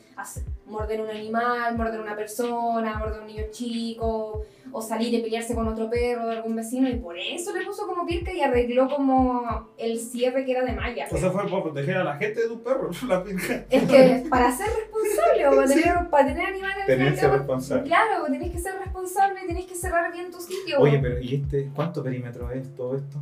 morder 0.65 1.01
un 1.01 1.09
animal, 1.09 1.77
morder 1.77 1.99
una 1.99 2.15
persona, 2.15 2.97
morder 2.97 3.21
un 3.21 3.27
niño 3.27 3.43
chico, 3.51 4.43
o 4.71 4.81
salir 4.81 5.13
y 5.13 5.21
pelearse 5.21 5.53
con 5.53 5.67
otro 5.67 5.89
perro 5.89 6.25
de 6.27 6.37
algún 6.37 6.55
vecino, 6.55 6.89
y 6.89 6.95
por 6.95 7.17
eso 7.17 7.53
le 7.55 7.65
puso 7.65 7.85
como 7.85 8.05
pirca 8.05 8.31
y 8.33 8.41
arregló 8.41 8.87
como 8.87 9.69
el 9.77 9.99
cierre 9.99 10.45
que 10.45 10.51
era 10.51 10.63
de 10.63 10.73
malla. 10.73 11.05
O 11.11 11.17
sea, 11.17 11.29
fue 11.29 11.43
para 11.47 11.63
proteger 11.63 11.97
a 11.97 12.03
la 12.03 12.15
gente 12.15 12.41
de 12.41 12.47
tus 12.47 12.59
perros, 12.59 13.03
la 13.07 13.23
pinca. 13.23 13.65
Es 13.69 13.83
que 13.83 14.25
para 14.29 14.51
ser 14.55 14.67
responsable 14.67 15.47
o 15.47 15.55
para 15.55 15.67
tener, 15.67 16.09
para 16.09 16.27
tener 16.27 16.45
animales 16.47 16.85
Tenerse 16.85 17.21
cerca, 17.21 17.37
responsable. 17.37 17.83
Claro, 17.83 18.25
tenés 18.25 18.51
que 18.51 18.59
ser 18.59 18.75
responsable, 18.79 19.39
tenés 19.45 19.65
que 19.65 19.75
cerrar 19.75 20.11
bien 20.11 20.31
tu 20.31 20.39
sitio. 20.39 20.79
Oye, 20.79 20.99
pero 20.99 21.19
¿y 21.19 21.35
este 21.35 21.69
cuánto 21.75 22.03
perímetro 22.03 22.49
es 22.51 22.73
todo 22.75 22.95
esto? 22.95 23.17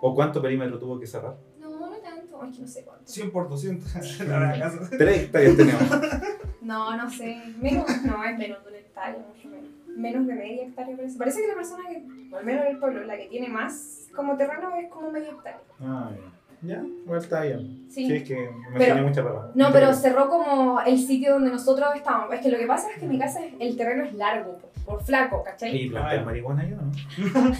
¿O 0.00 0.14
cuánto 0.14 0.40
perímetro 0.42 0.78
tuvo 0.78 0.98
que 1.00 1.06
cerrar? 1.06 1.36
No, 1.60 1.70
no 1.78 1.96
tanto, 1.98 2.44
es 2.44 2.56
que 2.56 2.62
no 2.62 2.68
sé 2.68 2.84
cuánto. 2.84 3.04
100 3.06 3.30
por 3.30 3.48
200 3.48 4.20
en 4.20 4.28
la 4.28 4.58
casa. 4.58 4.90
Tres 4.98 5.22
hectáreas 5.22 5.56
tenemos. 5.56 5.82
No, 6.62 6.96
no 6.96 7.10
sé. 7.10 7.42
Menos, 7.60 7.86
no, 8.04 8.24
es 8.24 8.38
menos 8.38 8.62
de 8.64 8.68
una 8.70 8.78
hectárea, 8.78 9.18
mucho 9.18 9.48
menos. 9.48 9.70
Menos 9.96 10.26
de 10.26 10.34
media 10.34 10.62
hectárea 10.66 10.96
parece. 10.96 11.18
Parece 11.18 11.40
que 11.42 11.48
la 11.48 11.54
persona 11.54 11.88
que, 11.88 11.96
al 12.36 12.44
menos 12.44 12.64
en 12.64 12.70
el 12.72 12.78
pueblo, 12.78 13.04
la 13.04 13.16
que 13.16 13.26
tiene 13.26 13.48
más 13.48 14.08
como 14.14 14.36
terreno 14.36 14.74
es 14.76 14.88
como 14.90 15.10
media 15.10 15.30
hectárea. 15.30 15.60
Ah, 15.80 16.10
ya. 16.14 16.28
Ya, 16.64 16.80
igual 16.80 17.18
está 17.20 17.40
bien. 17.42 17.86
Sí. 17.90 18.06
Sí, 18.06 18.14
es 18.14 18.22
que 18.22 18.36
me 18.36 18.78
Pero- 18.78 18.94
tiene 18.94 19.02
mucha 19.02 19.24
papa. 19.24 19.50
No, 19.56 19.72
pero 19.72 19.92
cerró 19.94 20.28
como 20.28 20.80
el 20.80 20.96
sitio 20.96 21.32
donde 21.32 21.50
nosotros 21.50 21.88
estábamos. 21.96 22.32
Es 22.32 22.40
que 22.40 22.50
lo 22.50 22.56
que 22.58 22.66
pasa 22.68 22.88
es 22.92 23.00
que 23.00 23.06
mi 23.06 23.18
casa, 23.18 23.44
es- 23.44 23.52
el 23.58 23.76
terreno 23.76 24.04
es 24.04 24.14
largo, 24.14 24.58
por, 24.58 24.70
por 24.84 25.02
flaco, 25.04 25.42
¿cachai? 25.42 25.76
¿Y 25.76 25.90
plantar 25.90 26.24
marihuana 26.24 26.64
yo 26.68 26.76
no? 26.76 26.82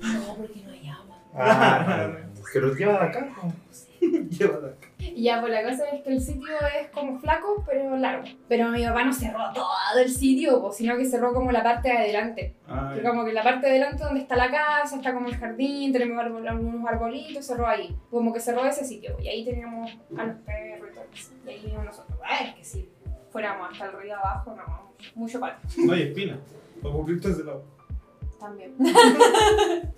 No, 0.00 0.34
porque 0.36 0.60
no 0.64 0.70
hay 0.72 0.88
agua. 0.88 1.16
Ah, 1.34 2.08
pero 2.52 2.72
lleva 2.74 2.92
de 3.00 3.06
acá. 3.06 3.28
po. 3.40 3.52
Llévala. 4.30 4.72
Y 4.98 5.22
ya, 5.22 5.40
pues 5.40 5.52
la 5.52 5.62
cosa 5.62 5.88
es 5.90 6.02
que 6.02 6.10
el 6.10 6.20
sitio 6.20 6.48
es 6.80 6.88
como 6.90 7.18
flaco, 7.18 7.64
pero 7.66 7.96
largo. 7.96 8.24
Pero 8.48 8.68
mi 8.70 8.84
papá 8.84 9.04
no 9.04 9.12
cerró 9.12 9.38
todo 9.54 9.66
el 10.02 10.08
sitio, 10.10 10.60
pues, 10.62 10.76
sino 10.76 10.96
que 10.96 11.04
cerró 11.04 11.32
como 11.34 11.50
la 11.52 11.62
parte 11.62 11.88
de 11.88 11.96
adelante. 11.98 12.54
Ah, 12.68 12.92
Que 12.94 13.02
como 13.02 13.24
que 13.24 13.32
la 13.32 13.42
parte 13.42 13.66
de 13.66 13.72
adelante 13.72 14.04
donde 14.04 14.20
está 14.20 14.36
la 14.36 14.50
casa, 14.50 14.96
está 14.96 15.12
como 15.14 15.28
el 15.28 15.36
jardín, 15.36 15.92
tenemos 15.92 16.18
árbol- 16.22 16.46
algunos 16.48 16.86
arbolitos, 16.88 17.44
cerró 17.46 17.66
ahí. 17.66 17.96
Como 18.10 18.32
que 18.32 18.40
cerró 18.40 18.64
ese 18.64 18.84
sitio. 18.84 19.16
Y 19.20 19.28
ahí 19.28 19.44
teníamos 19.44 19.90
a 20.16 20.24
los 20.24 20.36
perros 20.38 20.88
y 20.90 20.94
todo 20.94 21.04
eso. 21.12 21.32
Y 21.46 21.50
ahí 21.50 21.62
íbamos 21.66 21.84
nosotros. 21.86 22.18
Ay, 22.24 22.48
es 22.48 22.54
que 22.56 22.64
si 22.64 22.88
fuéramos 23.30 23.70
hasta 23.72 23.86
el 23.86 23.92
río 24.02 24.16
abajo, 24.16 24.54
no, 24.56 24.92
mucho 25.14 25.40
palo. 25.40 25.54
No 25.78 25.92
hay 25.92 26.02
espina. 26.02 26.38
Para 26.82 26.94
cubrirte 26.94 27.30
ese 27.30 27.44
lado. 27.44 27.64
También. 28.38 28.74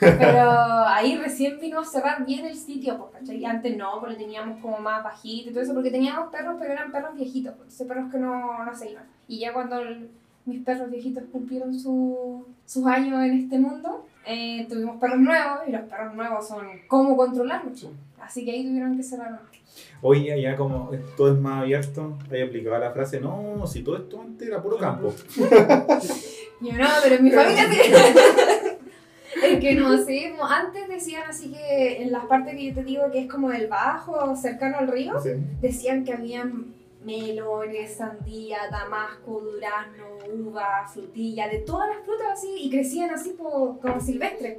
Pero 0.00 0.50
ahí 0.86 1.16
recién 1.16 1.58
vino 1.60 1.80
a 1.80 1.84
cerrar 1.84 2.24
bien 2.26 2.44
el 2.46 2.54
sitio, 2.56 2.96
pues, 2.98 3.10
¿cachai? 3.20 3.44
Antes 3.44 3.76
no, 3.76 3.98
porque 4.00 4.16
teníamos 4.16 4.60
como 4.60 4.78
más 4.78 5.02
bajito 5.02 5.50
y 5.50 5.52
todo 5.52 5.62
eso, 5.62 5.74
porque 5.74 5.90
teníamos 5.90 6.30
perros, 6.30 6.56
pero 6.58 6.72
eran 6.72 6.92
perros 6.92 7.14
viejitos, 7.14 7.54
pues, 7.56 7.68
entonces 7.70 7.86
perros 7.88 8.10
que 8.12 8.18
no, 8.18 8.64
no 8.64 8.74
se 8.76 8.90
iban. 8.90 9.04
Y 9.28 9.38
ya 9.40 9.52
cuando 9.52 9.78
el- 9.80 10.10
mis 10.44 10.62
perros 10.64 10.90
viejitos 10.90 11.24
cumplieron 11.32 11.76
su- 11.78 12.46
sus 12.64 12.86
años 12.86 13.22
en 13.24 13.32
este 13.38 13.58
mundo, 13.58 14.06
eh, 14.26 14.66
tuvimos 14.68 15.00
perros 15.00 15.18
nuevos 15.18 15.60
y 15.66 15.72
los 15.72 15.82
perros 15.82 16.14
nuevos 16.14 16.46
son 16.46 16.66
cómo 16.88 17.16
controlarlos. 17.16 17.80
Sí. 17.80 17.88
Así 18.20 18.44
que 18.44 18.52
ahí 18.52 18.64
tuvieron 18.66 18.96
que 18.96 19.02
cerrar. 19.02 19.40
Hoy 20.02 20.26
ya 20.40 20.56
como 20.56 20.90
todo 21.16 21.32
es 21.34 21.38
más 21.40 21.62
abierto, 21.62 22.16
ahí 22.30 22.42
aplicaba 22.42 22.78
la 22.78 22.92
frase, 22.92 23.20
no, 23.20 23.66
si 23.66 23.82
todo 23.82 23.96
esto 23.98 24.20
antes 24.20 24.46
era 24.48 24.62
puro 24.62 24.78
campo. 24.78 25.12
Yo 26.60 26.72
no, 26.72 26.88
pero 27.02 27.16
en 27.16 27.24
mi 27.24 27.30
familia 27.30 27.64
que 29.68 29.74
no 29.74 30.30
como 30.36 30.46
antes 30.50 30.88
decían 30.88 31.24
así 31.28 31.50
que 31.52 32.02
en 32.02 32.12
las 32.12 32.24
partes 32.26 32.54
que 32.54 32.64
yo 32.66 32.74
te 32.74 32.84
digo 32.84 33.10
que 33.10 33.20
es 33.20 33.30
como 33.30 33.50
el 33.52 33.66
bajo, 33.66 34.34
cercano 34.36 34.78
al 34.78 34.88
río, 34.88 35.20
Sí. 35.20 35.30
decían 35.60 36.04
que 36.04 36.12
habían 36.12 36.74
melones, 37.04 37.94
sandía, 37.94 38.58
damasco, 38.70 39.40
durazno, 39.40 40.04
uva, 40.48 40.86
frutilla, 40.92 41.46
de 41.48 41.58
todas 41.60 41.88
las 41.88 42.04
frutas 42.04 42.26
así, 42.32 42.52
y 42.58 42.68
crecían 42.68 43.10
así 43.10 43.34
como 43.34 43.78
silvestres. 44.04 44.58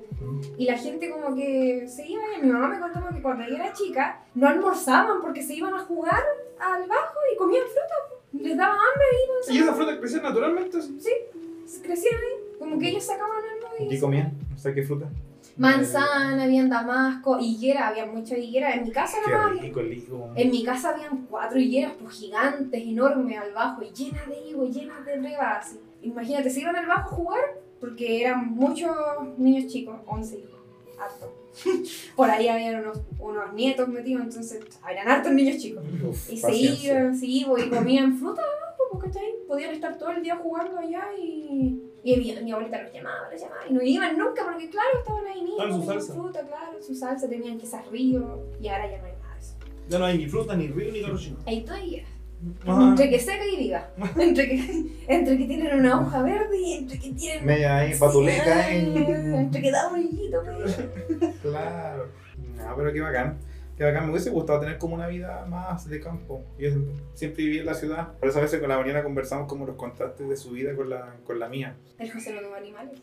Y 0.57 0.63
la 0.65 0.77
gente 0.77 1.09
como 1.11 1.35
que 1.35 1.85
se 1.89 2.07
iba, 2.07 2.21
y 2.37 2.41
mi 2.45 2.49
mamá 2.51 2.69
me 2.69 2.79
contó 2.79 3.01
que 3.13 3.21
cuando 3.21 3.43
ella 3.43 3.65
era 3.65 3.73
chica, 3.73 4.23
no 4.33 4.47
almorzaban 4.47 5.19
porque 5.21 5.43
se 5.43 5.55
iban 5.55 5.73
a 5.73 5.79
jugar 5.79 6.23
al 6.59 6.87
bajo 6.87 7.19
y 7.33 7.37
comían 7.37 7.63
fruta. 7.65 8.43
Les 8.45 8.55
daba 8.57 8.73
hambre 8.73 9.07
y 9.49 9.51
¿Y 9.53 9.55
iban, 9.57 9.67
esa 9.67 9.75
fruta 9.75 9.99
crece 9.99 10.21
naturalmente? 10.21 10.77
así? 10.77 10.97
se 11.65 11.81
crecían 11.81 12.15
ahí. 12.15 12.59
Como 12.59 12.79
que 12.79 12.87
ellos 12.89 13.03
sacaban 13.03 13.43
y... 13.79 13.87
¿Qué 13.87 13.99
comían? 13.99 14.33
O 14.55 14.57
sea, 14.57 14.73
¿qué 14.73 14.83
fruta? 14.83 15.09
Manzana, 15.57 16.43
habían 16.43 16.69
damasco, 16.69 17.39
higuera, 17.39 17.87
había 17.87 18.05
mucha 18.05 18.37
higuera. 18.37 18.73
En 18.75 18.83
mi 18.83 18.91
casa 18.91 19.17
Qué 19.25 19.61
rico 19.61 19.79
el 19.79 19.93
higo. 19.93 20.31
En 20.35 20.51
mi 20.51 20.63
casa 20.63 20.89
habían 20.89 21.25
cuatro 21.25 21.59
higueras 21.59 21.93
pues, 21.99 22.15
gigantes, 22.15 22.81
enormes 22.81 23.39
al 23.39 23.53
bajo 23.53 23.81
y 23.81 23.91
llenas 23.91 24.27
de 24.27 24.49
higo, 24.49 24.67
llenas 24.67 25.03
de 25.05 25.35
así. 25.35 25.79
Imagínate, 26.03 26.49
se 26.51 26.61
iban 26.61 26.75
al 26.75 26.85
bajo 26.85 27.09
a 27.09 27.15
jugar 27.15 27.43
porque 27.79 28.21
eran 28.21 28.53
muchos 28.53 28.91
niños 29.37 29.71
chicos, 29.71 29.95
11 30.05 30.37
hijos, 30.37 30.59
harto. 30.99 31.33
Por 32.15 32.29
ahí 32.29 32.47
habían 32.47 32.81
unos, 32.81 33.01
unos 33.19 33.53
nietos 33.53 33.87
metidos, 33.87 34.23
entonces 34.23 34.59
habían 34.83 35.07
hartos 35.07 35.31
niños 35.31 35.57
chicos. 35.57 35.83
Uf, 36.07 36.31
Y 36.31 36.37
se 36.37 36.47
paciencia. 36.47 36.99
iban, 36.99 37.17
sí, 37.17 37.45
pues, 37.47 37.65
y 37.65 37.69
comían 37.69 38.15
fruta 38.17 38.43
¿cachai? 39.01 39.33
Podían 39.47 39.73
estar 39.73 39.97
todo 39.97 40.11
el 40.11 40.23
día 40.23 40.35
jugando 40.35 40.77
allá 40.79 41.03
y, 41.17 41.81
y 42.03 42.17
mi, 42.17 42.43
mi 42.43 42.51
abuelita 42.51 42.81
los 42.81 42.93
llamaba, 42.93 43.29
los 43.31 43.41
llamaba 43.41 43.61
y 43.69 43.73
no 43.73 43.81
iban 43.81 44.17
nunca 44.17 44.43
porque, 44.45 44.69
claro, 44.69 44.99
estaban 44.99 45.25
ahí 45.27 45.41
mismo. 45.41 45.57
Estaban 45.57 45.73
en 45.73 45.79
su 45.79 45.85
tenían 45.87 46.01
salsa. 46.01 46.13
fruta, 46.13 46.47
claro, 46.47 46.81
su 46.81 46.95
salsa, 46.95 47.29
tenían 47.29 47.57
quizás 47.57 47.87
río 47.87 48.43
y 48.61 48.67
ahora 48.67 48.89
ya 48.89 48.97
no 48.99 49.05
hay 49.05 49.13
nada 49.13 49.33
de 49.33 49.39
eso. 49.39 49.55
Ya 49.89 49.99
no 49.99 50.05
hay 50.05 50.17
ni 50.17 50.27
fruta, 50.27 50.55
ni 50.55 50.67
río, 50.67 50.91
ni 50.91 51.01
carochino. 51.01 51.37
Ahí 51.45 51.63
todavía. 51.63 52.03
Ajá. 52.67 52.89
Entre 52.89 53.09
que 53.09 53.19
seca 53.19 53.45
y 53.45 53.57
viva. 53.57 53.89
entre, 54.19 54.47
que, 54.47 54.85
entre 55.07 55.37
que 55.37 55.45
tienen 55.45 55.79
una 55.79 56.01
hoja 56.01 56.21
verde 56.21 56.57
y 56.59 56.73
entre 56.73 56.99
que 56.99 57.09
tienen. 57.11 57.45
Media 57.45 57.77
ahí, 57.77 57.97
patuleca. 57.97 58.43
Sí, 58.43 58.49
ahí. 58.49 58.93
Entre 59.35 59.61
que 59.61 59.71
da 59.71 59.89
brillito, 59.89 60.43
pues. 60.43 60.79
Claro. 61.41 62.09
No, 62.55 62.75
pero 62.75 62.93
qué 62.93 63.01
bacán. 63.01 63.37
Qué 63.77 63.83
bacán. 63.83 64.05
Me 64.05 64.11
hubiese 64.11 64.31
gustado 64.31 64.59
tener 64.59 64.79
como 64.79 64.95
una 64.95 65.07
vida 65.07 65.45
más 65.47 65.87
de 65.87 65.99
campo. 65.99 66.43
Yo 66.57 66.69
siempre, 67.13 67.43
viví 67.43 67.59
en 67.59 67.65
la 67.67 67.75
ciudad. 67.75 68.13
Por 68.19 68.29
eso 68.29 68.39
a 68.39 68.41
veces 68.41 68.59
con 68.59 68.69
la 68.69 68.77
mañana 68.77 69.03
conversamos 69.03 69.47
como 69.47 69.67
los 69.67 69.75
contrastes 69.75 70.27
de 70.27 70.35
su 70.35 70.51
vida 70.51 70.75
con 70.75 70.89
la, 70.89 71.15
con 71.25 71.39
la 71.39 71.47
mía. 71.47 71.75
El 71.99 72.11
José 72.11 72.33
no 72.33 72.55
animales. 72.55 72.99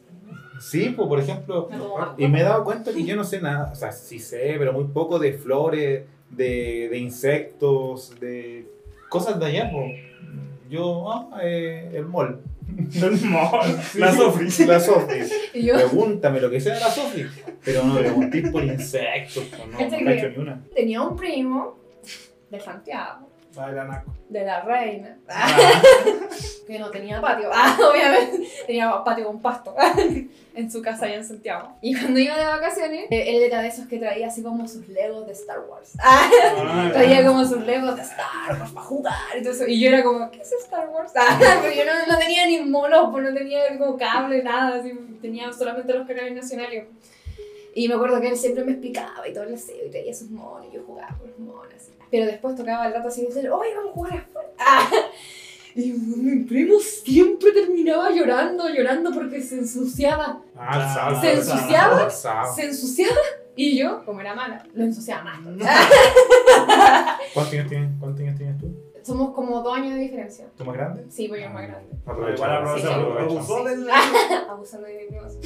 Sí, 0.60 0.92
pues 0.96 1.08
por 1.08 1.20
ejemplo, 1.20 1.68
No 1.70 2.14
y 2.18 2.26
me 2.26 2.40
he 2.40 2.42
dado 2.42 2.64
cuenta 2.64 2.92
que 2.92 3.04
yo 3.04 3.14
no 3.14 3.24
sé 3.24 3.40
nada, 3.40 3.70
o 3.72 3.74
sea, 3.74 3.92
sí 3.92 4.18
sé, 4.18 4.56
pero 4.58 4.72
muy 4.72 4.84
poco 4.84 5.18
de 5.18 5.32
flores, 5.32 6.04
de, 6.30 6.88
de 6.90 6.98
insectos, 6.98 8.18
de 8.20 8.66
cosas 9.08 9.38
de 9.38 9.46
allá, 9.46 9.70
pues. 9.70 9.92
Yo, 10.68 11.12
ah, 11.12 11.38
eh, 11.42 11.90
el 11.94 12.06
El 12.94 13.20
mall. 13.26 13.80
La 13.94 14.12
Sofri. 14.12 14.48
La 14.68 15.74
Pregúntame 15.74 16.40
lo 16.40 16.50
que 16.50 16.60
sea 16.60 16.74
de 16.74 16.80
la 16.80 16.90
Sofi. 16.90 17.24
Pero 17.64 17.84
no 17.84 17.98
preguntéis 17.98 18.48
por 18.50 18.64
insectos, 18.64 19.44
pues, 19.50 19.60
no, 19.60 19.66
no 19.72 19.78
Este 19.80 20.04
cacho 20.04 20.20
que- 20.22 20.30
ni 20.30 20.36
una. 20.38 20.64
tenía 20.74 21.02
un 21.02 21.16
primo 21.16 21.78
de 22.50 22.60
Santiago, 22.60 23.28
Ah, 23.56 23.70
era 23.70 23.84
naco. 23.84 24.12
de 24.28 24.44
la 24.44 24.60
reina, 24.62 25.16
Ah, 25.28 25.82
que 26.66 26.78
no 26.78 26.90
tenía 26.90 27.20
patio. 27.20 27.50
Ah, 27.52 27.76
obviamente. 27.90 28.48
Tenía 28.66 29.04
patio 29.04 29.26
con 29.26 29.40
pasto 29.40 29.74
en 30.54 30.70
su 30.70 30.82
casa 30.82 31.06
allá 31.06 31.16
en 31.16 31.24
Santiago. 31.24 31.68
Y 31.80 31.94
cuando 31.98 32.18
iba 32.18 32.36
de 32.36 32.44
vacaciones, 32.44 33.06
eh, 33.10 33.24
él 33.36 33.42
era 33.42 33.60
de 33.62 33.68
esos 33.68 33.86
que 33.86 33.98
traía 33.98 34.28
así 34.28 34.42
como 34.42 34.66
sus 34.66 34.88
legos 34.88 35.26
de 35.26 35.32
Star 35.32 35.60
Wars. 35.60 35.92
Ah, 36.02 36.28
Traía 36.92 37.24
como 37.26 37.44
sus 37.44 37.60
legos 37.64 37.96
de 37.96 38.02
Star 38.02 38.58
Wars 38.58 38.70
para 38.72 38.86
jugar 38.86 39.14
y 39.38 39.42
todo 39.42 39.52
eso. 39.52 39.66
Y 39.66 39.80
yo 39.80 39.88
era 39.88 40.02
como, 40.02 40.30
¿qué 40.30 40.40
es 40.40 40.52
Star 40.52 40.88
Wars? 40.88 41.12
Ah, 41.16 41.38
pero 41.62 41.74
yo 41.74 41.84
no, 41.84 42.06
no 42.12 42.18
tenía 42.18 42.46
ni 42.46 42.60
monos, 42.60 43.08
pues 43.12 43.24
no 43.24 43.34
tenía 43.34 43.60
como 43.78 43.96
cable, 43.96 44.42
nada. 44.42 44.78
Así, 44.80 44.92
tenía 45.20 45.52
solamente 45.52 45.92
los 45.92 46.06
canales 46.06 46.34
nacionales. 46.34 46.86
Y 47.76 47.88
me 47.88 47.94
acuerdo 47.94 48.20
que 48.20 48.28
él 48.28 48.36
siempre 48.36 48.64
me 48.64 48.72
explicaba 48.72 49.26
y 49.28 49.32
todo 49.32 49.44
el 49.44 49.50
deseo 49.50 49.86
y 49.86 49.90
traía 49.90 50.14
sus 50.14 50.30
monos 50.30 50.66
y 50.70 50.76
yo 50.76 50.82
jugaba 50.86 51.16
con 51.18 51.28
los 51.28 51.38
monos. 51.40 51.74
así. 51.76 51.90
Pero 52.14 52.26
después 52.26 52.54
tocaba 52.54 52.86
el 52.86 52.94
rato 52.94 53.08
así 53.08 53.22
y 53.22 53.26
decía, 53.26 53.52
oye, 53.52 53.74
vamos 53.74 53.90
a 53.90 53.94
jugar 53.94 54.16
afuera. 54.18 54.48
Ah. 54.60 54.88
Y 55.76 55.90
mi 55.90 56.44
primo 56.44 56.78
siempre 56.78 57.50
terminaba 57.50 58.12
llorando, 58.12 58.68
llorando 58.68 59.10
porque 59.10 59.42
se 59.42 59.56
ensuciaba. 59.56 60.40
Ah. 60.56 61.18
¿Se 61.20 61.32
ensuciaba? 61.32 62.08
Se 62.08 62.66
ensuciaba 62.66 63.18
y 63.56 63.76
yo, 63.76 64.04
como 64.04 64.20
era 64.20 64.36
mala, 64.36 64.64
lo 64.72 64.84
ensuciaba 64.84 65.24
más. 65.24 65.40
¿Cuántos 67.34 67.52
años 67.54 67.68
tienes, 67.68 67.90
cuántos 67.98 68.20
años 68.20 68.38
tienes 68.38 68.58
tú? 68.58 68.72
Somos 69.02 69.34
como 69.34 69.62
dos 69.62 69.76
años 69.76 69.94
de 69.94 70.00
diferencia. 70.02 70.46
¿Tú 70.56 70.64
más 70.64 70.76
grande? 70.76 71.06
Sí, 71.10 71.26
pues 71.26 71.42
yo 71.42 71.50
más 71.50 71.66
grande. 71.66 71.96
Abusó 72.06 73.66
Abusando 74.48 74.86
de 74.86 74.94
mis 74.98 75.06
primos. 75.08 75.38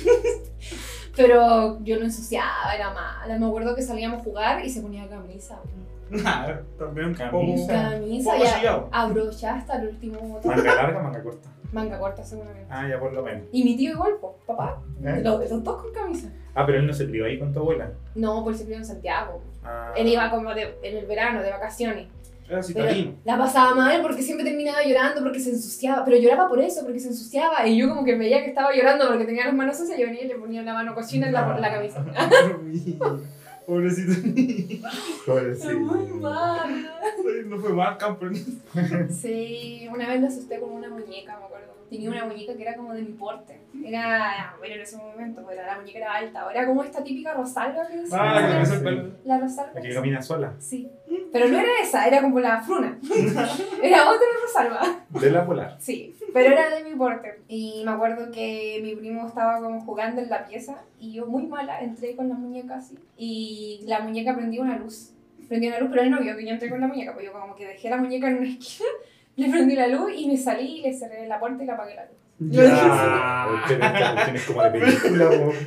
Pero 1.17 1.83
yo 1.83 1.97
lo 1.97 2.05
ensuciaba, 2.05 2.75
era 2.75 2.93
mala. 2.93 3.39
Me 3.39 3.47
acuerdo 3.47 3.75
que 3.75 3.81
salíamos 3.81 4.21
a 4.21 4.25
jugar 4.25 4.63
y 4.63 4.69
se 4.69 4.83
ponía 4.83 5.09
camisa. 5.09 5.59
También 6.79 7.15
Camisa. 7.15 7.73
Camisa 7.91 8.33
poco 8.33 8.45
ya 8.45 8.85
abrochada 8.93 9.57
hasta 9.57 9.77
el 9.83 9.89
último 9.89 10.19
botón. 10.21 10.57
Manga 10.57 10.75
larga, 10.75 11.01
manga 11.03 11.23
corta. 11.23 11.49
Manga 11.73 11.99
corta 11.99 12.25
seguramente. 12.25 12.67
Ah, 12.71 12.89
ya 12.89 12.99
por 12.99 13.13
lo 13.13 13.23
menos. 13.23 13.43
Y 13.53 13.63
mi 13.63 13.77
tío 13.77 13.93
igual, 13.93 14.15
pues, 14.21 14.33
papá. 14.47 14.83
¿Eh? 15.05 15.21
Los, 15.23 15.51
los 15.51 15.63
dos 15.63 15.83
con 15.83 15.93
camisa. 15.93 16.31
Ah, 16.55 16.65
pero 16.65 16.79
él 16.79 16.87
no 16.87 16.93
se 16.95 17.07
crió 17.07 17.27
ahí 17.27 17.39
con 17.39 17.53
tu 17.53 17.61
abuela. 17.61 17.93
No, 18.15 18.43
por 18.43 18.55
se 18.57 18.65
crió 18.65 18.77
en 18.77 18.87
Santiago. 18.87 19.43
Ah. 19.63 19.93
Él 19.97 20.09
iba 20.09 20.31
como 20.31 20.55
de- 20.55 20.79
en 20.83 20.97
el 20.97 21.07
verano, 21.07 21.43
de 21.43 21.51
vacaciones. 21.51 22.09
Era 22.49 22.63
Pero 22.73 23.13
la 23.27 23.37
pasaba 23.37 23.75
mal 23.75 24.01
porque 24.01 24.23
siempre 24.23 24.43
terminaba 24.47 24.83
llorando 24.83 25.23
porque 25.23 25.39
se 25.39 25.51
ensuciaba. 25.51 26.03
Pero 26.07 26.17
lloraba 26.17 26.49
por 26.49 26.59
eso, 26.61 26.83
porque 26.83 26.99
se 26.99 27.09
ensuciaba. 27.09 27.67
Y 27.67 27.77
yo 27.77 27.91
como 27.91 28.05
que 28.05 28.17
veía 28.17 28.43
que 28.43 28.49
estaba 28.49 28.75
llorando 28.75 29.07
porque 29.07 29.27
tenía 29.27 29.45
las 29.45 29.55
manos 29.55 29.77
sucias. 29.77 29.99
Yo 29.99 30.07
venía 30.07 30.23
y 30.23 30.29
le 30.29 30.37
ponía 30.37 30.63
la 30.63 30.73
mano 30.73 30.95
cochina 30.95 31.27
en 31.27 31.35
la, 31.35 31.55
en 31.55 31.61
la 31.61 31.71
camisa. 31.71 32.03
Pobrecito. 33.69 34.15
Pobrecito. 35.27 35.79
Muy 35.81 36.07
mal. 36.21 36.91
No 37.45 37.59
fue 37.59 37.73
mal, 37.75 37.99
campo. 37.99 38.25
Sí, 39.11 39.87
una 39.93 40.09
vez 40.09 40.23
lo 40.23 40.27
asusté 40.29 40.59
con 40.59 40.73
una 40.73 40.89
muñeca, 40.89 41.37
me 41.39 41.45
acuerdo. 41.45 41.75
Tenía 41.91 42.09
una 42.09 42.25
muñeca 42.25 42.55
que 42.55 42.63
era 42.63 42.77
como 42.77 42.95
de 42.95 43.03
mi 43.03 43.13
porte. 43.13 43.61
Era, 43.85 44.55
bueno, 44.59 44.75
en 44.75 44.81
ese 44.81 44.97
momento, 44.97 45.43
pues 45.43 45.59
la 45.59 45.79
muñeca 45.79 45.99
era 45.99 46.15
alta. 46.15 46.51
Era 46.51 46.67
como 46.67 46.83
esta 46.83 47.05
típica 47.05 47.35
rosalba 47.35 47.87
que 47.87 47.99
decía. 47.99 48.19
Ah, 48.19 48.41
la 48.41 48.61
que 48.61 48.67
sí. 48.67 49.13
La 49.27 49.39
rosalba. 49.39 49.73
La 49.75 49.83
que 49.83 49.95
camina 49.95 50.23
sola. 50.23 50.55
Sí. 50.59 50.91
Pero 51.31 51.49
no 51.49 51.59
era 51.59 51.69
esa, 51.83 52.07
era 52.07 52.23
como 52.23 52.41
la 52.41 52.63
fruna. 52.63 52.99
Era 53.83 54.11
otra 54.11 54.27
Rosalba. 54.43 55.05
De 55.11 55.31
la 55.31 55.45
polar. 55.45 55.77
Sí, 55.79 56.17
pero 56.33 56.53
era 56.53 56.71
de 56.71 56.85
mi 56.85 56.97
porte. 56.97 57.41
Y 57.49 57.83
me 57.85 57.93
acuerdo 57.93 58.31
que 58.31 58.81
mi 58.83 58.95
primo 58.97 59.27
estaba 59.27 59.61
como 59.61 59.81
jugando 59.81 60.21
en 60.21 60.31
la 60.31 60.47
pieza 60.47 60.83
y 60.99 61.13
yo 61.13 61.27
muy 61.27 61.47
mala 61.47 61.81
entré 61.81 62.17
con 62.17 62.29
la 62.29 62.35
muñeca 62.35 62.77
así 62.77 62.99
y 63.17 63.81
la 63.87 64.01
muñeca 64.01 64.35
prendió 64.35 64.63
una 64.63 64.79
luz. 64.79 65.13
Prendió 65.49 65.71
una 65.71 65.81
luz, 65.81 65.89
pero 65.91 66.03
él 66.03 66.11
no 66.11 66.21
vio 66.21 66.37
que 66.37 66.45
yo 66.45 66.51
entré 66.51 66.69
con 66.69 66.81
la 66.81 66.89
muñeca, 66.89 67.15
pues 67.15 67.25
yo 67.25 67.33
como 67.33 67.55
que 67.55 67.67
dejé 67.67 67.89
la 67.89 67.97
muñeca 67.97 68.29
en 68.29 68.39
una 68.39 68.49
esquina, 68.59 68.89
le 69.37 69.49
prendí 69.51 69.77
la 69.77 69.89
luz 69.89 70.13
y 70.15 70.27
me 70.27 70.37
salí 70.37 70.79
y 70.79 70.83
le 70.83 70.93
cerré 70.93 71.27
la 71.27 71.41
puerta 71.41 71.63
y 71.63 71.67
le 71.67 71.73
apagué 71.73 71.95
la 71.95 72.05
luz. 72.05 72.15
Ya, 72.41 73.65
tienes, 73.67 73.93
tienes 74.25 74.47
como 74.47 74.63
de 74.63 74.71
película, 74.71 75.31
po. 75.31 75.53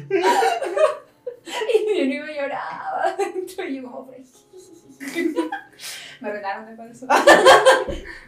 Y 1.74 1.86
mi 1.86 2.10
primo 2.10 2.26
lloraba 2.28 3.16
y 3.68 3.76
yo 3.76 3.84
como. 3.84 4.12
Me 6.22 6.32
después 6.32 6.78
de 6.78 6.92
eso. 6.92 7.08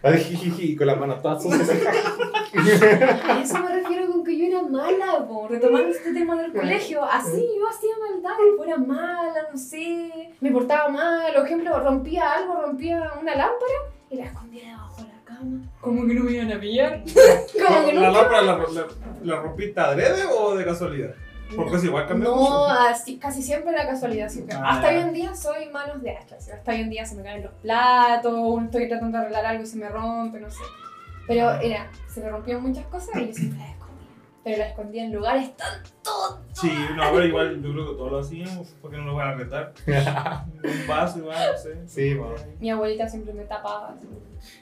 Ay, 0.01 0.23
jijiji, 0.23 0.75
con 0.75 0.87
las 0.87 0.99
manos 0.99 1.21
todas 1.21 1.43
sucias. 1.43 1.69
A 1.69 3.41
eso 3.41 3.59
me 3.59 3.73
refiero 3.73 4.11
con 4.11 4.23
que 4.23 4.37
yo 4.37 4.45
era 4.45 4.61
mala, 4.63 5.25
po. 5.27 5.47
retomando 5.47 5.89
este 5.89 6.11
tema 6.13 6.41
del 6.41 6.51
colegio. 6.53 7.03
Así 7.03 7.47
yo 7.57 7.67
hacía 7.67 7.91
maldad, 7.99 8.37
fuera 8.57 8.77
mala, 8.77 9.47
no 9.51 9.57
sé, 9.57 10.31
me 10.41 10.51
portaba 10.51 10.89
mal. 10.89 11.33
Por 11.33 11.45
ejemplo, 11.45 11.79
rompía 11.79 12.31
algo, 12.33 12.61
rompía 12.61 13.11
una 13.21 13.35
lámpara 13.35 13.73
y 14.09 14.17
la 14.17 14.25
escondía 14.25 14.69
debajo 14.69 15.01
de 15.03 15.07
la 15.09 15.23
cama. 15.23 15.61
Como 15.79 16.07
que 16.07 16.13
no 16.15 16.23
me 16.23 16.31
iban 16.31 16.51
a 16.51 16.59
pillar. 16.59 17.03
Como 17.67 17.85
que 17.85 17.93
¿La 17.93 18.09
lámpara 18.11 18.41
la, 18.41 18.57
la, 18.57 18.87
la 19.23 19.41
rompiste 19.41 19.79
adrede 19.79 20.23
o 20.25 20.55
de 20.55 20.65
casualidad? 20.65 21.13
Porque 21.55 21.75
es 21.77 21.83
igual 21.83 22.07
cambia 22.07 22.29
No, 22.29 22.35
mucho. 22.35 22.67
así, 22.69 23.17
casi 23.17 23.41
siempre 23.41 23.71
la 23.71 23.87
casualidad. 23.87 24.29
siempre. 24.29 24.55
Ah, 24.55 24.71
Hasta 24.71 24.91
ya. 24.91 24.97
hoy 24.97 25.03
en 25.03 25.13
día 25.13 25.35
soy 25.35 25.69
manos 25.69 26.01
de 26.01 26.11
hacha. 26.17 26.35
así, 26.37 26.51
Hasta 26.51 26.71
hoy 26.71 26.81
en 26.81 26.89
día 26.89 27.05
se 27.05 27.15
me 27.15 27.23
caen 27.23 27.43
los 27.43 27.53
platos, 27.55 28.63
estoy 28.63 28.87
tratando 28.89 29.17
de 29.17 29.23
arreglar 29.25 29.45
algo 29.45 29.63
y 29.63 29.67
se 29.67 29.77
me 29.77 29.89
rompe, 29.89 30.39
no 30.39 30.49
sé. 30.49 30.63
Pero 31.27 31.51
era, 31.61 31.89
se 32.13 32.21
me 32.21 32.29
rompieron 32.29 32.63
muchas 32.63 32.85
cosas 32.87 33.15
y 33.15 33.27
yo 33.27 33.33
siempre. 33.33 33.75
Pero 34.43 34.57
las 34.57 34.69
escondía 34.69 35.05
en 35.05 35.13
lugares 35.13 35.55
tan 35.55 35.81
tontos. 36.03 36.39
Sí, 36.53 36.69
no, 36.95 37.03
pero 37.13 37.25
igual 37.25 37.61
yo 37.63 37.71
creo 37.71 37.89
que 37.91 37.95
todos 37.95 38.11
lo 38.11 38.19
hacíamos 38.19 38.75
porque 38.81 38.97
no 38.97 39.05
lo 39.05 39.15
van 39.15 39.29
a 39.29 39.35
retar. 39.35 39.73
Un 40.63 40.87
vaso 40.87 41.19
igual, 41.19 41.37
no 41.53 41.57
sé. 41.57 41.77
Sí, 41.87 42.13
bueno. 42.13 42.35
Mi 42.59 42.69
abuelita 42.69 43.07
siempre 43.07 43.33
me 43.33 43.43
tapaba. 43.45 43.95
así, 43.95 44.05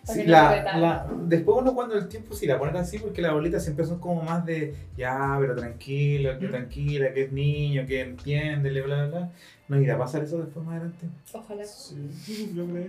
para 0.06 0.14
Sí, 0.14 0.14
que 0.14 0.20
no 0.20 0.26
me 0.26 0.32
la, 0.32 0.52
retara. 0.56 0.78
la- 0.78 1.08
después 1.24 1.58
uno 1.62 1.74
cuando 1.74 1.96
el 1.96 2.08
tiempo 2.08 2.36
sí 2.36 2.46
la 2.46 2.60
ponen 2.60 2.78
así 2.78 3.00
porque 3.00 3.22
las 3.24 3.32
abuelitas 3.32 3.64
siempre 3.64 3.86
son 3.86 4.00
como 4.00 4.22
más 4.22 4.46
de 4.46 4.76
ya, 4.96 5.36
pero 5.40 5.56
tranquila, 5.56 6.38
que 6.38 6.48
tranquila, 6.48 7.12
que 7.14 7.24
es 7.24 7.32
niño, 7.32 7.86
que 7.88 8.02
entiende, 8.02 8.70
bla, 8.70 8.84
bla, 8.86 9.08
bla. 9.08 9.32
No 9.68 9.80
irá 9.82 9.96
a 9.96 10.00
pasar 10.00 10.24
eso 10.24 10.38
después 10.38 10.64
más 10.66 10.76
adelante. 10.76 11.08
Ojalá. 11.34 11.64
Sí, 11.66 12.52
yo 12.56 12.66
creo. 12.68 12.88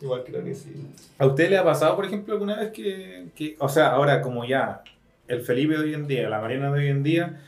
Igual 0.00 0.24
creo 0.24 0.44
que 0.44 0.54
sí. 0.54 0.74
¿A 1.18 1.26
usted 1.26 1.48
le 1.48 1.56
ha 1.58 1.64
pasado, 1.64 1.94
por 1.96 2.04
ejemplo, 2.04 2.34
alguna 2.34 2.56
vez 2.58 2.70
que, 2.72 3.28
que 3.36 3.56
o 3.60 3.68
sea, 3.68 3.92
ahora 3.92 4.20
como 4.20 4.44
ya 4.44 4.82
el 5.28 5.40
Felipe 5.42 5.74
de 5.74 5.80
hoy 5.80 5.94
en 5.94 6.06
día, 6.06 6.28
la 6.28 6.40
Mariana 6.40 6.70
de 6.72 6.80
hoy 6.80 6.88
en 6.88 7.02
día, 7.02 7.40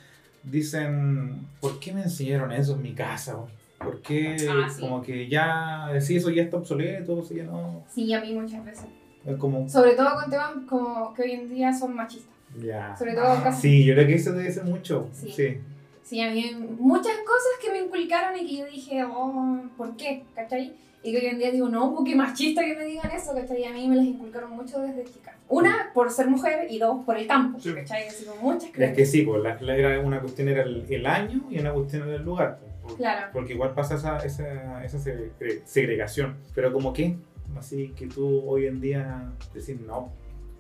dicen, 0.43 1.47
¿por 1.61 1.79
qué 1.81 1.93
me 1.93 2.03
enseñaron 2.03 2.53
eso 2.53 2.75
en 2.75 2.83
mi 2.83 2.93
casa? 2.95 3.37
¿Por 3.79 4.01
qué 4.01 4.37
Ah, 4.51 4.69
sí. 4.69 4.81
como 4.81 5.03
que 5.03 5.29
ya, 5.29 5.89
sí, 6.01 6.17
eso 6.17 6.31
ya 6.31 6.43
está 6.45 6.57
obsoleto, 6.57 7.21
eso 7.21 7.35
ya 7.35 7.45
no? 7.45 7.85
Sí, 7.93 8.13
a 8.15 8.21
mí 8.21 8.33
muchas 8.33 8.65
veces. 8.65 8.87
Es 9.27 9.37
como, 9.37 9.69
Sobre 9.69 9.95
todo 9.95 10.15
con 10.15 10.31
temas 10.31 10.53
como 10.69 11.13
que 11.15 11.23
hoy 11.23 11.33
en 11.33 11.49
día 11.51 11.73
son 11.73 11.95
machistas. 11.95 12.33
ya. 12.63 12.97
Sobre 12.97 13.15
todo 13.15 13.43
casi. 13.43 13.61
Sí, 13.63 13.85
yo 13.85 13.95
creo 13.95 14.07
que 14.07 14.15
eso 14.15 14.33
debe 14.33 14.51
ser 14.51 14.65
mucho. 14.65 15.09
Sí. 15.13 15.33
Sí. 15.35 15.59
Sí, 16.05 16.21
a 16.21 16.31
mí 16.31 16.55
muchas 16.79 17.17
cosas 17.19 17.53
que 17.61 17.73
me 17.73 17.81
inculcaron 17.81 18.39
y 18.39 18.47
que 18.47 18.59
yo 18.59 18.67
dije, 18.67 19.03
oh, 19.05 19.61
¿por 19.77 19.97
qué? 19.97 20.23
¿Cachai? 20.37 20.73
Y 21.07 21.13
que 21.13 21.19
hoy 21.19 21.27
en 21.27 21.39
día 21.39 21.51
digo, 21.53 21.69
no, 21.69 21.95
porque 21.95 22.17
machista 22.17 22.65
que 22.65 22.75
me 22.75 22.85
digan 22.85 23.11
eso, 23.13 23.33
¿cachai? 23.35 23.65
A 23.65 23.71
mí 23.73 23.87
me 23.87 23.95
las 23.97 24.05
inculcaron 24.05 24.51
mucho 24.51 24.81
desde 24.81 25.05
chica. 25.05 25.37
Una, 25.49 25.91
por 25.95 26.11
ser 26.11 26.27
mujer 26.29 26.67
y 26.69 26.79
dos, 26.81 27.05
por 27.05 27.17
el 27.17 27.27
campo, 27.29 27.61
Sí. 27.61 27.73
¿cachai? 27.73 28.09
Así 28.09 28.25
como 28.25 28.43
muchas 28.43 28.65
Es 28.65 28.71
creencias. 28.73 28.97
que 28.97 29.07
sí, 29.07 29.23
pues, 29.23 29.41
la, 29.43 29.75
era 29.75 30.01
una 30.01 30.21
cuestión 30.21 30.49
era 30.49 30.63
el, 30.63 30.85
el 30.91 31.07
año 31.07 31.43
y 31.49 31.61
una 31.61 31.73
cuestión 31.73 32.09
era 32.09 32.17
el 32.17 32.23
lugar. 32.25 32.59
pues, 32.61 32.73
por- 32.83 32.97
Claro. 32.97 33.29
Porque 33.33 33.53
igual 33.53 33.73
pasa 33.75 33.95
esa, 33.95 34.19
esa, 34.19 34.85
esa 34.85 34.99
segre- 34.99 35.63
segregación. 35.65 36.37
Pero 36.55 36.73
como 36.73 36.93
que, 36.93 37.17
así 37.57 37.93
que 37.97 38.07
tú 38.09 38.43
hoy 38.49 38.67
en 38.67 38.81
día 38.81 39.31
decís 39.55 39.81
no, 39.81 40.11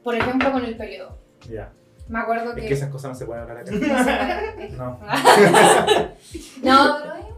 Por 0.04 0.14
ejemplo, 0.14 0.52
con 0.52 0.64
el 0.64 0.76
periodo. 0.76 1.18
ya. 1.50 1.72
Me 2.08 2.20
acuerdo 2.20 2.50
Es 2.50 2.54
que... 2.62 2.68
que 2.68 2.74
esas 2.74 2.90
cosas 2.90 3.10
no 3.10 3.14
se 3.16 3.26
pueden 3.26 3.42
hablar 3.42 3.58
acá. 3.58 3.72
No. 4.76 4.86
No. 4.86 4.98
no, 6.62 6.96
pero. 7.02 7.35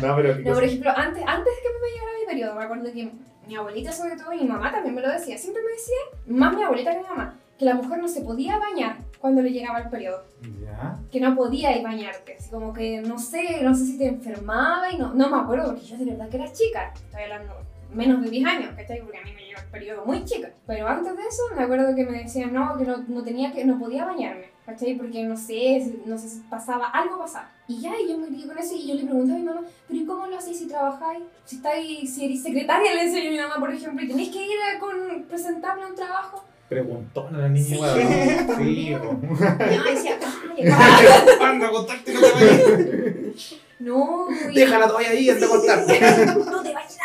No, 0.00 0.16
pero 0.16 0.36
¿qué 0.36 0.42
No, 0.44 0.54
por 0.54 0.64
ejemplo, 0.64 0.90
antes, 0.96 1.22
antes 1.26 1.52
que 1.62 1.68
me 1.80 1.90
llegara 1.90 2.18
mi 2.20 2.26
periodo, 2.26 2.54
me 2.54 2.64
acuerdo 2.64 2.92
que 2.92 3.10
mi 3.46 3.56
abuelita 3.56 3.92
sobre 3.92 4.16
todo 4.16 4.32
y 4.32 4.40
mi 4.42 4.48
mamá 4.48 4.70
también 4.70 4.94
me 4.94 5.00
lo 5.02 5.10
decía, 5.10 5.36
siempre 5.36 5.62
me 5.62 5.72
decía, 5.72 5.96
más 6.26 6.54
mi 6.56 6.62
abuelita 6.62 6.92
que 6.92 6.98
mi 6.98 7.04
mamá, 7.08 7.34
que 7.58 7.64
la 7.64 7.74
mujer 7.74 7.98
no 7.98 8.08
se 8.08 8.22
podía 8.22 8.58
bañar 8.58 8.98
cuando 9.18 9.42
le 9.42 9.50
llegaba 9.50 9.80
el 9.80 9.90
periodo, 9.90 10.24
Ya. 10.64 10.98
que 11.10 11.20
no 11.20 11.34
podía 11.36 11.76
ir 11.76 11.82
bañarte, 11.82 12.36
así 12.38 12.50
como 12.50 12.72
que 12.72 13.00
no 13.02 13.18
sé, 13.18 13.62
no 13.62 13.74
sé 13.74 13.84
si 13.86 13.98
te 13.98 14.06
enfermaba 14.06 14.90
y 14.90 14.96
no, 14.98 15.12
no 15.14 15.28
me 15.28 15.36
acuerdo 15.36 15.66
porque 15.66 15.82
yo 15.84 15.96
de 15.96 16.04
verdad 16.06 16.28
que 16.28 16.36
era 16.36 16.52
chica, 16.52 16.92
estoy 16.94 17.22
hablando 17.24 17.54
menos 17.92 18.22
de 18.22 18.30
10 18.30 18.46
años, 18.46 18.70
¿cachai? 18.74 19.00
Porque 19.02 19.18
a 19.18 19.22
mí 19.22 19.32
me 19.32 19.44
llegó 19.44 19.60
el 19.60 19.66
periodo 19.66 20.04
muy 20.06 20.24
chica, 20.24 20.48
pero 20.66 20.88
antes 20.88 21.14
de 21.16 21.22
eso 21.22 21.42
me 21.54 21.62
acuerdo 21.64 21.94
que 21.94 22.04
me 22.06 22.22
decían 22.22 22.52
no, 22.54 22.76
que 22.78 22.84
no, 22.84 22.96
no 23.06 23.22
tenía 23.22 23.52
que, 23.52 23.64
no 23.64 23.78
podía 23.78 24.04
bañarme, 24.06 24.46
¿cachai? 24.66 24.94
Porque 24.96 25.22
no 25.24 25.36
sé, 25.36 25.92
no 26.06 26.16
sé 26.18 26.28
si 26.28 26.40
pasaba, 26.50 26.86
algo 26.88 27.18
pasaba. 27.18 27.50
Y 27.68 27.80
ya, 27.80 27.92
y 27.98 28.08
yo 28.10 28.18
me 28.18 28.26
crié 28.28 28.46
con 28.46 28.58
eso 28.58 28.74
y 28.74 28.86
yo 28.88 28.94
le 28.94 29.04
pregunté 29.04 29.32
a 29.32 29.36
mi 29.36 29.42
mamá, 29.42 29.60
pero 29.88 30.00
¿y 30.00 30.04
cómo 30.04 30.26
lo 30.26 30.36
hacéis 30.38 30.58
si 30.58 30.66
trabajáis? 30.66 31.22
Si 31.44 31.56
estáis, 31.56 32.14
si 32.14 32.24
eres 32.26 32.42
secretaria, 32.42 32.94
le 32.94 33.04
decía 33.06 33.28
a 33.28 33.32
mi 33.32 33.38
mamá, 33.38 33.56
por 33.58 33.72
ejemplo, 33.72 34.04
y 34.04 34.08
tenéis 34.08 34.30
que 34.30 34.44
ir 34.44 34.58
a 34.74 34.78
con, 34.78 35.24
presentarle 35.28 35.86
un 35.86 35.94
trabajo. 35.94 36.44
Preguntón 36.68 37.34
a 37.34 37.38
la 37.38 37.48
niña 37.48 37.76
Sí. 37.76 37.80
¿no? 37.80 38.56
Sí. 38.56 38.62
Mi 38.64 38.90
mamá 38.92 39.90
decía, 39.90 40.18
"Calla, 40.18 41.50
Anda, 41.50 41.70
contacte, 41.70 42.14
no 42.14 42.20
te 42.20 42.32
vayas. 42.32 43.54
no, 43.78 44.26
y- 44.50 44.54
Déjala 44.54 44.86
todavía 44.88 45.10
ahí, 45.10 45.28
anda 45.28 45.46
a 45.46 45.50
cortarte. 45.50 46.00
no 46.26 46.62
te 46.62 46.72
vayas. 46.72 46.98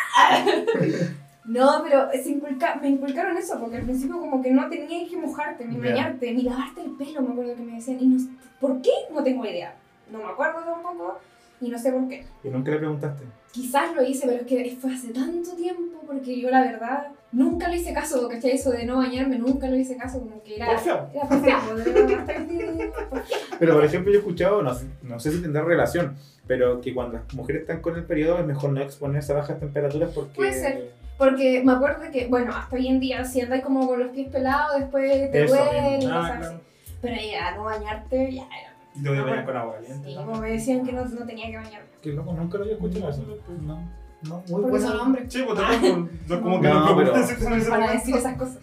No, 1.48 1.82
pero 1.84 2.10
se 2.12 2.30
inculca- 2.30 2.76
me 2.82 2.90
inculcaron 2.90 3.38
eso, 3.38 3.58
porque 3.60 3.78
al 3.78 3.84
principio 3.84 4.20
como 4.20 4.42
que 4.42 4.52
no 4.52 4.68
tenías 4.70 5.10
que 5.10 5.18
mojarte, 5.18 5.66
ni 5.66 5.78
bañarte, 5.78 6.32
ni 6.34 6.44
lavarte 6.44 6.82
el 6.82 6.92
pelo, 6.92 7.22
me 7.22 7.32
acuerdo 7.32 7.56
que 7.56 7.62
me 7.64 7.74
decían. 7.76 7.98
Y 8.02 8.08
no, 8.08 8.18
¿Por 8.60 8.82
qué? 8.82 8.92
No 9.14 9.24
tengo 9.24 9.46
idea. 9.46 9.74
No 10.12 10.20
me 10.20 10.26
acuerdo 10.26 10.60
tampoco 10.60 11.20
y 11.62 11.70
no 11.70 11.78
sé 11.80 11.92
por 11.92 12.08
qué. 12.08 12.26
Y 12.44 12.50
nunca 12.50 12.72
le 12.72 12.78
preguntaste. 12.78 13.24
Quizás 13.52 13.96
lo 13.96 14.04
hice, 14.04 14.28
pero 14.28 14.42
es 14.42 14.46
que 14.48 14.78
fue 14.80 14.94
hace 14.94 15.10
tanto 15.10 15.52
tiempo, 15.56 16.02
porque 16.06 16.40
yo 16.40 16.50
la 16.52 16.62
verdad 16.62 17.08
nunca 17.32 17.68
le 17.70 17.78
hice 17.78 17.94
caso, 17.94 18.28
¿cachai? 18.28 18.52
Eso 18.52 18.72
de 18.72 18.86
no 18.86 18.98
bañarme, 18.98 19.40
nunca 19.40 19.68
le 19.68 19.80
hice 19.80 19.96
caso, 19.98 20.20
como 20.20 20.44
que 20.44 20.58
era... 20.58 20.68
Porfiado. 20.68 21.10
Era. 21.14 22.26
Pero 23.60 23.74
por 23.74 23.86
ejemplo 23.86 24.12
yo 24.12 24.18
he 24.18 24.20
escuchado, 24.20 24.62
no, 24.62 24.74
sé- 24.74 24.88
no 25.02 25.20
sé 25.20 25.32
si 25.32 25.42
tendrá 25.42 25.64
relación, 25.64 26.16
pero 26.46 26.80
que 26.82 26.94
cuando 26.94 27.18
las 27.18 27.34
mujeres 27.34 27.62
están 27.64 27.82
con 27.82 27.96
el 27.96 28.04
periodo 28.04 28.40
es 28.40 28.46
mejor 28.46 28.72
no 28.72 28.82
exponerse 28.82 29.32
a 29.34 29.36
bajas 29.38 29.60
temperaturas 29.60 30.12
porque... 30.14 30.36
Puede 30.36 30.54
ser. 30.54 30.92
Porque 31.18 31.62
me 31.66 31.72
acuerdo 31.72 32.04
de 32.04 32.12
que, 32.12 32.28
bueno, 32.28 32.54
hasta 32.56 32.76
hoy 32.76 32.88
en 32.88 33.00
día, 33.00 33.24
si 33.26 33.42
andas 33.42 33.62
como 33.62 33.88
con 33.88 34.00
los 34.00 34.12
pies 34.12 34.30
pelados, 34.30 34.80
después 34.80 35.32
te 35.32 35.44
Eso, 35.46 35.56
duele 35.56 36.00
Ah, 36.12 36.36
claro. 36.38 36.62
Pero 37.02 37.16
ya 37.16 37.56
no 37.56 37.64
bañarte, 37.64 38.32
ya 38.34 38.44
era. 38.44 38.74
Y 38.96 39.04
te 39.04 39.10
voy 39.10 39.18
a 39.18 39.24
bañar 39.24 39.46
con 39.46 39.58
agua 39.58 39.76
caliente. 39.76 40.08
Sí, 40.10 40.16
¿no? 40.16 40.26
como 40.26 40.42
me 40.42 40.52
decían 40.52 40.86
que 40.86 40.92
no, 40.92 41.06
no 41.06 41.26
tenía 41.26 41.48
que 41.52 41.58
bañarme. 41.58 41.88
Que 42.02 42.12
loco, 42.14 42.34
nunca 42.34 42.58
lo 42.58 42.64
había 42.64 42.76
escuchado 42.76 43.10
eso. 43.10 43.24
No, 43.62 43.80
no, 44.24 44.36
muy 44.36 44.44
Porque 44.48 44.70
buena, 44.70 44.88
son 44.88 45.00
hombres. 45.00 45.34
Sí, 45.34 45.44
pues 45.46 45.60
también, 45.60 46.10
como 46.42 46.62
que 46.62 46.68
No, 46.70 46.86
no, 46.86 46.98
pero- 46.98 47.14
pero... 47.14 47.66
Para 47.70 47.92
decir 47.94 48.16
esas 48.16 48.38
cosas. 48.38 48.58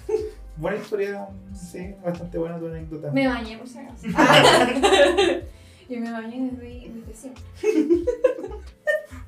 buena 0.56 0.76
historia, 0.78 1.28
sí, 1.54 1.94
bastante 2.04 2.38
buena 2.38 2.58
tu 2.58 2.66
anécdota. 2.66 3.10
Me 3.12 3.26
bañé, 3.28 3.58
por 3.58 3.68
si 3.68 3.78
acaso. 3.78 4.06
y 5.88 5.96
me 5.96 6.10
bañé 6.12 6.50
desde, 6.52 6.90
desde 6.92 7.14
siempre. 7.14 7.42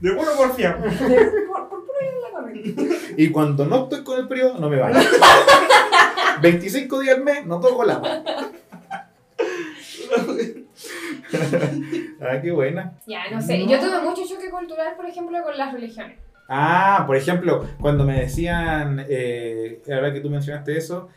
De 0.01 0.13
puro 0.13 0.31
porfiado. 0.37 0.83
Por, 0.83 1.69
por 1.69 1.87
puro 1.87 1.99
ir 2.03 2.09
en 2.09 2.23
la 2.23 2.31
corriente. 2.33 2.36
Y 3.17 3.31
cuando 3.31 3.65
no 3.67 3.85
estoy 3.85 4.05
con 4.05 4.21
el 4.21 4.29
periodo, 4.29 4.59
no 4.59 4.69
me 4.69 4.79
baño. 4.79 4.99
25 6.43 7.01
días 7.01 7.17
al 7.17 7.25
mes, 7.25 7.47
no 7.47 7.59
toco 7.61 7.85
el 7.85 7.91
agua. 7.91 8.23
ah, 12.21 12.41
qué 12.43 12.51
buena. 12.51 12.93
Ya, 13.07 13.31
no 13.31 13.41
sé. 13.41 13.59
No. 13.59 13.71
Yo 13.71 13.81
tuve 13.81 14.01
mucho 14.03 14.23
choque 14.27 14.51
cultural, 14.51 14.95
por 14.97 15.07
ejemplo, 15.07 15.43
con 15.43 15.57
las 15.57 15.73
religiones. 15.73 16.19
Ah, 16.49 17.05
por 17.07 17.17
ejemplo, 17.17 17.67
cuando 17.81 18.05
me 18.05 18.21
decían, 18.21 19.05
eh, 19.09 19.81
ahora 19.93 20.13
que 20.13 20.21
tú 20.21 20.31
mencionaste 20.31 20.77
eso, 20.77 21.09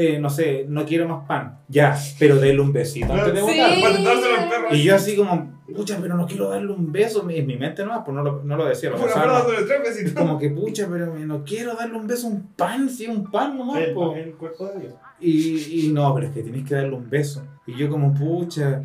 eh, 0.00 0.18
no 0.20 0.30
sé, 0.30 0.64
no 0.68 0.84
quiero 0.86 1.08
más 1.08 1.26
pan. 1.26 1.58
Ya, 1.66 1.98
pero 2.20 2.36
denle 2.36 2.62
un 2.62 2.72
besito 2.72 3.12
antes 3.12 3.34
de 3.34 3.40
Sí. 3.40 3.58
perro. 4.48 4.74
Y 4.74 4.82
yo 4.84 4.94
así 4.94 5.16
como, 5.16 5.60
pucha, 5.74 5.98
pero 6.00 6.14
no 6.16 6.24
quiero 6.24 6.48
darle 6.50 6.72
un 6.72 6.92
beso. 6.92 7.28
En 7.28 7.46
mi 7.46 7.56
mente 7.56 7.82
nomás, 7.84 8.02
pues 8.04 8.14
no 8.14 8.22
lo, 8.22 8.42
no 8.44 8.56
lo 8.56 8.64
decía, 8.66 8.90
lo 8.90 8.96
tres 8.96 9.82
besitos. 9.82 10.12
Como 10.14 10.38
que, 10.38 10.50
pucha, 10.50 10.86
pero 10.88 11.12
no 11.18 11.42
quiero 11.44 11.74
darle 11.74 11.96
un 11.98 12.06
beso 12.06 12.28
a 12.28 12.30
un 12.30 12.42
pan, 12.54 12.86
es 12.86 13.00
un 13.08 13.28
pan 13.28 13.58
nomás, 13.58 13.78
El, 13.78 13.92
po. 13.92 14.14
el 14.14 14.34
cuerpo 14.34 14.66
de 14.68 14.80
Dios. 14.80 14.94
Y, 15.20 15.86
y 15.88 15.92
no, 15.92 16.14
pero 16.14 16.28
es 16.28 16.32
que 16.32 16.42
tenés 16.44 16.64
que 16.64 16.76
darle 16.76 16.94
un 16.94 17.10
beso. 17.10 17.42
Y 17.66 17.74
yo 17.76 17.90
como, 17.90 18.14
pucha, 18.14 18.84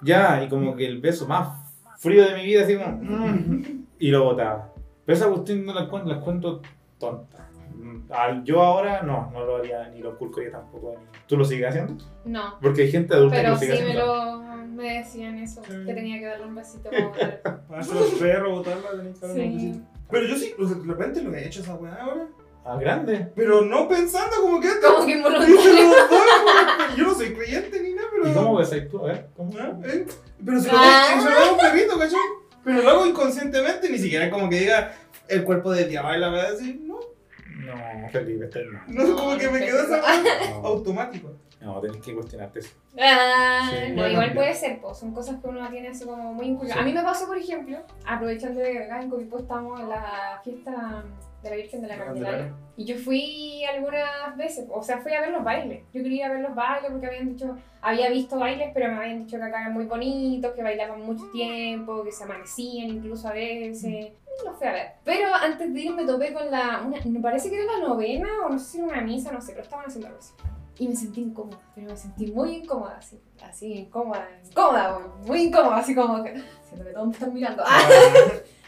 ya, 0.00 0.44
y 0.44 0.48
como 0.48 0.76
que 0.76 0.86
el 0.86 1.00
beso 1.00 1.26
más 1.26 1.58
frío 1.98 2.24
de 2.24 2.36
mi 2.36 2.44
vida, 2.44 2.62
así 2.62 2.76
como, 2.76 2.98
mm, 3.02 3.64
y 3.98 4.10
lo 4.12 4.22
botaba. 4.24 4.72
Pero 5.04 5.16
esa 5.18 5.28
cuestión 5.28 5.66
no 5.66 5.74
la 5.74 5.88
cuento, 5.88 6.08
las 6.08 6.18
cuento 6.22 6.62
tonta. 7.00 7.48
Mm, 7.76 8.44
Yo 8.44 8.62
ahora 8.62 9.02
no, 9.02 9.30
no 9.32 9.44
lo 9.44 9.56
haría, 9.56 9.88
ni 9.88 10.00
lo 10.00 10.16
culco 10.18 10.42
yo 10.42 10.50
tampoco. 10.50 10.94
ni- 10.98 11.06
¿Tú 11.26 11.36
lo 11.36 11.44
sigues 11.44 11.68
haciendo? 11.68 11.96
No. 12.24 12.58
Porque 12.60 12.82
hay 12.82 12.90
gente 12.90 13.14
adulta 13.14 13.36
que 13.36 13.42
Pero 13.42 13.52
lo 13.54 13.58
sigue 13.58 13.76
sí 13.76 13.82
me, 13.82 13.88
haciendo. 13.90 14.06
lo, 14.16 14.42
me 14.66 14.98
decían 14.98 15.38
eso, 15.38 15.62
Sí. 15.64 15.72
que 15.86 15.94
tenía 15.94 16.18
que 16.18 16.26
darle 16.26 16.46
un 16.46 16.54
besito 16.54 16.90
como 16.90 17.10
tal. 17.12 17.40
Para 17.68 17.86
los 17.86 18.10
perros, 18.20 18.58
botarla, 18.58 18.90
tenés 18.90 19.18
que 19.18 19.26
darle 19.26 19.44
un 19.44 19.50
Sí. 19.60 19.66
besito. 19.66 19.86
Pero 20.10 20.26
yo 20.26 20.36
sí, 20.36 20.54
de 20.58 20.92
repente 20.92 21.22
lo 21.22 21.34
he 21.34 21.46
hecho 21.46 21.60
esa 21.62 21.74
weá 21.74 21.94
ahora. 21.94 22.26
Ah, 22.64 22.76
grande. 22.76 23.32
Pero 23.34 23.62
no 23.62 23.88
pensando 23.88 24.36
como 24.40 24.60
que 24.60 24.68
esto. 24.68 24.86
Como 24.94 25.04
que 25.06 25.12
involuntario. 25.16 25.56
Yo 26.96 27.04
no 27.04 27.14
soy 27.14 27.34
creyente 27.34 27.80
ni 27.82 27.94
nada, 27.94 28.06
pero. 28.12 28.28
¿Y 28.28 28.32
cómo 28.34 28.56
ves 28.56 28.70
ahí 28.72 28.86
tú? 28.88 29.00
A 29.00 29.08
ver, 29.08 29.26
¿cómo? 29.36 29.50
¿Ah? 29.58 29.72
¿Eh? 29.84 30.06
Pero 30.44 30.60
si 30.60 30.66
lo 30.70 30.76
Ah. 30.76 31.14
ve, 31.16 31.22
se 31.22 31.28
lo 31.30 31.34
da 31.40 31.46
a 31.48 31.52
un 31.52 31.58
perrito, 31.58 31.98
¿cachai? 31.98 32.18
Pero 32.62 32.82
lo 32.82 32.90
hago 32.90 33.06
inconscientemente, 33.06 33.90
ni 33.90 33.98
siquiera 33.98 34.30
como 34.30 34.48
que 34.48 34.60
diga 34.60 34.92
el 35.28 35.42
cuerpo 35.42 35.72
de 35.72 35.86
diablo 35.86 36.14
y 36.14 36.20
la 36.20 36.28
verdad 36.28 36.52
así, 36.54 36.80
no. 37.66 37.74
No, 38.00 38.08
Felipe, 38.08 38.44
este 38.44 38.64
no. 38.64 38.80
No, 38.88 39.16
como 39.16 39.36
que 39.38 39.48
me 39.48 39.58
quedó 39.60 39.82
esa 39.82 40.00
No, 40.50 40.66
automático. 40.66 41.30
no, 41.60 41.80
tenés 41.80 41.98
que 41.98 42.14
cuestionarte 42.14 42.58
eso. 42.60 42.74
Ah, 42.98 43.68
Sí, 43.70 43.90
no, 43.90 43.94
bueno, 43.96 44.12
igual 44.12 44.28
ya. 44.28 44.34
puede 44.34 44.54
ser, 44.54 44.80
pues, 44.80 44.98
son 44.98 45.12
cosas 45.14 45.40
que 45.40 45.48
uno 45.48 45.68
tiene 45.70 45.88
así 45.88 46.04
como 46.04 46.34
muy 46.34 46.46
inculcadas. 46.46 46.74
Sí. 46.76 46.80
A 46.80 46.84
mí 46.84 46.92
me 46.92 47.02
pasó, 47.02 47.26
por 47.26 47.38
ejemplo, 47.38 47.78
aprovechando 48.06 48.60
de 48.60 48.72
que 48.72 48.84
acá 48.84 49.00
en 49.02 49.10
Copiapó 49.10 49.38
estamos 49.38 49.80
en 49.80 49.88
la 49.88 50.40
fiesta 50.44 51.04
de 51.42 51.50
la 51.50 51.56
Virgen 51.56 51.82
de 51.82 51.88
la 51.88 51.98
Candelaria. 51.98 52.54
Y 52.76 52.84
yo 52.84 52.96
fui 52.96 53.64
algunas 53.64 54.36
veces, 54.36 54.66
o 54.70 54.82
sea, 54.82 54.98
fui 54.98 55.12
a 55.12 55.20
ver 55.20 55.30
los 55.30 55.44
bailes. 55.44 55.84
Yo 55.92 56.02
quería 56.02 56.30
ver 56.30 56.40
los 56.40 56.54
bailes 56.54 56.90
porque 56.90 57.06
habían 57.06 57.28
dicho, 57.28 57.56
había 57.80 58.08
visto 58.10 58.38
bailes, 58.38 58.70
pero 58.72 58.88
me 58.88 58.98
habían 58.98 59.24
dicho 59.24 59.36
que 59.36 59.42
acá 59.42 59.60
eran 59.60 59.74
muy 59.74 59.86
bonitos, 59.86 60.52
que 60.52 60.62
bailaban 60.62 61.02
mucho 61.02 61.24
tiempo, 61.32 62.02
que 62.04 62.12
se 62.12 62.24
amanecían 62.24 62.88
incluso 62.88 63.28
a 63.28 63.32
veces. 63.32 63.82
Y 63.84 64.46
los 64.46 64.56
fui 64.56 64.66
a 64.66 64.72
ver. 64.72 64.86
Pero 65.04 65.34
antes 65.34 65.72
de 65.72 65.80
ir 65.80 65.92
me 65.92 66.04
topé 66.04 66.32
con 66.32 66.50
la, 66.50 66.82
una, 66.86 66.98
me 67.04 67.20
parece 67.20 67.50
que 67.50 67.56
era 67.56 67.72
la 67.72 67.86
novena, 67.86 68.28
o 68.46 68.48
no 68.48 68.58
sé 68.58 68.64
si 68.64 68.78
era 68.78 68.86
una 68.86 69.00
misa, 69.02 69.32
no 69.32 69.40
sé, 69.40 69.52
pero 69.52 69.64
estaban 69.64 69.86
haciendo 69.86 70.08
algo 70.08 70.18
así. 70.18 70.32
Y 70.78 70.88
me 70.88 70.96
sentí 70.96 71.20
incómoda, 71.20 71.60
pero 71.74 71.88
me 71.88 71.96
sentí 71.96 72.32
muy 72.32 72.56
incómoda, 72.56 72.96
así, 72.98 73.20
así, 73.42 73.72
incómoda, 73.72 74.26
incómoda, 74.44 74.98
muy 75.26 75.42
incómoda, 75.42 75.76
así 75.76 75.94
como 75.94 76.22
que, 76.22 76.34
siento 76.68 76.84
que 76.84 76.92
todos 76.92 77.06
me 77.08 77.12
están 77.12 77.34
mirando. 77.34 77.62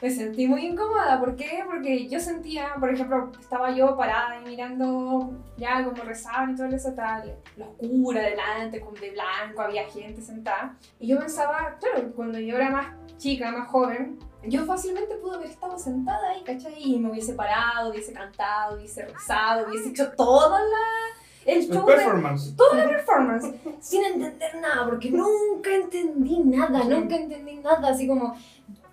Me 0.02 0.10
sentí 0.10 0.46
muy 0.46 0.66
incómoda, 0.66 1.18
¿por 1.18 1.34
qué? 1.34 1.64
Porque 1.64 2.06
yo 2.10 2.20
sentía, 2.20 2.74
por 2.78 2.92
ejemplo, 2.92 3.32
estaba 3.40 3.70
yo 3.70 3.96
parada 3.96 4.38
y 4.38 4.44
mirando 4.44 5.32
ya 5.56 5.82
como 5.82 6.02
rezaban 6.02 6.50
y 6.50 6.56
todo 6.56 6.66
eso, 6.66 6.92
tal, 6.92 7.38
la 7.56 7.66
oscura 7.66 8.20
delante, 8.20 8.80
con 8.80 8.92
de 8.92 9.12
blanco, 9.12 9.62
había 9.62 9.88
gente 9.88 10.20
sentada. 10.20 10.76
Y 11.00 11.06
yo 11.06 11.18
pensaba, 11.18 11.78
claro, 11.80 12.12
cuando 12.14 12.38
yo 12.38 12.56
era 12.56 12.68
más 12.68 12.88
chica, 13.16 13.50
más 13.50 13.66
joven, 13.70 14.18
yo 14.46 14.66
fácilmente 14.66 15.14
pude 15.16 15.36
haber 15.36 15.48
estado 15.48 15.78
sentada 15.78 16.32
ahí, 16.32 16.42
¿cachai? 16.44 16.74
Y 16.76 16.98
me 16.98 17.10
hubiese 17.10 17.32
parado, 17.32 17.90
hubiese 17.90 18.12
cantado, 18.12 18.76
hubiese 18.76 19.06
rezado, 19.06 19.66
hubiese 19.68 19.88
hecho 19.88 20.12
toda 20.12 20.60
la... 20.60 21.23
El 21.46 21.58
El 21.58 21.68
show 21.68 21.86
de, 21.86 21.94
performance. 21.94 22.54
toda 22.56 22.76
la 22.76 22.88
performance 22.88 23.54
sin 23.80 24.04
entender 24.04 24.54
nada, 24.60 24.86
porque 24.86 25.10
nunca 25.10 25.74
entendí 25.74 26.38
nada, 26.40 26.82
Sí. 26.82 26.88
nunca 26.88 27.16
entendí 27.16 27.56
nada, 27.56 27.88
así 27.88 28.06
como 28.06 28.34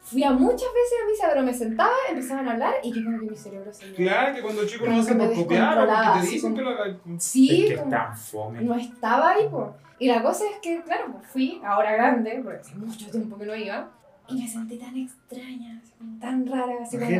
fui 0.01 0.23
a 0.23 0.31
muchas 0.31 0.67
veces 0.73 0.97
a 1.03 1.09
misa, 1.09 1.27
pero 1.29 1.43
me 1.43 1.53
sentaba, 1.53 1.93
empezaban 2.09 2.47
a 2.47 2.51
hablar 2.51 2.73
y 2.83 2.91
yo 2.91 3.05
como 3.05 3.19
que 3.19 3.25
mi 3.27 3.37
cerebro 3.37 3.71
se. 3.73 3.93
Claro 3.93 4.35
que 4.35 4.41
cuando 4.41 4.65
chicos 4.67 4.89
no 4.89 4.99
hacen 4.99 5.17
por 5.17 5.33
copiar 5.33 5.77
o 5.77 5.87
porque 5.87 6.21
te 6.21 6.27
dicen 6.27 6.55
que 6.55 6.61
lo. 6.61 6.71
Sí, 7.17 7.67
es 7.67 7.79
que 7.79 7.89
tan 7.89 8.17
fome. 8.17 8.61
no 8.61 8.75
estaba 8.75 9.31
ahí, 9.31 9.47
pues. 9.49 9.67
Y 9.99 10.07
la 10.07 10.21
cosa 10.23 10.45
es 10.45 10.57
que, 10.61 10.81
claro, 10.81 11.11
pues 11.11 11.27
fui, 11.27 11.61
ahora 11.63 11.91
grande, 11.93 12.41
porque 12.43 12.59
hace 12.59 12.75
mucho 12.75 13.09
tiempo 13.11 13.37
que 13.37 13.45
no 13.45 13.55
iba, 13.55 13.87
y 14.27 14.41
me 14.41 14.47
sentí 14.47 14.77
tan 14.77 14.97
extraña, 14.97 15.79
tan 16.19 16.47
rara, 16.47 16.73
así 16.81 16.97
como... 16.97 17.11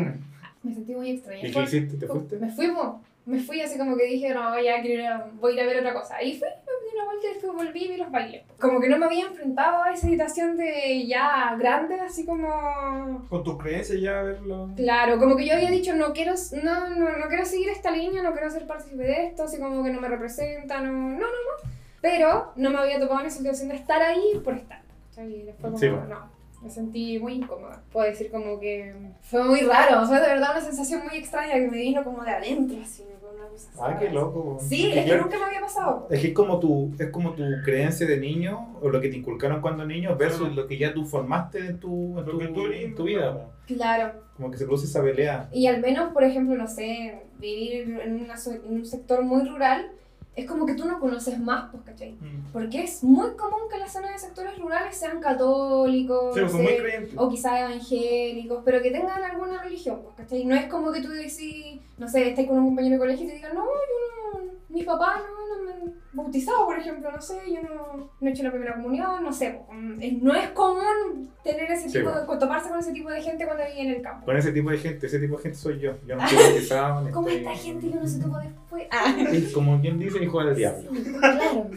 Me 0.64 0.74
sentí 0.74 0.96
muy 0.96 1.12
extraña. 1.12 1.48
¿Y 1.48 1.52
qué 1.52 1.62
hiciste? 1.62 1.98
¿Te 1.98 2.08
fuiste? 2.08 2.38
Me 2.38 2.50
fui, 2.52 2.68
po. 2.72 3.00
Me 3.26 3.40
fui 3.40 3.62
así 3.62 3.78
como 3.78 3.96
que 3.96 4.06
dije, 4.06 4.34
no, 4.34 4.60
ya 4.60 4.82
quiero 4.82 5.02
ir 5.04 5.08
a, 5.08 5.28
voy 5.34 5.52
a 5.52 5.56
ir 5.56 5.62
a 5.62 5.66
ver 5.66 5.78
otra 5.80 5.94
cosa. 5.94 6.16
Ahí 6.16 6.38
fui, 6.38 6.48
me 6.48 6.90
di 6.90 6.96
una 6.96 7.06
vuelta 7.06 7.28
y 7.28 7.34
después 7.34 7.54
volví 7.54 7.84
y 7.84 7.88
vi 7.90 7.98
los 7.98 8.12
bailes. 8.12 8.44
Como 8.60 8.80
que 8.80 8.90
no 8.90 8.98
me 8.98 9.06
había 9.06 9.28
enfrentado 9.28 9.84
a 9.84 9.94
esa 9.94 10.08
situación 10.08 10.58
de 10.58 11.06
ya 11.08 11.56
grande, 11.58 12.00
así 12.00 12.26
como... 12.26 13.26
Con 13.30 13.44
tus 13.44 13.58
creencias 13.58 14.00
ya 14.02 14.22
verlo. 14.24 14.70
Claro, 14.76 15.20
como 15.20 15.36
que 15.36 15.46
yo 15.46 15.54
había 15.54 15.70
dicho, 15.70 15.96
no 15.96 16.14
quiero, 16.14 16.34
no, 16.64 16.90
no, 16.90 17.18
no 17.18 17.28
quiero 17.28 17.46
seguir 17.46 17.70
esta 17.70 17.92
línea, 17.92 18.24
no 18.24 18.34
quiero 18.34 18.50
ser 18.50 18.66
partícipe 18.66 19.04
de 19.04 19.28
esto, 19.28 19.44
así 19.44 19.60
como 19.60 19.84
que 19.84 19.92
no 19.92 20.02
me 20.02 20.08
representa, 20.08 20.82
no, 20.82 20.92
no, 20.92 21.18
no, 21.18 21.20
no. 21.20 21.72
Pero 22.02 22.54
no 22.56 22.72
me 22.72 22.80
había 22.80 23.00
tocado 23.00 23.20
en 23.20 23.28
esa 23.28 23.38
situación 23.38 23.70
de 23.70 23.76
estar 23.76 24.02
ahí 24.02 24.42
por 24.44 24.56
estar. 24.56 24.82
Y 25.18 25.44
después 25.44 25.74
como, 25.74 25.78
Sí, 25.78 25.88
no. 25.90 26.41
Me 26.62 26.70
sentí 26.70 27.18
muy 27.20 27.34
incómoda. 27.34 27.82
Puedo 27.92 28.06
decir 28.08 28.30
como 28.32 28.60
que 28.60 28.94
fue 29.22 29.44
muy 29.44 29.62
raro, 29.62 30.06
sea, 30.06 30.20
de 30.22 30.28
verdad 30.28 30.52
una 30.52 30.62
sensación 30.62 31.02
muy 31.08 31.18
extraña 31.18 31.54
que 31.56 31.68
me 31.68 31.78
vino 31.78 32.04
como 32.04 32.24
de 32.24 32.32
adentro, 32.32 32.78
así, 32.84 33.04
una 33.04 33.48
cosa 33.50 33.70
así. 33.72 34.06
qué 34.06 34.10
loco. 34.12 34.58
Sí, 34.62 34.88
es 34.92 34.94
que 34.94 35.04
claro, 35.06 35.24
nunca 35.24 35.40
me 35.40 35.46
había 35.46 35.62
pasado. 35.62 36.08
Es 36.12 36.22
que 36.22 36.28
es 36.28 36.34
como 36.34 36.60
tu, 36.60 36.94
es 37.00 37.10
como 37.10 37.32
tu 37.34 37.44
creencia 37.66 38.06
de 38.06 38.18
niño 38.18 38.76
o 38.82 38.90
lo 38.90 39.02
que 39.02 39.10
te 39.10 39.18
inculcaron 39.18 39.60
cuando 39.62 39.86
niño 39.86 40.16
versus 40.16 40.56
lo 40.56 40.68
que 40.68 40.78
ya 40.78 40.94
tú 40.94 41.04
formaste 41.06 41.60
en 41.66 41.80
tu, 41.80 42.20
en 42.20 42.26
tu, 42.26 42.38
que 42.38 42.84
en 42.86 42.96
tu 42.96 43.04
vida. 43.04 43.22
claro. 43.32 43.52
Claro. 43.66 44.14
Como 44.36 44.52
que 44.52 44.58
se 44.58 44.66
produce 44.66 44.86
esa 44.86 45.02
pelea. 45.02 45.50
Y 45.52 45.68
al 45.68 45.82
menos, 45.82 46.12
por 46.14 46.24
ejemplo, 46.24 46.56
no 46.56 46.68
sé, 46.68 47.22
vivir 47.40 48.00
en, 48.02 48.22
una 48.24 48.38
so- 48.38 48.52
en 48.54 48.62
un 48.74 48.86
sector 48.86 49.24
muy 49.24 49.48
rural, 49.48 49.92
es 50.36 50.46
como 50.46 50.66
que 50.66 50.76
tú 50.76 50.86
no 50.86 51.00
conoces 51.00 51.38
más, 51.40 51.70
pues, 51.72 51.84
¿cachai? 51.84 52.14
Mm. 52.14 52.52
Porque 52.54 52.84
es 52.84 53.04
muy 53.04 53.32
común 53.36 53.62
que 53.70 53.78
las 53.78 53.92
zonas 53.92 54.14
de 54.14 54.20
sectores 54.20 54.58
rurales 54.58 54.96
sean 54.96 55.20
católicos, 55.20 56.34
Sí, 56.36 56.42
no 56.42 56.48
son 56.50 56.58
sé, 56.60 56.64
muy 56.64 56.78
creyentes. 56.78 57.14
o 57.18 57.30
quizás 57.30 57.60
evangélicos, 57.60 58.62
pero 58.64 58.82
que 58.82 58.92
tengan 58.92 59.24
alguna 59.24 59.62
religión, 59.62 60.00
pues, 60.04 60.16
¿cachai? 60.16 60.46
No 60.46 60.56
es 60.56 60.66
como 60.68 60.92
que 60.92 61.02
tú 61.02 61.10
decís, 61.10 61.80
no 61.98 62.08
sé, 62.08 62.30
estás 62.30 62.46
con 62.46 62.60
un 62.60 62.66
compañero 62.68 62.94
de 62.96 63.00
colegio 63.00 63.26
y 63.26 63.30
te 63.30 63.36
digan, 63.36 63.54
no, 63.56 63.64
yo 63.66 64.40
no, 64.40 64.52
mi 64.72 64.84
papá 64.84 65.18
no, 65.20 65.56
no 65.58 65.64
me 65.64 65.72
han 65.74 65.94
bautizado, 66.14 66.66
por 66.66 66.78
ejemplo, 66.80 67.12
no 67.12 67.22
sé, 67.22 67.40
yo 67.54 67.62
no, 67.64 68.10
no 68.20 68.28
he 68.28 68.32
hecho 68.32 68.44
la 68.44 68.52
primera 68.52 68.76
comunión, 68.76 69.24
no 69.24 69.32
sé, 69.34 69.60
mm, 69.72 70.24
no 70.24 70.34
es 70.36 70.50
común 70.50 71.30
tener 71.44 71.70
ese 71.72 71.90
Sí, 71.90 71.98
tipo 72.00 72.10
de, 72.12 72.26
bueno. 72.26 72.40
toparse 72.40 72.70
con 72.70 72.80
ese 72.80 72.92
tipo 72.94 73.10
de 73.10 73.22
gente 73.22 73.46
cuando 73.46 73.64
vive 73.66 73.82
en 73.82 73.90
el 73.96 74.02
campo. 74.02 74.26
Con 74.26 74.38
ese 74.38 74.52
tipo 74.52 74.70
de 74.70 74.78
gente, 74.78 75.08
ese 75.08 75.20
tipo 75.20 75.38
de 75.38 75.44
gente 75.44 75.58
soy 75.58 75.80
yo. 75.80 75.94
Yo 76.08 76.16
no 76.16 76.24
estoy 76.26 76.38
bautizado. 76.44 77.02
ni 77.02 77.12
Como 77.12 77.28
estoy- 77.28 77.44
esta 77.46 77.56
gente 77.64 77.90
que 77.90 77.98
uno 77.98 78.08
se 78.08 78.20
tuvo 78.20 78.38
después. 78.40 78.88
Ah. 78.92 79.16
Sí, 79.32 79.52
Como 79.54 79.80
quien 79.82 80.00
dice, 80.00 80.24
hijo 80.24 80.44
del 80.44 80.56
diablo. 80.56 80.92
Sí, 80.94 81.04
claro. 81.20 81.70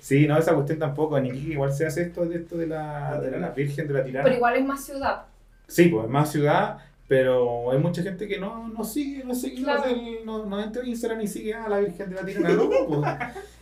Sí, 0.00 0.26
no, 0.26 0.38
esa 0.38 0.54
cuestión 0.54 0.78
tampoco. 0.78 1.18
En 1.18 1.26
Iquique 1.26 1.52
igual 1.52 1.72
se 1.72 1.86
hace 1.86 2.02
esto 2.02 2.24
de 2.24 2.36
esto 2.36 2.56
de 2.56 2.66
la, 2.66 3.20
de 3.20 3.38
la 3.38 3.50
Virgen 3.50 3.86
de 3.86 3.94
la 3.94 4.04
Tirana. 4.04 4.24
Pero 4.24 4.36
igual 4.36 4.56
es 4.56 4.64
más 4.64 4.84
ciudad. 4.84 5.22
Sí, 5.66 5.88
pues 5.88 6.04
es 6.04 6.10
más 6.10 6.30
ciudad, 6.32 6.78
pero 7.10 7.72
hay 7.72 7.78
mucha 7.78 8.04
gente 8.04 8.28
que 8.28 8.38
no, 8.38 8.68
no 8.68 8.84
sigue, 8.84 9.24
no 9.24 9.34
sigue, 9.34 9.64
Claro. 9.64 9.82
no, 10.24 10.38
no, 10.38 10.46
no 10.46 10.62
entra 10.62 10.80
en 10.82 10.90
Instagram 10.90 11.20
y 11.22 11.26
sigue 11.26 11.52
a 11.52 11.68
la 11.68 11.80
Virgen 11.80 12.08
de 12.08 12.14
la 12.14 12.24
Tirana, 12.24 12.50
no, 12.50 12.70
pues. 12.86 13.00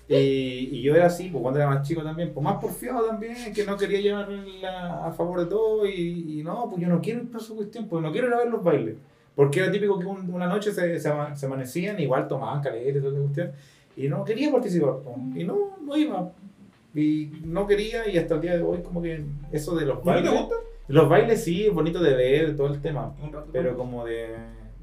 Y, 0.06 0.68
y 0.70 0.82
yo 0.82 0.94
era 0.94 1.06
así, 1.06 1.30
pues 1.30 1.40
cuando 1.40 1.58
era 1.58 1.66
más 1.70 1.86
chico 1.88 2.02
también, 2.02 2.30
pues 2.34 2.44
más 2.44 2.60
porfiado 2.60 3.06
también, 3.06 3.34
que 3.54 3.64
no 3.64 3.78
quería 3.78 4.00
llevarla 4.02 5.06
a 5.06 5.12
favor 5.12 5.40
de 5.40 5.46
todo 5.46 5.86
y, 5.86 6.40
y 6.40 6.42
no, 6.42 6.68
pues 6.68 6.82
yo 6.82 6.88
no 6.88 7.00
quiero 7.00 7.22
ir 7.22 7.40
su 7.40 7.56
cuestión, 7.56 7.88
pues 7.88 8.02
no 8.02 8.12
quiero 8.12 8.26
ir 8.28 8.34
a 8.34 8.38
ver 8.38 8.48
los 8.50 8.62
bailes. 8.62 8.96
Porque 9.34 9.60
era 9.60 9.72
típico 9.72 9.98
que 9.98 10.04
un- 10.04 10.30
una 10.30 10.46
noche 10.46 10.70
se, 10.72 11.00
se, 11.00 11.10
se 11.34 11.46
amanecían, 11.46 11.98
igual 12.00 12.28
tomaban 12.28 12.60
caleta 12.62 12.98
y 12.98 13.00
toda 13.00 13.12
esa 13.14 13.20
cuestión, 13.22 13.52
y 13.96 14.08
no 14.08 14.24
quería 14.26 14.52
participar, 14.52 14.96
pues, 15.02 15.16
y 15.36 15.44
no, 15.44 15.56
no 15.82 15.96
iba. 15.96 16.32
Y 16.94 17.30
no 17.44 17.66
quería, 17.66 18.06
y 18.10 18.18
hasta 18.18 18.34
el 18.34 18.40
día 18.42 18.56
de 18.58 18.62
hoy, 18.62 18.82
como 18.82 19.00
que 19.00 19.22
eso 19.52 19.74
de 19.74 19.86
los 19.86 19.96
¿No 19.98 20.02
te 20.04 20.10
bailes. 20.10 20.32
gusta? 20.32 20.54
Los 20.88 21.08
bailes 21.08 21.44
sí, 21.44 21.66
es 21.66 21.72
bonito 21.74 22.00
de 22.02 22.14
ver, 22.14 22.56
todo 22.56 22.68
el 22.68 22.80
tema. 22.80 23.14
Pero 23.52 23.76
como 23.76 24.04
de, 24.06 24.36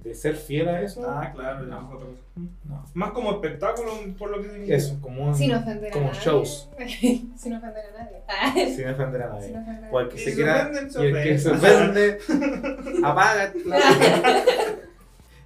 de 0.04 0.14
ser 0.14 0.36
fiel 0.36 0.68
a 0.70 0.82
eso, 0.82 1.04
Ah, 1.10 1.32
claro, 1.34 1.66
No. 1.66 2.86
Más 2.94 3.12
como 3.12 3.32
espectáculo, 3.32 3.92
por 4.18 4.30
lo 4.30 4.42
que 4.42 4.50
significa. 4.50 4.76
Eso, 4.76 4.98
como 5.02 5.26
un. 5.26 5.36
Sin 5.36 5.54
ofender 5.54 5.92
como 5.92 6.06
a 6.06 6.12
nadie. 6.12 6.22
shows. 6.24 6.70
Sin 7.36 7.54
ofender 7.54 7.84
a 7.96 8.04
nadie. 8.04 8.18
Ah, 8.28 8.54
Sin 8.54 8.88
ofender 8.88 9.22
a 9.24 9.30
nadie. 9.30 9.58
ofender 9.58 9.90
O 9.92 10.00
nadie. 10.00 10.10
que 10.10 10.16
Y 10.16 10.20
se 10.26 10.36
quiera. 10.36 10.72
Y 10.74 11.06
el 11.06 11.24
que 11.24 11.38
se 11.40 11.52
ofende, 11.52 12.20
apaga. 13.04 13.52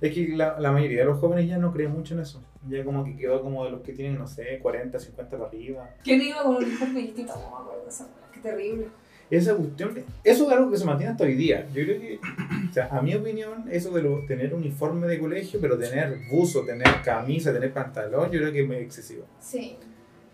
Es 0.02 0.14
que 0.14 0.30
la, 0.30 0.58
la 0.62 0.72
mayoría 0.72 1.00
de 1.00 1.06
los 1.06 1.20
jóvenes 1.20 1.46
ya 1.50 1.58
no 1.58 1.74
creen 1.74 1.92
mucho 1.92 2.14
en 2.14 2.22
eso. 2.22 2.42
Ya 2.70 2.86
como 2.86 3.04
que 3.04 3.18
quedó 3.18 3.42
como 3.42 3.66
de 3.66 3.72
los 3.72 3.82
que 3.82 3.92
tienen, 3.92 4.18
no 4.18 4.28
sé, 4.28 4.58
40, 4.60 4.98
50 4.98 5.38
para 5.38 5.50
arriba. 5.50 5.90
¿Quién 6.06 6.22
iba 6.22 6.42
con 6.42 6.56
un 6.56 6.64
uniforme 6.64 7.02
distinto? 7.02 7.34
No 7.36 7.42
me 7.42 7.64
acuerdo. 7.64 7.90
Qué 8.34 8.40
terrible. 8.40 8.88
Esa 9.32 9.56
cuestión, 9.56 9.92
eso 10.24 10.46
es 10.48 10.52
algo 10.52 10.72
que 10.72 10.78
se 10.78 10.86
mantiene 10.86 11.12
hasta 11.12 11.24
hoy 11.24 11.36
día. 11.36 11.68
Yo 11.68 11.84
creo 11.84 12.00
que, 12.02 12.20
o 12.70 12.74
sea, 12.74 12.88
a 12.88 13.00
mi 13.02 13.14
opinión, 13.14 13.66
eso 13.72 13.92
de 13.92 14.02
lo- 14.02 14.26
tener 14.26 14.54
uniforme 14.56 15.06
de 15.06 15.20
colegio, 15.20 15.60
pero 15.62 15.78
tener 15.78 16.18
buzo, 16.32 16.62
tener 16.66 16.88
camisa, 17.04 17.54
tener 17.54 17.72
pantalón, 17.72 18.32
yo 18.32 18.40
creo 18.40 18.52
que 18.52 18.62
es 18.62 18.68
muy 18.68 18.78
excesivo. 18.78 19.26
Sí. 19.40 19.78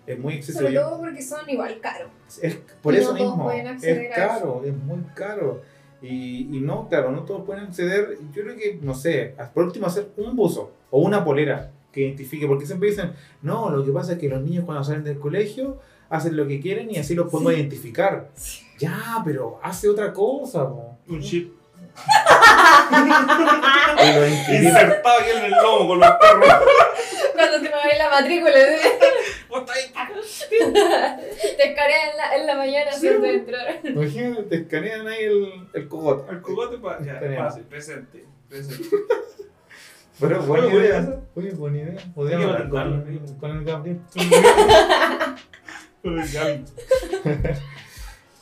Es 0.07 0.17
muy 0.17 0.35
excesivo. 0.35 0.61
Sobre 0.67 0.75
todo 0.79 0.99
porque 1.01 1.21
son 1.21 1.49
igual 1.49 1.79
caros. 1.81 2.09
Es 2.41 2.55
por 2.81 2.93
Y 2.93 2.97
eso 2.97 3.13
no 3.13 3.19
mismo. 3.19 3.51
Es 3.51 4.15
caro, 4.15 4.61
es 4.63 4.73
muy 4.73 4.99
caro. 5.13 5.61
Y, 6.01 6.55
y 6.55 6.61
no, 6.61 6.87
claro, 6.87 7.11
no 7.11 7.23
todos 7.23 7.43
pueden 7.45 7.63
acceder. 7.65 8.17
Yo 8.33 8.43
creo 8.43 8.55
que, 8.55 8.79
no 8.81 8.93
sé, 8.93 9.33
por 9.53 9.65
último 9.65 9.87
hacer 9.87 10.09
un 10.17 10.35
buzo 10.35 10.71
o 10.91 11.01
una 11.01 11.25
polera 11.25 11.71
que 11.91 12.01
identifique, 12.01 12.45
porque 12.47 12.65
siempre 12.65 12.89
dicen, 12.91 13.11
no, 13.41 13.69
lo 13.69 13.83
que 13.83 13.91
pasa 13.91 14.13
es 14.13 14.19
que 14.19 14.29
los 14.29 14.41
niños 14.41 14.63
cuando 14.65 14.83
salen 14.83 15.03
del 15.03 15.17
colegio 15.17 15.79
hacen 16.09 16.37
lo 16.37 16.47
que 16.47 16.59
quieren 16.59 16.91
y 16.91 16.97
así 16.97 17.15
los 17.15 17.29
podemos 17.31 17.53
Sí. 17.53 17.59
identificar. 17.59 18.29
Ya, 18.78 19.21
pero 19.23 19.59
hace 19.63 19.88
otra 19.89 20.11
cosa. 20.13 20.67
po. 20.69 20.97
Un 21.07 21.21
chip. 21.21 21.53
Insertado 24.51 25.19
aquí 25.19 25.30
en 25.38 25.45
el 25.45 25.51
lomo 25.51 25.88
con 25.88 25.99
los 25.99 26.09
perros. 26.11 26.49
Cuando 27.34 27.61
te 27.61 27.69
mueves 27.69 27.97
la 27.97 28.09
matrícula, 28.09 28.51
te 31.57 31.69
escanean 31.69 32.09
en 32.11 32.17
la, 32.17 32.36
en 32.36 32.47
la 32.47 32.55
mañana 32.55 32.91
Sí. 32.91 33.07
antes 33.07 33.21
de 33.21 33.34
entrar. 33.34 33.80
Imagínate, 33.84 34.43
te 34.43 34.55
escanean 34.57 35.07
ahí 35.07 35.23
el, 35.23 35.67
el 35.73 35.88
cogote. 35.88 36.30
Al 36.32 36.41
cogote 36.41 36.78
para. 36.80 37.01
Ya, 37.03 37.19
fácil, 37.43 37.63
presente. 37.63 38.26
Presente. 38.49 38.89
Pero 40.19 40.41
buena 40.43 40.67
idea. 40.73 41.19
Oye, 41.36 41.51
buena 41.51 41.78
idea. 41.78 41.95
Podríamos 42.13 42.45
hablar 42.47 42.69
con, 42.69 43.51
el 43.51 43.63
Gabriel. 43.65 43.99
Con 46.01 46.19
el 46.19 46.32
Gaby. 46.32 46.63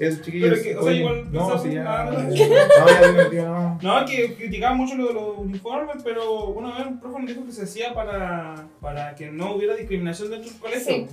Eso, 0.08 0.22
chiquillos. 0.24 0.50
Pero 0.52 0.64
que, 0.64 0.76
o 0.78 0.84
sea, 0.84 0.94
igual 0.94 1.32
no, 1.32 1.58
sí, 1.60 1.72
ya. 1.74 1.84
ah, 1.88 2.12
No, 2.12 2.20
no. 2.22 2.36
ya 2.36 3.30
tío, 3.30 3.46
no. 3.46 3.80
No, 3.82 4.06
que 4.06 4.36
criticaba 4.36 4.76
mucho 4.76 4.96
lo 4.96 5.08
de 5.08 5.14
los 5.14 5.38
uniformes, 5.38 5.98
pero 6.04 6.46
una 6.46 6.78
vez 6.78 6.88
un 6.88 7.00
profe 7.00 7.20
nos 7.20 7.28
dijo 7.30 7.46
que 7.46 7.52
se 7.52 7.64
hacía 7.64 7.94
para, 7.94 8.56
para 8.82 9.16
que 9.16 9.32
no 9.32 9.56
hubiera 9.56 9.76
discriminación 9.76 10.30
dentro 10.32 10.50
del 10.52 10.60
colegio. 10.60 10.94
Sí. 10.94 11.08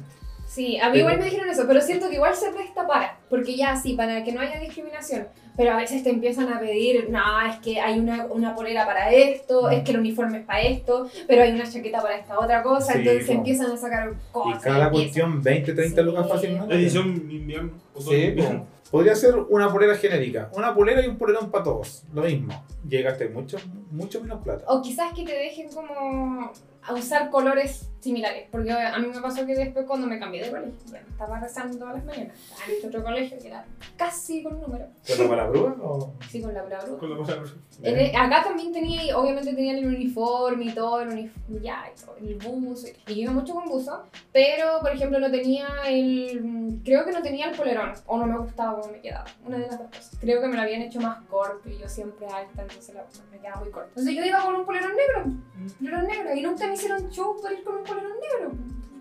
Sí, 0.46 0.80
a 0.80 0.90
mí 0.90 0.98
igual 0.98 1.16
me 1.16 1.26
dijeron 1.26 1.48
eso, 1.48 1.62
pero 1.68 1.80
siento 1.80 2.08
que 2.08 2.16
igual 2.16 2.34
se 2.34 2.50
presta 2.50 2.84
para, 2.84 3.16
porque 3.28 3.54
ya 3.54 3.76
sí, 3.76 3.92
para 3.94 4.24
que 4.24 4.32
no 4.32 4.40
haya 4.40 4.58
discriminación, 4.58 5.28
pero 5.56 5.70
a 5.70 5.76
veces 5.76 6.02
te 6.02 6.10
empiezan 6.10 6.52
a 6.52 6.58
pedir, 6.58 7.08
no, 7.08 7.20
es 7.48 7.56
que 7.60 7.78
hay 7.80 8.00
una, 8.00 8.26
una 8.26 8.52
polera 8.56 8.84
para 8.84 9.12
esto, 9.12 9.68
Mm. 9.68 9.72
es 9.74 9.82
que 9.84 9.92
el 9.92 10.00
uniforme 10.00 10.38
es 10.38 10.44
para 10.44 10.62
esto, 10.62 11.08
pero 11.28 11.44
hay 11.44 11.52
una 11.52 11.70
chaqueta 11.70 12.02
para 12.02 12.16
esta 12.16 12.36
otra 12.40 12.64
cosa, 12.64 12.94
Sí, 12.94 12.98
entonces 12.98 13.26
po. 13.26 13.32
empiezan 13.34 13.70
a 13.70 13.76
sacar 13.76 14.10
Y 14.10 14.32
cosas. 14.32 14.60
cada 14.60 14.86
empiezan- 14.86 14.90
cuestión 14.90 15.42
20, 15.44 15.72
30 15.72 16.00
Sí. 16.02 16.06
lucas 16.08 16.28
fácilmente. 16.28 16.74
Edición 16.74 17.06
invierno. 17.30 17.70
Sí, 18.00 18.34
otoño. 18.40 18.66
Po. 18.90 18.98
Podría 18.98 19.14
ser 19.14 19.34
una 19.36 19.72
polera 19.72 19.96
genérica. 19.96 20.50
Una 20.54 20.74
polera 20.74 21.04
y 21.04 21.08
un 21.08 21.16
polerón 21.16 21.50
para 21.50 21.64
todos. 21.64 22.04
Lo 22.12 22.22
mismo. 22.22 22.64
Llegaste 22.88 23.28
mucho, 23.28 23.58
mucho 23.90 24.20
menos 24.20 24.42
plata. 24.42 24.64
O 24.68 24.82
quizás 24.82 25.12
que 25.14 25.24
te 25.24 25.32
dejen 25.32 25.68
como 25.72 26.52
a 26.82 26.94
usar 26.94 27.30
colores 27.30 27.86
similares, 28.00 28.48
porque 28.50 28.72
a 28.72 28.98
mí 28.98 29.08
me 29.08 29.20
pasó 29.20 29.44
que 29.44 29.54
después 29.54 29.84
cuando 29.86 30.06
me 30.06 30.18
cambié 30.18 30.42
de 30.44 30.50
colegio, 30.50 30.72
ya 30.90 31.02
no 31.02 31.08
estaba 31.10 31.38
rezando 31.38 31.76
todas 31.76 31.96
las 31.96 32.04
mañanas, 32.06 32.34
estaba 32.38 32.64
en 32.66 32.72
este 32.72 32.86
otro 32.86 33.04
colegio 33.04 33.38
que 33.38 33.48
era 33.48 33.66
casi 33.98 34.42
con 34.42 34.58
número, 34.58 34.86
¿Pero 35.06 35.28
para 35.28 35.44
la 35.44 35.50
prueba 35.50 35.76
o...? 35.82 36.14
sí 36.30 36.40
con 36.40 36.54
la 36.54 36.62
palabra. 36.62 36.88
Con 36.98 37.10
la 37.10 37.22
palabra. 37.26 37.50
El- 37.82 38.16
acá 38.16 38.42
también 38.44 38.72
tenía, 38.72 39.16
obviamente 39.18 39.52
tenían 39.54 39.76
el 39.76 39.86
uniforme 39.88 40.64
y 40.64 40.70
todo, 40.74 41.02
el 41.02 41.08
uniforme, 41.08 41.60
ya, 41.62 41.84
y 41.94 42.00
todo, 42.00 42.16
el 42.16 42.34
buzo, 42.36 42.86
y 43.06 43.14
yo 43.16 43.22
iba 43.22 43.32
mucho 43.32 43.52
con 43.54 43.66
buzo, 43.66 44.02
pero 44.32 44.80
por 44.80 44.92
ejemplo 44.92 45.18
no 45.20 45.30
tenía 45.30 45.66
el, 45.86 46.80
creo 46.82 47.04
que 47.04 47.12
no 47.12 47.20
tenía 47.20 47.50
el 47.50 47.56
polerón, 47.56 47.92
o 48.06 48.16
no 48.18 48.26
me 48.26 48.38
gustaba 48.38 48.80
cómo 48.80 48.90
me 48.92 49.00
quedaba, 49.00 49.26
una 49.44 49.58
de 49.58 49.66
las 49.66 49.78
dos 49.78 49.88
cosas. 49.88 50.16
Creo 50.20 50.40
que 50.40 50.48
me 50.48 50.56
lo 50.56 50.62
habían 50.62 50.80
hecho 50.80 51.00
más 51.02 51.22
corto 51.28 51.68
y 51.68 51.76
yo 51.76 51.86
siempre 51.86 52.26
alta, 52.26 52.62
entonces 52.62 52.94
la- 52.94 53.04
me 53.30 53.38
quedaba 53.38 53.60
muy 53.60 53.70
corto. 53.70 53.88
Entonces 53.90 54.14
yo 54.14 54.24
iba 54.24 54.42
con 54.42 54.54
un 54.54 54.64
polerón 54.64 54.92
negro, 54.96 55.24
un 55.26 55.70
polerón 55.78 56.06
negro, 56.06 56.34
y 56.34 56.40
nunca 56.42 56.66
me 56.70 56.74
hicieron 56.76 57.08
show 57.10 57.36
por 57.40 57.52
ir 57.52 57.62
con 57.64 57.76
un 57.76 57.84
polerón 57.84 58.12
negro, 58.20 58.52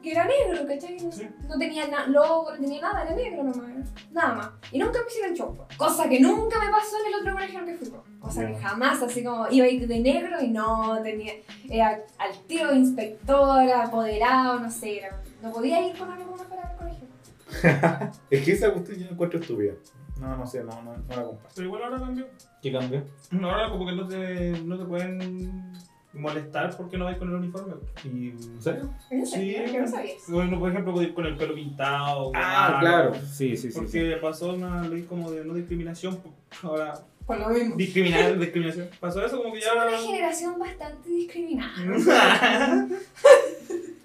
que 0.03 0.11
era 0.11 0.25
negro, 0.25 0.65
¿cachai? 0.67 0.97
No, 0.99 1.11
Sí. 1.11 1.27
no 1.47 1.57
tenía 1.57 1.87
na- 1.87 2.07
logo, 2.07 2.51
no 2.51 2.57
tenía 2.57 2.81
nada, 2.81 3.03
era 3.03 3.15
negro 3.15 3.43
nomás, 3.43 3.89
nada 4.11 4.33
más. 4.35 4.49
Y 4.71 4.79
nunca 4.79 4.99
me 4.99 5.07
hicieron 5.07 5.33
show, 5.35 5.57
cosa 5.77 6.07
que 6.09 6.19
nunca 6.19 6.59
me 6.59 6.71
pasó 6.71 6.95
en 7.05 7.13
el 7.13 7.19
otro 7.21 7.33
colegio 7.33 7.59
al 7.59 7.65
que 7.65 7.75
fui, 7.75 7.91
cosa 8.19 8.45
que 8.47 8.53
Ya. 8.53 8.59
jamás, 8.59 9.01
así 9.01 9.23
como 9.23 9.47
iba 9.49 9.65
a 9.65 9.69
ir 9.69 9.87
de 9.87 9.99
negro 9.99 10.41
y 10.41 10.47
no 10.49 10.99
tenía, 11.03 11.33
era 11.69 11.99
al 12.17 12.37
tiro 12.47 12.73
inspectora, 12.73 13.83
apoderado, 13.83 14.59
no 14.59 14.69
sé, 14.71 14.99
era- 14.99 15.21
no 15.41 15.51
podía 15.51 15.85
ir 15.87 15.97
con 15.97 16.11
algo 16.11 16.35
más 16.35 16.45
para 16.47 16.71
el 16.71 16.77
colegio. 16.77 17.07
Es 18.29 18.45
que 18.45 18.51
esa 18.51 18.71
cuestión 18.73 18.99
yo 18.99 19.05
la 19.05 19.11
encuentro 19.11 19.39
estúpida. 19.39 19.73
No, 20.19 20.35
no 20.35 20.45
sé, 20.45 20.63
no, 20.63 20.81
no, 20.81 20.97
no 20.97 21.15
la 21.15 21.23
comparto. 21.23 21.49
Pero 21.55 21.67
igual 21.67 21.83
ahora 21.83 21.99
cambió. 21.99 22.27
¿Qué 22.61 22.71
cambió? 22.73 23.03
Ahora 23.41 23.69
como 23.69 23.85
que 23.85 23.91
no 23.93 24.05
te, 24.07 24.51
no 24.65 24.77
te 24.77 24.83
pueden 24.85 25.71
molestar 26.13 26.75
porque 26.75 26.97
no 26.97 27.05
vais 27.05 27.17
con 27.17 27.29
el 27.29 27.35
uniforme. 27.35 27.75
¿Y 28.03 28.29
en 28.29 28.61
serio? 28.61 28.89
¿En 29.11 29.25
serio? 29.25 29.61
Sí. 29.65 29.71
¿Que 29.71 29.79
no 29.79 29.87
sabías? 29.87 30.23
Bueno, 30.27 30.59
por 30.59 30.71
ejemplo, 30.71 31.01
ir 31.01 31.13
con 31.13 31.25
el 31.25 31.37
pelo 31.37 31.53
pintado. 31.53 32.31
Ah, 32.35 32.77
claro. 32.79 33.13
Sí, 33.15 33.55
sí, 33.55 33.57
sí. 33.57 33.71
sí. 33.71 33.79
Porque 33.79 34.17
pasó 34.21 34.53
una 34.53 34.87
ley 34.87 35.03
como 35.03 35.31
de 35.31 35.45
no 35.45 35.53
discriminación. 35.53 36.19
Ahora, 36.63 36.99
Por 37.25 37.39
lo 37.39 37.49
mismo. 37.49 37.75
discriminar, 37.75 38.37
discriminación. 38.39 38.89
Pasó 38.99 39.23
eso 39.23 39.37
como 39.41 39.53
que 39.53 39.61
ya. 39.61 39.67
Somos 39.67 39.87
una 39.87 39.97
generación 39.99 40.59
bastante 40.59 41.09
discriminada. 41.09 42.87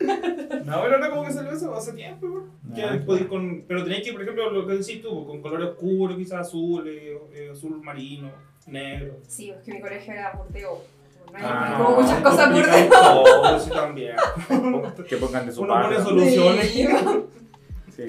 No, 0.00 0.82
pero 0.82 0.96
ahora 0.96 1.10
como 1.10 1.24
que 1.24 1.32
salió 1.32 1.52
eso 1.52 1.74
hace 1.74 1.92
tiempo, 1.92 2.26
bro. 2.28 2.48
Ah, 2.70 2.74
claro. 2.74 3.04
podéis 3.06 3.26
con, 3.26 3.64
pero 3.66 3.84
tenéis 3.84 4.04
que, 4.04 4.12
por 4.12 4.22
ejemplo, 4.22 4.50
lo 4.50 4.66
que 4.66 4.74
decís 4.74 5.00
tú, 5.00 5.26
con 5.26 5.40
colores 5.40 5.68
oscuros, 5.68 6.16
quizás 6.18 6.46
azul, 6.48 6.84
eh, 6.86 7.50
azul 7.50 7.80
marino, 7.82 8.30
negro. 8.66 9.16
Sí, 9.26 9.50
es 9.50 9.62
que 9.62 9.72
mi 9.74 9.80
colegio 9.80 10.12
era 10.12 10.32
burteo. 10.32 10.82
Ah, 11.36 11.82
como 11.84 12.00
muchas 12.00 12.20
cosas 12.20 12.88
todo, 12.90 13.58
sí, 13.60 13.70
también. 13.70 14.16
Que 15.08 15.16
pongan 15.16 15.46
de 15.46 15.52
su 15.52 15.62
Uno 15.62 15.74
pone 15.82 15.96
soluciones. 16.00 16.70
Sí. 16.70 18.02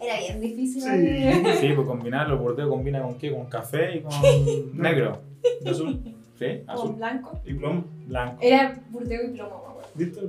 Era 0.00 0.18
bien 0.20 0.40
difícil. 0.40 0.82
Sí. 0.82 1.56
sí, 1.60 1.72
pues 1.74 1.86
combinar 1.86 2.28
los 2.28 2.40
bordeos 2.40 2.68
combina 2.70 3.02
con 3.02 3.18
qué? 3.18 3.30
Con 3.32 3.46
café 3.46 3.96
y 3.96 4.00
con 4.00 4.12
negro. 4.80 5.20
De 5.62 5.70
azul 5.70 6.00
¿Sí? 6.38 6.62
Con 6.66 6.70
Azul. 6.70 6.94
blanco. 6.94 7.40
y 7.44 7.54
plomo. 7.54 7.84
Blanco. 8.06 8.38
Era 8.40 8.80
burteo 8.90 9.24
y 9.24 9.28
plomo, 9.34 9.62
me 9.64 9.70
acuerdo. 9.70 9.90
¿Viste? 9.94 10.20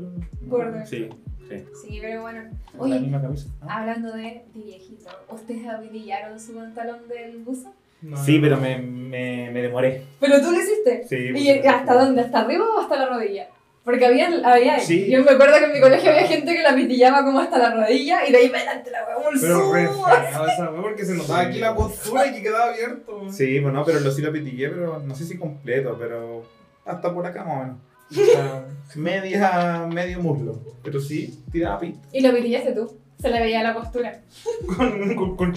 Bordeo. 0.41 0.85
Sí, 0.85 1.09
sí. 1.47 1.63
Sí, 1.81 1.99
pero 2.01 2.21
bueno. 2.23 2.41
La 2.73 2.81
Oye, 2.81 2.99
misma 2.99 3.21
camisa. 3.21 3.47
¿no? 3.61 3.69
hablando 3.69 4.11
de, 4.13 4.43
de 4.53 4.61
viejito, 4.63 5.09
¿ustedes 5.29 5.67
abrillaron 5.67 6.39
su 6.39 6.53
pantalón 6.55 7.07
del 7.07 7.37
buzo? 7.43 7.71
No, 8.01 8.17
Sí, 8.23 8.37
no. 8.37 8.43
pero 8.43 8.57
me, 8.57 8.77
me, 8.77 9.49
me 9.51 9.61
demoré. 9.61 10.03
¿Pero 10.19 10.41
tú 10.41 10.51
lo 10.51 10.57
hiciste? 10.59 11.05
Sí, 11.07 11.15
¿Y 11.35 11.53
pues, 11.59 11.65
hasta 11.67 11.93
dónde? 11.93 12.21
¿Hasta 12.21 12.41
arriba 12.41 12.65
o 12.75 12.79
hasta 12.79 12.97
la 12.97 13.07
rodilla? 13.07 13.47
Porque 13.83 14.05
había, 14.05 14.29
había 14.43 14.79
Sí. 14.79 15.09
yo 15.09 15.23
me 15.23 15.31
acuerdo 15.31 15.57
que 15.57 15.65
en 15.65 15.73
mi 15.73 15.81
colegio 15.81 16.11
había 16.11 16.27
gente 16.27 16.53
que 16.53 16.61
la 16.61 16.75
pitillaba 16.75 17.23
como 17.25 17.39
hasta 17.39 17.57
la 17.57 17.73
rodilla 17.73 18.27
y 18.27 18.31
de 18.31 18.37
ahí 18.37 18.49
para 18.49 18.61
adelante 18.63 18.91
la 18.91 18.99
hueá 19.07 19.29
Pero 19.41 19.73
re 19.73 19.83
esa 19.85 20.71
porque 20.81 21.05
se 21.05 21.13
notaba 21.15 21.41
Sí. 21.43 21.47
aquí 21.47 21.59
la 21.59 21.75
postura 21.75 22.27
y 22.27 22.33
que 22.33 22.43
quedaba 22.43 22.71
abierto. 22.71 23.31
Sí, 23.31 23.59
pues 23.59 23.73
no, 23.73 23.83
pero 23.85 23.99
lo 24.01 24.11
sí 24.11 24.21
lo 24.21 24.31
pitillé, 24.31 24.69
pero 24.69 24.99
no 24.99 25.15
sé 25.15 25.25
si 25.25 25.37
completo, 25.37 25.95
pero 25.99 26.43
hasta 26.85 27.13
por 27.13 27.25
acá 27.25 27.43
más 27.43 27.55
o 27.55 27.59
menos. 27.63 27.77
O 28.11 28.31
sea, 28.33 28.65
media, 28.95 29.87
medio 29.91 30.19
muslo. 30.19 30.59
Pero 30.83 30.99
sí, 30.99 31.43
tiraba 31.51 31.79
pinta. 31.79 32.07
Y 32.13 32.21
lo 32.21 32.33
pitillaste 32.35 32.73
tú. 32.73 32.95
Se 33.19 33.29
le 33.29 33.39
veía 33.39 33.63
la 33.63 33.73
postura. 33.73 34.21
Con, 34.77 35.15
con, 35.15 35.35
con 35.35 35.53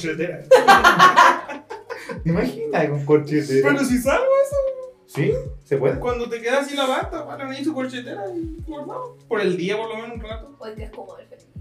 chetera. 2.13 2.23
Imagina 2.25 2.91
con 2.91 3.05
corchete. 3.05 3.63
Pero 3.63 3.79
si 3.85 3.99
salgo 3.99 4.33
¿Sí? 5.15 5.33
¿Se 5.65 5.77
puede? 5.77 5.99
cuando 6.01 6.29
te 6.29 6.41
queda 6.41 6.61
así 6.61 6.75
la 6.75 6.87
bata, 6.87 7.27
para 7.27 7.49
ahí 7.49 7.63
su 7.63 7.75
colchetera 7.75 8.25
y 8.35 8.63
guardado. 8.67 9.19
Por 9.29 9.41
el 9.43 9.57
día, 9.57 9.77
por 9.77 9.91
lo 9.91 9.97
menos, 9.97 10.17
un 10.17 10.21
rato. 10.23 10.57
Hoy 10.59 10.75
que 10.75 10.85
es 10.85 10.91
como 10.91 11.19
el 11.19 11.27
Felipe. 11.27 11.53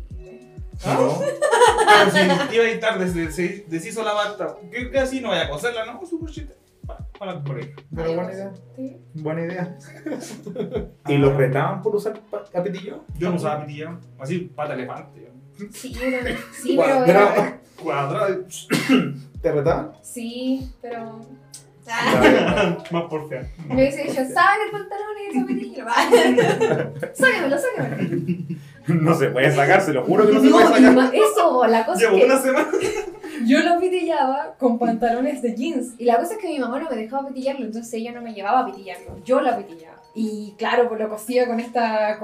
No. 0.86 1.20
Pero 1.20 2.12
si 2.12 2.56
iba 2.56 2.64
a 2.64 2.70
estar 2.70 3.00
desde 3.00 3.32
se 3.32 3.66
deshizo 3.68 4.04
la 4.04 4.14
bata, 4.14 4.56
que, 4.72 4.98
así 4.98 5.20
no 5.20 5.30
vaya 5.30 5.44
a 5.44 5.50
coserla, 5.50 5.86
¿no? 5.86 6.06
Su 6.06 6.20
colchetera. 6.20 6.60
Para, 7.20 7.34
el 7.34 7.44
colegio. 7.44 7.76
Pero 7.94 8.16
buena 8.16 8.34
idea. 8.34 8.54
Sí. 8.76 8.98
Buena 9.14 9.42
idea. 9.46 9.78
¿Y 11.08 11.18
los 11.18 11.36
retaban 11.36 11.82
por 11.82 11.96
usar 11.96 12.20
capitillo? 12.52 13.04
Yo 13.18 13.30
no 13.30 13.36
usaba 13.36 13.66
pitilla, 13.66 14.00
así 14.20 14.40
pata 14.56 14.74
elefante. 14.74 15.30
Sí, 15.72 15.94
sí, 16.54 16.76
pero 16.76 16.86
Cuadrado. 17.06 17.54
Cuadrado, 17.82 18.46
¿Te 19.42 19.52
retaban? 19.52 19.92
Sí, 20.02 20.72
pero. 20.82 21.20
Ah, 21.90 22.78
más 22.92 23.04
por 23.06 23.28
fea. 23.28 23.50
me 23.68 23.84
decía 23.84 24.06
yo, 24.06 24.14
saca 24.14 24.54
el 24.66 24.72
pantalón 24.72 25.08
y 25.20 25.38
ese 25.38 25.46
pitillo. 25.46 25.86
Sáquemelo, 27.14 27.58
sáquemelo. 27.58 28.60
No 28.88 29.16
se 29.16 29.28
puede 29.30 29.52
sacar, 29.54 29.82
se 29.82 29.92
lo 29.94 30.04
juro 30.06 30.28
que 30.28 30.34
no 30.34 30.42
se 30.42 30.50
puede 30.50 30.64
No, 30.66 30.70
sacar. 30.76 30.94
ma- 30.94 31.12
eso, 31.14 31.66
la 31.68 31.86
cosa 31.86 32.00
Llevo 32.00 32.16
es 32.18 32.20
que 32.22 32.26
una 32.26 32.38
semana. 32.42 32.68
yo 33.46 33.60
lo 33.62 33.80
pitillaba 33.80 34.56
con 34.60 34.78
pantalones 34.80 35.42
de 35.42 35.56
jeans. 35.56 35.94
Y 35.98 36.06
la 36.06 36.18
cosa 36.18 36.34
es 36.34 36.40
que 36.40 36.48
mi 36.50 36.60
mamá 36.60 36.80
no 36.80 36.90
me 36.90 36.96
dejaba 36.96 37.28
pitillarlo, 37.28 37.66
entonces 37.66 37.94
ella 37.96 38.12
no 38.12 38.22
me 38.22 38.34
llevaba 38.34 38.60
a 38.62 38.66
pitillarlo. 38.68 39.18
Yo 39.26 39.42
lo 39.42 39.58
pitillaba. 39.58 39.98
Y 40.14 40.54
claro, 40.58 40.88
pues 40.88 41.00
lo 41.00 41.10
cosía 41.10 41.48
con 41.48 41.60
esta. 41.60 42.20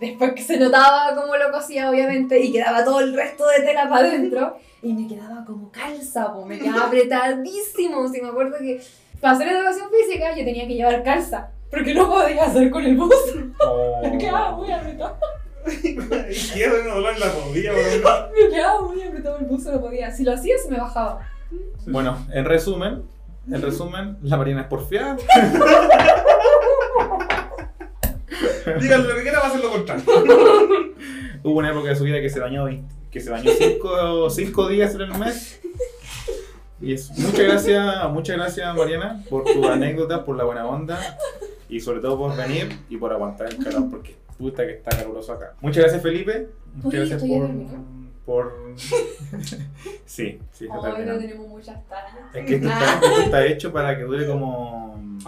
Después 0.00 0.32
que 0.34 0.42
se 0.42 0.58
notaba 0.58 1.14
cómo 1.14 1.36
lo 1.36 1.50
cosía, 1.52 1.90
obviamente, 1.90 2.38
y 2.40 2.52
quedaba 2.52 2.84
todo 2.84 3.00
el 3.00 3.14
resto 3.14 3.46
de 3.46 3.64
tela 3.64 3.88
para 3.88 4.08
adentro. 4.08 4.56
Y 4.82 4.92
me 4.92 5.06
quedaba 5.06 5.44
como 5.44 5.70
calza, 5.70 6.32
pues, 6.34 6.46
me 6.46 6.58
quedaba 6.58 6.86
apretadísimo. 6.86 8.08
Si 8.08 8.20
me 8.20 8.28
acuerdo 8.28 8.58
que 8.58 8.80
para 9.20 9.34
hacer 9.34 9.48
educación 9.48 9.88
física 9.90 10.36
yo 10.36 10.44
tenía 10.44 10.66
que 10.66 10.74
llevar 10.74 11.02
calza. 11.04 11.50
Porque 11.70 11.94
no 11.94 12.08
podía 12.08 12.44
hacer 12.44 12.70
con 12.70 12.84
el 12.84 12.96
bus. 12.96 13.14
Oh. 13.64 14.00
Me 14.10 14.18
quedaba 14.18 14.56
muy 14.56 14.70
apretado. 14.70 15.16
Quiero 16.52 16.84
dolor 16.84 17.14
en 17.14 17.20
la. 17.20 17.26
Me 17.52 18.50
quedaba 18.50 18.82
muy 18.82 19.02
apretado 19.02 19.38
el 19.38 19.46
buzo, 19.46 19.72
no 19.72 19.80
podía. 19.80 20.10
Si 20.10 20.24
lo 20.24 20.32
hacía, 20.32 20.56
se 20.58 20.68
me 20.70 20.78
bajaba. 20.78 21.26
Bueno, 21.86 22.26
en 22.32 22.44
resumen, 22.44 23.04
en 23.50 23.62
resumen, 23.62 24.18
la 24.22 24.36
Marina 24.36 24.62
es 24.62 24.66
porfiada. 24.66 25.16
Díganle 28.80 29.08
lo 29.08 29.14
que 29.16 29.22
quiera, 29.22 29.40
va 29.40 29.46
a 29.46 29.48
hacer 29.48 29.60
lo 29.60 29.70
contrario. 29.70 30.04
Hubo 31.44 31.58
una 31.58 31.70
época 31.70 31.88
de 31.90 31.96
su 31.96 32.04
vida 32.04 32.20
que 32.20 32.30
se 32.30 32.40
bañó 32.40 32.64
20 32.64 33.02
que 33.12 33.20
se 33.20 33.30
bañó 33.30 33.50
5 34.30 34.68
días 34.68 34.94
en 34.94 35.00
el 35.02 35.18
mes. 35.18 35.60
Y 36.80 36.94
eso. 36.94 37.12
Muchas 37.18 37.40
gracias, 37.40 38.10
muchas 38.10 38.36
gracias 38.36 38.74
Mariana 38.74 39.22
por 39.28 39.44
tu 39.44 39.68
anécdota, 39.68 40.24
por 40.24 40.36
la 40.36 40.44
buena 40.44 40.66
onda 40.66 40.98
y 41.68 41.78
sobre 41.80 42.00
todo 42.00 42.18
por 42.18 42.36
venir 42.36 42.76
y 42.88 42.96
por 42.96 43.12
aguantar 43.12 43.48
el 43.48 43.62
calor 43.62 43.88
porque 43.90 44.16
puta 44.38 44.66
que 44.66 44.72
está 44.72 44.96
caluroso 44.96 45.34
acá. 45.34 45.54
Muchas 45.60 45.82
gracias 45.84 46.02
Felipe, 46.02 46.48
muchas 46.74 47.08
gracias 47.08 47.22
por, 48.24 48.52
sí, 50.06 50.38
sí, 50.52 50.64
está 50.64 50.78
Hoy 50.78 50.82
no 50.82 50.82
terminando. 50.82 51.20
tenemos 51.20 51.48
muchas 51.48 51.88
tallas. 51.88 52.14
Es 52.32 52.46
que 52.46 52.54
esto 52.54 52.68
está, 52.68 52.94
esto 52.94 53.20
está 53.22 53.46
hecho 53.46 53.72
para 53.72 53.98
que 53.98 54.04
dure 54.04 54.26
como 54.26 55.18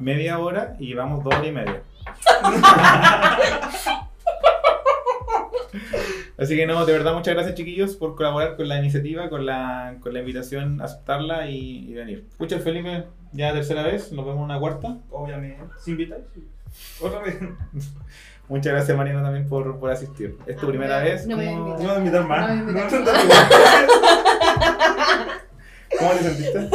media 0.00 0.38
hora 0.38 0.74
y 0.78 0.94
vamos 0.94 1.22
dos 1.22 1.34
horas 1.34 1.46
y 1.46 1.52
media. 1.52 1.82
Así 6.38 6.56
que 6.56 6.66
no, 6.66 6.86
de 6.86 6.92
verdad 6.92 7.14
muchas 7.14 7.34
gracias 7.34 7.56
chiquillos 7.56 7.96
por 7.96 8.14
colaborar 8.14 8.56
con 8.56 8.68
la 8.68 8.78
iniciativa, 8.78 9.28
con 9.28 9.44
la, 9.44 9.96
con 10.00 10.12
la 10.14 10.20
invitación, 10.20 10.80
aceptarla 10.80 11.50
y, 11.50 11.90
y 11.90 11.94
venir. 11.94 12.26
Escucha 12.30 12.58
Felipe, 12.60 13.04
ya 13.32 13.52
tercera 13.52 13.82
vez, 13.82 14.12
nos 14.12 14.24
vemos 14.24 14.44
una 14.44 14.58
cuarta. 14.58 14.98
Obviamente. 15.10 15.58
¿Se 15.80 15.90
invitáis? 15.90 16.22
Otra 17.00 17.20
vez. 17.22 17.36
Muchas 18.48 18.72
gracias 18.72 18.96
Mariana 18.96 19.22
también 19.22 19.46
por, 19.48 19.78
por 19.78 19.90
asistir. 19.90 20.38
¿Es 20.46 20.56
tu 20.56 20.66
Ah, 20.66 20.68
primera 20.70 20.98
no, 21.00 21.04
vez? 21.04 21.26
no 21.26 21.36
me 21.36 21.44
¿Cómo, 21.46 21.64
voy 21.64 21.72
a 21.72 21.76
No 21.76 21.82
voy 21.84 21.94
a 21.94 21.98
invitar 21.98 22.24
más. 22.26 22.56
No 22.56 22.64
me 22.72 22.82
¿Cómo 25.98 26.10
te 26.12 26.18
sentiste? 26.22 26.70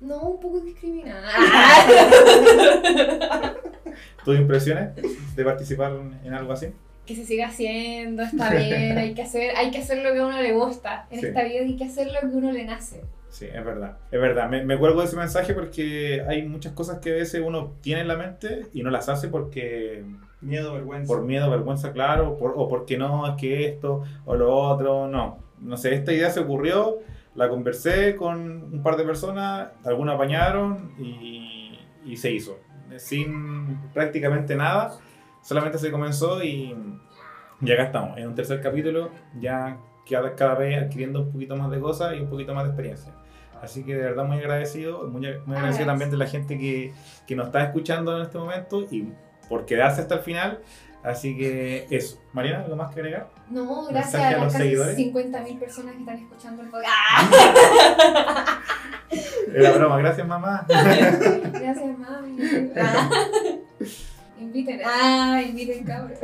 No, 0.00 0.16
un 0.20 0.40
poco 0.40 0.60
discriminada. 0.60 1.26
¿Tus 4.24 4.38
impresiones 4.38 4.90
de 5.36 5.44
participar 5.44 5.92
en 6.24 6.32
algo 6.34 6.52
así? 6.52 6.68
que 7.06 7.16
se 7.16 7.24
siga 7.24 7.48
haciendo, 7.48 8.22
está 8.22 8.50
bien, 8.54 8.96
hay 8.96 9.14
que 9.14 9.22
hacer, 9.22 9.56
hay 9.56 9.72
que 9.72 9.78
hacer 9.78 9.98
lo 10.04 10.12
que 10.12 10.20
a 10.20 10.26
uno 10.26 10.40
le 10.40 10.52
gusta. 10.52 11.08
En 11.10 11.18
Sí. 11.18 11.26
esta 11.26 11.42
vida 11.42 11.60
hay 11.62 11.74
que 11.76 11.84
hacer 11.84 12.06
lo 12.06 12.20
que 12.20 12.26
a 12.26 12.38
uno 12.38 12.52
le 12.52 12.64
nace. 12.64 13.00
Sí, 13.30 13.46
es 13.52 13.64
verdad. 13.64 13.96
Es 14.12 14.20
verdad. 14.20 14.48
Me, 14.48 14.64
me 14.64 14.78
cuelgo 14.78 15.00
de 15.00 15.06
ese 15.06 15.16
mensaje 15.16 15.52
porque 15.54 16.22
hay 16.28 16.46
muchas 16.46 16.72
cosas 16.72 16.98
que 17.00 17.10
a 17.10 17.14
veces 17.14 17.42
uno 17.44 17.72
tiene 17.80 18.02
en 18.02 18.08
la 18.08 18.16
mente 18.16 18.66
y 18.72 18.84
no 18.84 18.90
las 18.90 19.08
hace 19.08 19.26
porque 19.26 20.04
Miedo, 20.40 20.74
vergüenza. 20.74 21.08
por 21.12 21.24
miedo, 21.24 21.50
vergüenza, 21.50 21.92
claro, 21.92 22.36
por- 22.38 22.54
o 22.56 22.68
porque 22.68 22.96
no, 22.96 23.26
es 23.26 23.34
que 23.40 23.66
esto 23.66 24.04
o 24.24 24.36
lo 24.36 24.54
otro, 24.56 25.08
no. 25.08 25.38
No 25.58 25.76
sé, 25.76 25.94
esta 25.94 26.12
idea 26.12 26.30
se 26.30 26.38
ocurrió, 26.40 26.98
la 27.34 27.48
conversé 27.48 28.14
con 28.14 28.72
un 28.72 28.82
par 28.84 28.96
de 28.96 29.02
personas, 29.04 29.70
algunas 29.84 30.14
apañaron 30.14 30.92
y, 30.96 31.76
y 32.04 32.16
se 32.18 32.30
hizo. 32.30 32.56
Sin 32.98 33.78
prácticamente 33.92 34.54
nada, 34.56 34.98
solamente 35.42 35.78
se 35.78 35.90
comenzó 35.90 36.42
y, 36.42 36.74
y 37.60 37.72
acá 37.72 37.84
estamos, 37.84 38.18
en 38.18 38.28
un 38.28 38.34
tercer 38.34 38.60
capítulo, 38.60 39.10
ya 39.38 39.78
cada, 40.08 40.34
cada 40.34 40.54
vez 40.54 40.82
adquiriendo 40.82 41.22
un 41.22 41.32
poquito 41.32 41.56
más 41.56 41.70
de 41.70 41.80
cosas 41.80 42.14
y 42.16 42.20
un 42.20 42.28
poquito 42.28 42.54
más 42.54 42.64
de 42.64 42.70
experiencia. 42.70 43.12
Así 43.62 43.84
que 43.84 43.94
de 43.94 44.02
verdad 44.02 44.24
muy 44.24 44.38
agradecido, 44.38 45.06
muy, 45.06 45.26
muy 45.44 45.56
agradecido 45.56 45.86
también 45.86 46.10
de 46.10 46.16
la 46.16 46.26
gente 46.26 46.58
que, 46.58 46.92
que 47.26 47.36
nos 47.36 47.46
está 47.46 47.62
escuchando 47.64 48.16
en 48.16 48.22
este 48.22 48.38
momento 48.38 48.86
y 48.90 49.12
por 49.48 49.66
quedarse 49.66 50.00
hasta 50.00 50.14
el 50.14 50.20
final. 50.20 50.60
Así 51.02 51.36
que 51.36 51.86
eso. 51.90 52.20
Mariana, 52.32 52.64
¿algo 52.64 52.76
más 52.76 52.94
que 52.94 53.00
agregar? 53.00 53.30
No, 53.48 53.86
gracias 53.86 54.12
Mensaje 54.12 54.24
a 54.24 54.28
a 54.28 54.32
las 54.32 54.42
los 54.42 54.52
casi 54.52 54.64
seguidores. 54.64 54.98
50.000 54.98 55.58
personas 55.58 55.94
que 55.94 56.00
están 56.00 56.18
escuchando 56.18 56.62
el 56.62 56.68
podcast. 56.68 56.94
¡Ah! 56.94 58.60
Era 59.54 59.72
broma, 59.72 59.98
gracias 59.98 60.26
mamá. 60.26 60.64
Gracias, 60.68 61.98
mami. 61.98 62.38
Ah. 62.76 63.10
Inviten. 64.40 64.80
Ah, 64.84 65.42
inviten, 65.42 65.84
cabrón. 65.84 66.14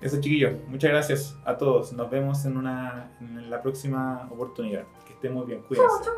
Eso 0.00 0.20
chiquillos, 0.20 0.52
muchas 0.68 0.90
gracias 0.90 1.36
a 1.44 1.58
todos. 1.58 1.92
Nos 1.92 2.10
vemos 2.10 2.44
en, 2.46 2.56
una, 2.56 3.10
en 3.20 3.50
la 3.50 3.60
próxima 3.60 4.28
oportunidad. 4.30 4.84
Que 5.06 5.12
estén 5.14 5.34
muy 5.34 5.44
bien, 5.46 5.62
cuídense. 5.62 6.10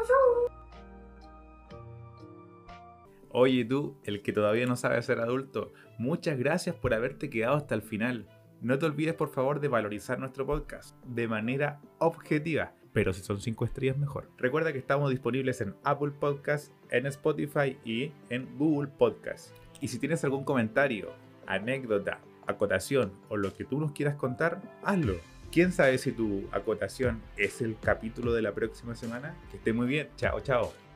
Oye 3.33 3.65
tú, 3.65 3.97
el 4.05 4.23
que 4.23 4.33
todavía 4.33 4.67
no 4.67 4.75
sabe 4.77 5.01
ser 5.03 5.21
adulto, 5.21 5.73
muchas 5.99 6.37
gracias 6.37 6.75
por 6.75 6.95
haberte 6.95 7.31
quedado 7.31 7.55
hasta 7.57 7.77
el 7.77 7.83
final. 7.83 8.27
No 8.61 8.79
te 8.79 8.87
olvides 8.87 9.15
por 9.15 9.31
favor 9.31 9.61
de 9.61 9.69
valorizar 9.69 10.19
nuestro 10.19 10.45
podcast 10.45 10.97
de 11.07 11.29
manera 11.29 11.81
objetiva, 11.99 12.75
pero 12.93 13.13
si 13.13 13.23
son 13.23 13.41
5 13.41 13.65
estrellas 13.65 13.97
mejor. 13.97 14.29
Recuerda 14.37 14.73
que 14.73 14.79
estamos 14.81 15.11
disponibles 15.11 15.61
en 15.61 15.77
Apple 15.85 16.11
Podcast, 16.11 16.73
en 16.91 17.07
Spotify 17.07 17.79
y 17.85 18.13
en 18.31 18.59
Google 18.59 18.89
Podcast. 18.89 19.55
Y 19.81 19.89
si 19.89 20.01
tienes 20.01 20.25
algún 20.25 20.45
comentario, 20.45 21.13
anécdota, 21.47 22.21
acotación 22.49 23.13
o 23.29 23.37
lo 23.37 23.55
que 23.55 23.65
tú 23.65 23.81
nos 23.81 23.93
quieras 23.93 24.17
contar, 24.17 24.61
hazlo. 24.83 25.15
¿Quién 25.53 25.73
sabe 25.73 25.99
si 25.99 26.13
tu 26.13 26.49
acotación 26.53 27.23
es 27.37 27.61
el 27.61 27.77
capítulo 27.81 28.33
de 28.33 28.43
la 28.43 28.53
próxima 28.53 28.95
semana? 28.95 29.37
Que 29.51 29.57
esté 29.57 29.73
muy 29.73 29.87
bien. 29.87 30.09
Chao, 30.17 30.41
chao. 30.41 30.90